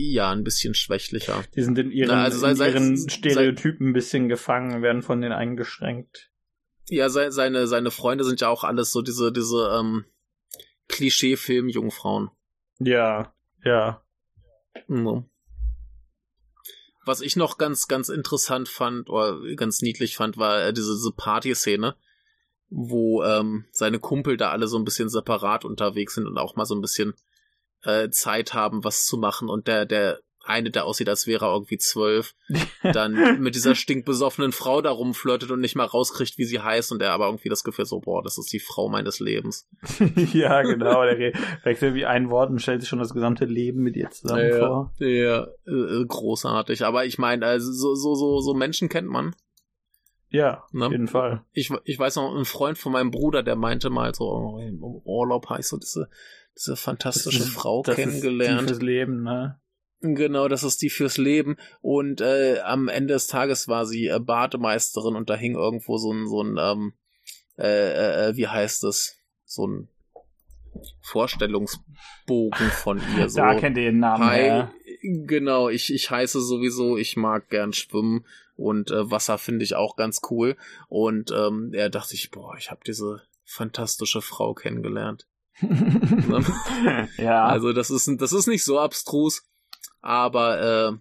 ja, 0.00 0.30
ein 0.30 0.44
bisschen 0.44 0.74
schwächlicher. 0.74 1.42
Die 1.56 1.62
sind 1.62 1.76
in 1.76 1.90
ihren, 1.90 2.10
Na, 2.10 2.22
also 2.22 2.46
in 2.46 2.56
ihren 2.56 2.96
Stereotypen 3.10 3.88
ein 3.88 3.92
bisschen 3.92 4.28
gefangen, 4.28 4.80
werden 4.80 5.02
von 5.02 5.20
denen 5.20 5.32
eingeschränkt. 5.32 6.30
Ja, 6.86 7.08
se, 7.08 7.32
seine, 7.32 7.66
seine 7.66 7.90
Freunde 7.90 8.22
sind 8.22 8.40
ja 8.40 8.48
auch 8.48 8.62
alles 8.62 8.92
so 8.92 9.02
diese, 9.02 9.32
diese 9.32 9.76
ähm, 9.76 10.04
Klischee-Film-Jungfrauen. 10.86 12.30
Ja, 12.78 13.34
ja. 13.64 14.00
Mhm. 14.86 15.24
Was 17.04 17.20
ich 17.20 17.34
noch 17.34 17.58
ganz, 17.58 17.88
ganz 17.88 18.08
interessant 18.08 18.68
fand, 18.68 19.10
oder 19.10 19.40
ganz 19.56 19.82
niedlich 19.82 20.14
fand, 20.14 20.36
war 20.36 20.62
äh, 20.62 20.72
diese, 20.72 20.92
diese 20.92 21.12
Party-Szene, 21.12 21.96
wo 22.70 23.24
ähm, 23.24 23.64
seine 23.72 23.98
Kumpel 23.98 24.36
da 24.36 24.50
alle 24.50 24.68
so 24.68 24.78
ein 24.78 24.84
bisschen 24.84 25.08
separat 25.08 25.64
unterwegs 25.64 26.14
sind 26.14 26.28
und 26.28 26.38
auch 26.38 26.54
mal 26.54 26.66
so 26.66 26.76
ein 26.76 26.82
bisschen 26.82 27.14
äh, 27.84 28.10
Zeit 28.10 28.54
haben, 28.54 28.84
was 28.84 29.04
zu 29.04 29.16
machen 29.16 29.48
und 29.48 29.66
der, 29.66 29.86
der 29.86 30.20
eine, 30.48 30.70
der 30.70 30.86
aussieht, 30.86 31.08
als 31.08 31.26
wäre 31.26 31.46
er 31.46 31.52
irgendwie 31.52 31.78
zwölf, 31.78 32.34
dann 32.82 33.40
mit 33.40 33.54
dieser 33.54 33.74
stinkbesoffenen 33.74 34.52
Frau 34.52 34.80
da 34.80 34.90
rumflirtet 34.90 35.50
und 35.50 35.60
nicht 35.60 35.76
mal 35.76 35.84
rauskriegt, 35.84 36.38
wie 36.38 36.44
sie 36.44 36.60
heißt 36.60 36.90
und 36.90 37.02
er 37.02 37.12
aber 37.12 37.26
irgendwie 37.26 37.50
das 37.50 37.64
Gefühl 37.64 37.84
so, 37.84 38.00
boah, 38.00 38.22
das 38.22 38.38
ist 38.38 38.52
die 38.52 38.60
Frau 38.60 38.88
meines 38.88 39.20
Lebens. 39.20 39.68
ja, 40.32 40.62
genau, 40.62 41.04
der 41.04 41.32
wechselt 41.64 41.94
wie 41.94 42.06
ein 42.06 42.30
Wort 42.30 42.50
und 42.50 42.60
stellt 42.60 42.80
sich 42.80 42.88
schon 42.88 42.98
das 42.98 43.12
gesamte 43.12 43.44
Leben 43.44 43.82
mit 43.82 43.96
ihr 43.96 44.10
zusammen 44.10 44.48
ja, 44.48 44.58
vor. 44.58 44.92
Ja, 44.98 45.46
äh, 45.66 46.04
großartig. 46.06 46.84
Aber 46.84 47.04
ich 47.04 47.18
meine, 47.18 47.44
also 47.44 47.70
so, 47.70 47.94
so, 47.94 48.14
so, 48.14 48.40
so 48.40 48.54
Menschen 48.54 48.88
kennt 48.88 49.08
man. 49.08 49.34
Ja, 50.30 50.64
ne? 50.72 50.86
auf 50.86 50.92
jeden 50.92 51.08
Fall. 51.08 51.44
Ich, 51.52 51.70
ich 51.84 51.98
weiß 51.98 52.16
noch, 52.16 52.34
ein 52.36 52.44
Freund 52.44 52.76
von 52.76 52.92
meinem 52.92 53.10
Bruder, 53.10 53.42
der 53.42 53.56
meinte 53.56 53.90
mal 53.90 54.14
so, 54.14 54.24
oh, 54.24 54.58
im 54.58 54.82
Urlaub 54.82 55.48
heißt 55.48 55.70
so 55.70 55.78
diese 55.78 56.08
diese 56.58 56.76
fantastische 56.76 57.44
ist, 57.44 57.50
Frau 57.50 57.82
das 57.82 57.94
kennengelernt. 57.94 58.62
Ist 58.62 58.68
die 58.68 58.74
fürs 58.74 58.82
Leben, 58.82 59.22
ne? 59.22 59.60
Genau, 60.00 60.48
das 60.48 60.62
ist 60.62 60.82
die 60.82 60.90
fürs 60.90 61.16
Leben. 61.16 61.56
Und 61.80 62.20
äh, 62.20 62.60
am 62.60 62.88
Ende 62.88 63.14
des 63.14 63.26
Tages 63.26 63.68
war 63.68 63.86
sie 63.86 64.06
äh, 64.06 64.18
Bademeisterin 64.18 65.16
und 65.16 65.30
da 65.30 65.34
hing 65.34 65.54
irgendwo 65.54 65.98
so 65.98 66.12
ein, 66.12 66.26
so 66.26 66.42
ein, 66.42 66.56
ähm, 66.58 66.92
äh, 67.58 68.28
äh, 68.28 68.36
wie 68.36 68.48
heißt 68.48 68.84
es? 68.84 69.16
So 69.44 69.66
ein 69.66 69.88
Vorstellungsbogen 71.02 72.70
von 72.70 73.00
ihr. 73.16 73.28
So. 73.28 73.40
da 73.40 73.54
kennt 73.54 73.76
ihr 73.76 73.84
den 73.84 73.98
Namen. 74.00 74.24
Hi, 74.24 74.46
ja. 74.46 74.72
Genau, 75.02 75.68
ich, 75.68 75.92
ich 75.92 76.10
heiße 76.10 76.40
sowieso, 76.40 76.96
ich 76.96 77.16
mag 77.16 77.48
gern 77.48 77.72
schwimmen 77.72 78.24
und 78.56 78.90
äh, 78.90 79.10
Wasser 79.10 79.38
finde 79.38 79.64
ich 79.64 79.74
auch 79.76 79.96
ganz 79.96 80.20
cool. 80.30 80.56
Und 80.88 81.30
ähm, 81.30 81.72
er 81.72 81.90
dachte 81.90 82.14
ich, 82.14 82.30
boah, 82.30 82.56
ich 82.58 82.70
habe 82.70 82.80
diese 82.86 83.22
fantastische 83.44 84.20
Frau 84.20 84.54
kennengelernt. 84.54 85.26
ja. 87.18 87.44
Also 87.46 87.72
das 87.72 87.90
ist, 87.90 88.10
das 88.18 88.32
ist 88.32 88.46
nicht 88.46 88.64
so 88.64 88.78
abstrus, 88.78 89.44
aber 90.00 90.60
äh, 90.60 90.92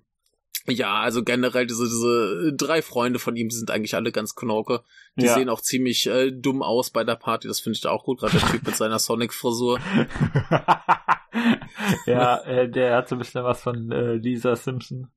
ja, 0.69 0.99
also 0.99 1.23
generell 1.23 1.65
diese, 1.65 1.85
diese 1.85 2.53
drei 2.53 2.81
Freunde 2.81 3.19
von 3.19 3.35
ihm 3.35 3.49
sind 3.49 3.71
eigentlich 3.71 3.95
alle 3.95 4.11
ganz 4.11 4.35
knorke. 4.35 4.83
Die 5.15 5.25
ja. 5.25 5.33
sehen 5.33 5.49
auch 5.49 5.61
ziemlich 5.61 6.07
äh, 6.07 6.31
dumm 6.31 6.61
aus 6.61 6.89
bei 6.89 7.03
der 7.03 7.15
Party, 7.15 7.47
das 7.47 7.59
finde 7.59 7.75
ich 7.75 7.81
da 7.81 7.89
auch 7.89 8.03
gut, 8.03 8.19
gerade 8.19 8.37
der 8.37 8.49
Typ 8.49 8.65
mit 8.65 8.75
seiner 8.75 8.99
Sonic-Frisur. 8.99 9.79
ja, 12.05 12.37
äh, 12.43 12.69
der 12.69 12.97
hat 12.97 13.09
so 13.09 13.15
ein 13.15 13.19
bisschen 13.19 13.43
was 13.43 13.61
von 13.61 13.91
äh, 13.91 14.15
Lisa 14.15 14.55
Simpson. 14.55 15.11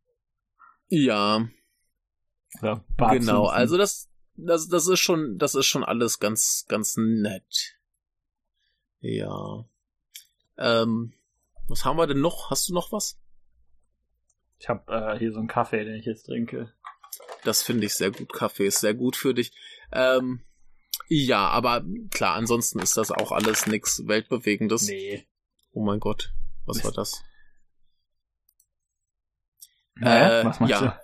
Ja. 0.89 1.47
ja 2.63 2.85
genau, 2.97 3.45
Simpson. 3.45 3.51
also 3.51 3.77
das, 3.77 4.09
das, 4.37 4.69
das 4.69 4.87
ist 4.87 5.01
schon, 5.01 5.39
das 5.39 5.55
ist 5.55 5.67
schon 5.67 5.85
alles 5.85 6.19
ganz, 6.19 6.65
ganz 6.69 6.97
nett. 6.97 7.77
Ja. 9.01 9.65
Ähm, 10.59 11.15
was 11.69 11.85
haben 11.85 11.97
wir 11.97 12.07
denn 12.07 12.21
noch? 12.21 12.51
Hast 12.51 12.69
du 12.69 12.75
noch 12.75 12.93
was? 12.93 13.19
Ich 14.61 14.69
habe 14.69 14.93
äh, 14.93 15.19
hier 15.19 15.33
so 15.33 15.39
einen 15.39 15.49
Kaffee, 15.49 15.85
den 15.85 15.95
ich 15.95 16.05
jetzt 16.05 16.25
trinke. 16.25 16.73
Das 17.45 17.63
finde 17.63 17.87
ich 17.87 17.95
sehr 17.95 18.11
gut. 18.11 18.31
Kaffee 18.33 18.67
ist 18.67 18.81
sehr 18.81 18.93
gut 18.93 19.17
für 19.17 19.33
dich. 19.33 19.53
Ähm, 19.91 20.45
ja, 21.09 21.49
aber 21.49 21.83
klar, 22.11 22.35
ansonsten 22.35 22.79
ist 22.79 22.99
das 22.99 23.11
auch 23.11 23.33
alles 23.33 23.67
nichts 23.67 24.07
Weltbewegendes. 24.07 24.87
Nee. 24.87 25.27
Oh 25.73 25.83
mein 25.83 25.99
Gott, 25.99 26.35
was 26.67 26.77
Mist. 26.77 26.85
war 26.85 26.93
das? 26.93 27.25
Naja, 29.95 30.41
äh, 30.41 30.45
was 30.45 30.61
meinst 30.61 30.81
ja. 30.81 31.01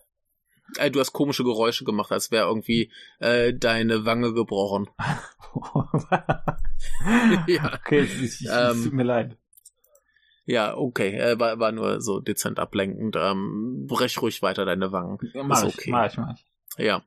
du? 0.77 0.83
Äh, 0.83 0.91
du 0.91 1.01
hast 1.01 1.13
komische 1.13 1.45
Geräusche 1.45 1.85
gemacht, 1.85 2.13
als 2.13 2.31
wäre 2.31 2.47
irgendwie 2.47 2.93
äh, 3.21 3.55
deine 3.55 4.05
Wange 4.05 4.35
gebrochen. 4.35 4.91
ja. 7.47 7.75
Okay, 7.75 8.01
es, 8.01 8.45
ähm, 8.47 8.85
tut 8.85 8.93
mir 8.93 9.05
leid. 9.05 9.39
Ja, 10.47 10.77
okay, 10.77 11.17
äh, 11.17 11.39
war, 11.39 11.59
war 11.59 11.73
nur 11.73 12.01
so 12.01 12.21
dezent 12.21 12.61
ablenkend. 12.61 13.17
Ähm, 13.19 13.87
brech 13.89 14.23
ruhig 14.23 14.43
weiter 14.43 14.65
deine 14.65 14.93
Wangen. 14.93 15.19
Ja, 15.35 15.43
mach 15.43 15.65
Ist 15.65 15.75
okay. 15.75 15.83
ich, 15.87 15.91
mach 15.91 16.11
ich, 16.11 16.17
mach 16.17 16.35
ich. 16.35 16.85
Ja. 16.85 17.05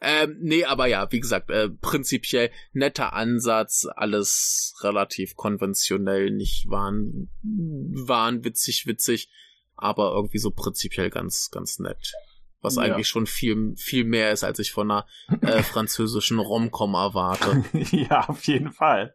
Ähm, 0.00 0.36
nee, 0.40 0.64
aber 0.64 0.86
ja, 0.86 1.10
wie 1.10 1.20
gesagt, 1.20 1.50
äh, 1.50 1.68
prinzipiell 1.68 2.50
netter 2.72 3.14
Ansatz, 3.14 3.86
alles 3.96 4.74
relativ 4.82 5.36
konventionell, 5.36 6.30
nicht 6.30 6.68
waren, 6.70 7.30
waren 7.42 8.44
witzig, 8.44 8.86
witzig, 8.86 9.30
aber 9.74 10.12
irgendwie 10.12 10.38
so 10.38 10.50
prinzipiell 10.50 11.10
ganz, 11.10 11.50
ganz 11.50 11.78
nett. 11.78 12.12
Was 12.60 12.76
ja. 12.76 12.82
eigentlich 12.82 13.08
schon 13.08 13.26
viel, 13.26 13.74
viel 13.76 14.04
mehr 14.04 14.32
ist, 14.32 14.44
als 14.44 14.58
ich 14.60 14.70
von 14.70 14.90
einer 14.90 15.06
äh, 15.40 15.62
französischen 15.62 16.38
Romcom 16.38 16.94
erwarte. 16.94 17.64
ja, 17.90 18.28
auf 18.28 18.44
jeden 18.46 18.70
Fall. 18.70 19.14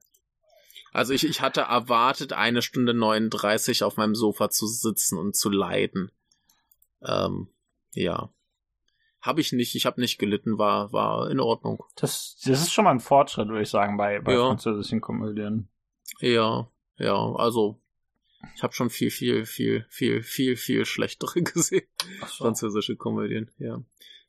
Also 0.98 1.14
ich, 1.14 1.24
ich 1.28 1.42
hatte 1.42 1.62
erwartet, 1.62 2.34
eine 2.34 2.64
Stunde 2.64 2.96
39 2.96 3.84
auf 3.84 3.98
meinem 3.98 4.16
Sofa 4.16 4.50
zu 4.50 4.66
sitzen 4.66 5.20
und 5.20 5.36
zu 5.36 5.52
leiden. 5.52 6.12
Ähm, 7.04 7.50
ja. 7.94 8.34
Habe 9.22 9.42
ich 9.42 9.52
nicht, 9.52 9.76
ich 9.76 9.86
habe 9.86 10.02
nicht 10.02 10.18
gelitten, 10.18 10.58
war, 10.58 10.92
war 10.94 11.30
in 11.30 11.40
Ordnung. 11.40 11.84
Das, 11.98 12.42
das 12.44 12.62
ist 12.62 12.74
schon 12.74 12.86
mal 12.86 12.90
ein 12.90 13.00
Fortschritt, 13.00 13.48
würde 13.48 13.62
ich 13.62 13.70
sagen, 13.70 13.96
bei, 13.96 14.22
bei 14.22 14.34
ja. 14.34 14.48
französischen 14.48 15.00
Komödien. 15.00 15.70
Ja, 16.20 16.68
ja, 16.98 17.32
also 17.36 17.80
ich 18.56 18.64
habe 18.64 18.74
schon 18.74 18.90
viel, 18.90 19.12
viel, 19.12 19.46
viel, 19.46 19.86
viel, 19.90 20.24
viel, 20.24 20.56
viel 20.56 20.84
schlechtere 20.84 21.42
gesehen. 21.44 21.86
So. 22.22 22.46
Französische 22.46 22.96
Komödien, 22.96 23.52
ja. 23.60 23.84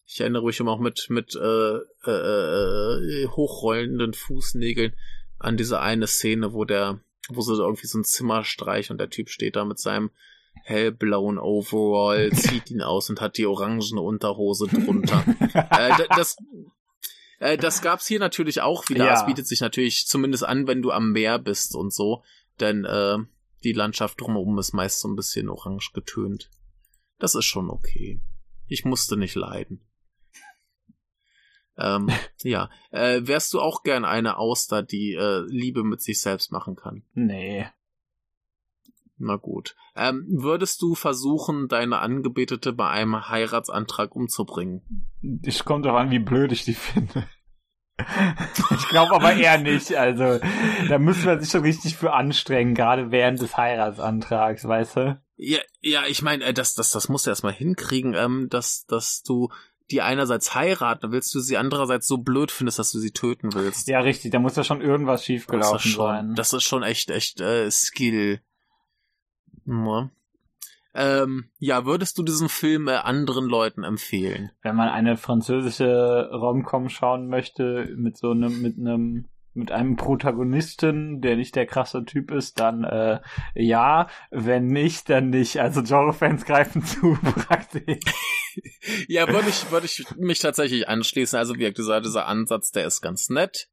Ich 0.04 0.20
erinnere 0.20 0.44
mich 0.44 0.60
immer 0.60 0.72
auch 0.72 0.80
mit, 0.80 1.06
mit 1.08 1.34
äh, 1.34 1.78
äh, 2.04 3.22
äh, 3.24 3.26
hochrollenden 3.28 4.12
Fußnägeln 4.12 4.94
an 5.38 5.56
diese 5.56 5.80
eine 5.80 6.06
Szene, 6.06 6.52
wo 6.52 6.64
der, 6.64 7.00
wo 7.28 7.40
sie 7.40 7.54
irgendwie 7.54 7.86
so 7.86 7.98
ein 7.98 8.04
Zimmer 8.04 8.44
streichen 8.44 8.94
und 8.94 8.98
der 8.98 9.10
Typ 9.10 9.28
steht 9.28 9.56
da 9.56 9.64
mit 9.64 9.78
seinem 9.78 10.10
hellblauen 10.64 11.38
Overall, 11.38 12.30
zieht 12.34 12.70
ihn 12.70 12.82
aus 12.82 13.10
und 13.10 13.20
hat 13.20 13.36
die 13.38 13.46
orangene 13.46 14.00
Unterhose 14.00 14.66
drunter. 14.66 15.24
äh, 15.70 16.06
das, 16.16 16.36
äh, 17.38 17.56
das 17.56 17.82
gab's 17.82 18.06
hier 18.06 18.18
natürlich 18.18 18.60
auch 18.60 18.88
wieder. 18.88 19.12
Es 19.12 19.26
bietet 19.26 19.46
sich 19.46 19.60
natürlich 19.60 20.06
zumindest 20.06 20.44
an, 20.44 20.66
wenn 20.66 20.82
du 20.82 20.90
am 20.90 21.12
Meer 21.12 21.38
bist 21.38 21.74
und 21.74 21.92
so, 21.92 22.22
denn 22.60 22.84
äh, 22.84 23.18
die 23.64 23.72
Landschaft 23.72 24.20
drumherum 24.20 24.58
ist 24.58 24.72
meist 24.72 25.00
so 25.00 25.08
ein 25.08 25.16
bisschen 25.16 25.48
orange 25.48 25.92
getönt. 25.92 26.50
Das 27.18 27.34
ist 27.34 27.46
schon 27.46 27.70
okay. 27.70 28.20
Ich 28.66 28.84
musste 28.84 29.16
nicht 29.16 29.34
leiden. 29.34 29.87
Ähm, 31.78 32.10
ja. 32.42 32.68
Äh, 32.90 33.22
wärst 33.24 33.54
du 33.54 33.60
auch 33.60 33.82
gern 33.82 34.04
eine 34.04 34.36
Auster, 34.36 34.82
die 34.82 35.14
äh, 35.14 35.44
Liebe 35.46 35.84
mit 35.84 36.02
sich 36.02 36.20
selbst 36.20 36.52
machen 36.52 36.76
kann? 36.76 37.02
Nee. 37.14 37.66
Na 39.18 39.36
gut. 39.36 39.74
Ähm, 39.96 40.24
würdest 40.28 40.80
du 40.82 40.94
versuchen, 40.94 41.68
deine 41.68 41.98
Angebetete 41.98 42.72
bei 42.72 42.88
einem 42.88 43.28
Heiratsantrag 43.28 44.14
umzubringen? 44.14 45.08
Ich 45.42 45.64
kommt 45.64 45.86
doch 45.86 45.94
an, 45.94 46.10
wie 46.10 46.20
blöd 46.20 46.52
ich 46.52 46.64
die 46.64 46.74
finde. 46.74 47.28
ich 48.70 48.88
glaube 48.88 49.12
aber 49.12 49.34
eher 49.34 49.58
nicht. 49.58 49.94
Also, 49.96 50.38
da 50.88 50.98
müssen 50.98 51.26
wir 51.26 51.40
sich 51.40 51.50
schon 51.50 51.62
richtig 51.62 51.96
für 51.96 52.12
anstrengen, 52.12 52.74
gerade 52.74 53.10
während 53.10 53.40
des 53.40 53.56
Heiratsantrags, 53.56 54.66
weißt 54.66 54.96
du? 54.96 55.20
Ja, 55.36 55.58
ja, 55.80 56.02
ich 56.06 56.22
meine, 56.22 56.44
äh, 56.44 56.54
das, 56.54 56.74
das, 56.74 56.90
das 56.90 57.08
musst 57.08 57.26
du 57.26 57.30
erstmal 57.30 57.52
hinkriegen, 57.52 58.14
ähm, 58.14 58.48
dass, 58.50 58.86
dass 58.86 59.22
du 59.22 59.50
die 59.90 60.02
einerseits 60.02 60.54
heiraten 60.54 61.12
willst, 61.12 61.34
du 61.34 61.40
sie 61.40 61.56
andererseits 61.56 62.06
so 62.06 62.18
blöd 62.18 62.50
findest, 62.50 62.78
dass 62.78 62.92
du 62.92 62.98
sie 62.98 63.10
töten 63.10 63.54
willst. 63.54 63.88
Ja, 63.88 64.00
richtig, 64.00 64.32
da 64.32 64.38
muss 64.38 64.56
ja 64.56 64.64
schon 64.64 64.80
irgendwas 64.80 65.24
schiefgelaufen 65.24 65.92
sein. 65.92 66.34
Das 66.34 66.52
ist 66.52 66.64
schon 66.64 66.82
echt, 66.82 67.10
echt 67.10 67.40
äh, 67.40 67.70
Skill. 67.70 68.40
Ja. 69.64 70.10
Ähm, 70.94 71.50
ja, 71.58 71.84
würdest 71.84 72.18
du 72.18 72.22
diesen 72.22 72.48
Film 72.48 72.88
äh, 72.88 72.96
anderen 72.96 73.46
Leuten 73.46 73.84
empfehlen? 73.84 74.50
Wenn 74.62 74.76
man 74.76 74.88
eine 74.88 75.16
französische 75.16 76.30
Romcom 76.32 76.88
schauen 76.88 77.28
möchte 77.28 77.94
mit 77.96 78.16
so 78.16 78.30
einem 78.30 78.62
mit 78.62 78.78
einem 78.78 79.26
mit 79.58 79.72
einem 79.72 79.96
Protagonisten, 79.96 81.20
der 81.20 81.36
nicht 81.36 81.56
der 81.56 81.66
krasse 81.66 82.04
Typ 82.04 82.30
ist, 82.30 82.60
dann 82.60 82.84
äh, 82.84 83.20
ja, 83.54 84.08
wenn 84.30 84.68
nicht, 84.68 85.10
dann 85.10 85.30
nicht. 85.30 85.60
Also 85.60 85.82
Genre-Fans 85.82 86.44
greifen 86.44 86.84
zu 86.84 87.18
praktisch. 87.22 87.98
ja, 89.08 89.28
würde 89.28 89.48
ich, 89.48 89.70
würde 89.70 89.86
ich 89.86 90.04
mich 90.16 90.38
tatsächlich 90.38 90.88
anschließen. 90.88 91.38
Also 91.38 91.56
wie 91.56 91.72
gesagt, 91.72 92.06
dieser 92.06 92.26
Ansatz, 92.26 92.70
der 92.70 92.86
ist 92.86 93.00
ganz 93.00 93.28
nett. 93.28 93.68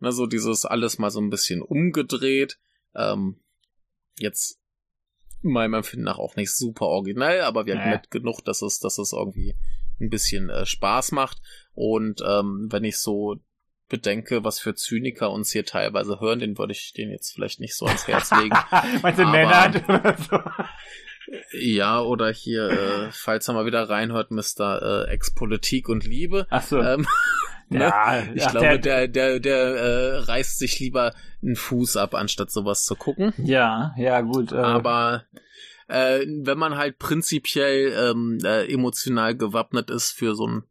Also 0.00 0.26
dieses 0.26 0.64
alles 0.64 0.98
mal 0.98 1.10
so 1.10 1.20
ein 1.20 1.30
bisschen 1.30 1.60
umgedreht. 1.60 2.58
Ähm, 2.94 3.40
jetzt 4.18 4.60
meinem 5.42 5.74
Empfinden 5.74 6.04
nach 6.04 6.18
auch 6.18 6.36
nicht 6.36 6.52
super 6.54 6.86
originell, 6.86 7.42
aber 7.42 7.66
wir 7.66 7.78
haben 7.78 7.90
nett 7.90 8.10
genug, 8.10 8.40
dass 8.44 8.62
es, 8.62 8.80
dass 8.80 8.98
es 8.98 9.12
irgendwie 9.12 9.54
ein 10.00 10.10
bisschen 10.10 10.50
äh, 10.50 10.66
Spaß 10.66 11.12
macht. 11.12 11.40
Und 11.74 12.22
ähm, 12.26 12.68
wenn 12.70 12.84
ich 12.84 12.98
so 12.98 13.36
bedenke, 13.88 14.44
was 14.44 14.60
für 14.60 14.74
Zyniker 14.74 15.30
uns 15.30 15.50
hier 15.50 15.64
teilweise 15.64 16.20
hören, 16.20 16.38
den 16.40 16.58
würde 16.58 16.72
ich 16.72 16.92
den 16.92 17.10
jetzt 17.10 17.32
vielleicht 17.32 17.60
nicht 17.60 17.76
so 17.76 17.86
ans 17.86 18.06
Herz 18.06 18.30
legen. 18.42 18.56
Meinst 19.02 19.18
du 19.18 19.24
Nennert 19.24 19.88
oder 19.88 20.16
so? 20.16 20.38
Ja, 21.52 22.00
oder 22.00 22.30
hier, 22.30 22.70
äh, 22.70 23.08
falls 23.10 23.48
er 23.48 23.54
mal 23.54 23.66
wieder 23.66 23.88
reinhört, 23.88 24.30
Mr. 24.30 25.06
Äh, 25.08 25.12
Ex-Politik 25.12 25.88
und 25.88 26.06
Liebe. 26.06 26.46
Ach 26.50 26.62
so. 26.62 26.80
Ähm, 26.80 27.06
ne? 27.68 27.80
ja, 27.80 28.22
ich 28.34 28.46
ach, 28.46 28.50
glaube, 28.52 28.78
der, 28.78 29.08
der, 29.08 29.08
der, 29.08 29.40
der 29.40 29.58
äh, 29.58 30.16
reißt 30.20 30.58
sich 30.58 30.78
lieber 30.80 31.14
einen 31.42 31.56
Fuß 31.56 31.96
ab, 31.96 32.14
anstatt 32.14 32.50
sowas 32.50 32.84
zu 32.84 32.96
gucken. 32.96 33.34
Ja, 33.36 33.94
ja, 33.98 34.20
gut. 34.22 34.52
Äh. 34.52 34.56
Aber 34.56 35.24
äh, 35.88 36.24
wenn 36.26 36.58
man 36.58 36.76
halt 36.76 36.98
prinzipiell 36.98 37.92
ähm, 37.92 38.38
äh, 38.44 38.72
emotional 38.72 39.34
gewappnet 39.34 39.90
ist 39.90 40.12
für 40.12 40.34
so 40.34 40.46
einen 40.46 40.64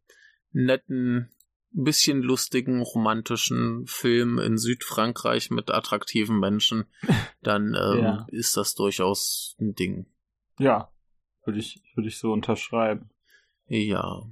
netten, 0.52 1.30
bisschen 1.70 2.22
lustigen, 2.22 2.82
romantischen 2.82 3.86
Film 3.86 4.38
in 4.38 4.58
Südfrankreich 4.58 5.50
mit 5.50 5.70
attraktiven 5.70 6.38
Menschen, 6.38 6.86
dann 7.42 7.74
ähm, 7.74 8.02
ja. 8.02 8.26
ist 8.30 8.56
das 8.56 8.74
durchaus 8.74 9.56
ein 9.60 9.74
Ding. 9.74 10.06
Ja, 10.58 10.90
würde 11.44 11.58
ich, 11.58 11.82
würde 11.94 12.08
ich 12.08 12.18
so 12.18 12.32
unterschreiben. 12.32 13.10
Ja. 13.66 14.22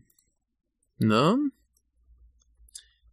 Ne? 0.99 1.51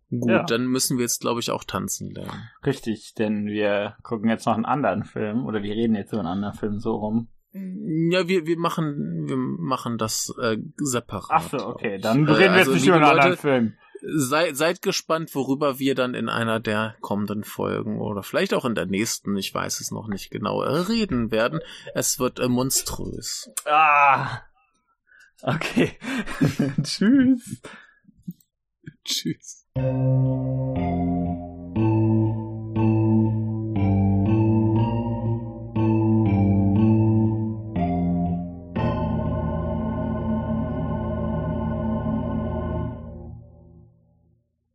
Gut, 0.10 0.30
ja. 0.30 0.44
dann 0.44 0.68
müssen 0.68 0.98
wir 0.98 1.04
jetzt, 1.04 1.22
glaube 1.22 1.40
ich, 1.40 1.50
auch 1.50 1.64
tanzen 1.64 2.12
lernen. 2.12 2.50
Richtig, 2.66 3.14
denn 3.16 3.48
wir 3.48 3.98
gucken 4.04 4.30
jetzt 4.30 4.46
noch 4.46 4.54
einen 4.54 4.66
anderen 4.66 5.06
Film 5.06 5.46
oder 5.46 5.64
wir 5.64 5.74
reden 5.74 5.96
jetzt 5.96 6.12
über 6.12 6.20
einen 6.20 6.30
anderen 6.30 6.54
Film 6.54 6.80
so 6.80 6.96
rum. 6.96 7.30
Ja, 7.54 8.28
wir, 8.28 8.46
wir 8.46 8.58
machen, 8.58 9.28
wir 9.28 9.38
machen 9.38 9.98
das 9.98 10.34
äh, 10.42 10.58
separat. 10.78 11.30
Ach 11.30 11.50
so, 11.50 11.68
okay, 11.68 12.00
dann 12.00 12.28
reden 12.28 12.54
wir 12.54 12.60
also, 12.60 12.72
jetzt 12.72 12.82
nicht 12.82 12.88
über 12.88 12.96
einen 12.96 13.06
Leute, 13.06 13.22
anderen 13.22 13.38
Film. 13.38 13.74
Sei, 14.06 14.54
seid 14.54 14.82
gespannt, 14.82 15.34
worüber 15.34 15.80
wir 15.80 15.96
dann 15.96 16.14
in 16.14 16.28
einer 16.28 16.60
der 16.60 16.96
kommenden 17.00 17.46
Folgen 17.46 18.02
oder 18.02 18.22
vielleicht 18.22 18.54
auch 18.54 18.66
in 18.66 18.76
der 18.76 18.86
nächsten, 18.86 19.38
ich 19.38 19.54
weiß 19.54 19.80
es 19.80 19.92
noch 19.92 20.08
nicht 20.08 20.30
genau, 20.30 20.62
äh, 20.62 20.78
reden 20.78 21.32
werden. 21.32 21.62
Es 21.94 22.20
wird 22.20 22.40
äh, 22.40 22.50
monströs. 22.50 23.50
Ah. 23.66 24.42
Okay. 25.42 25.98
Tschüss. 26.84 27.62
Tschüss. 29.06 29.66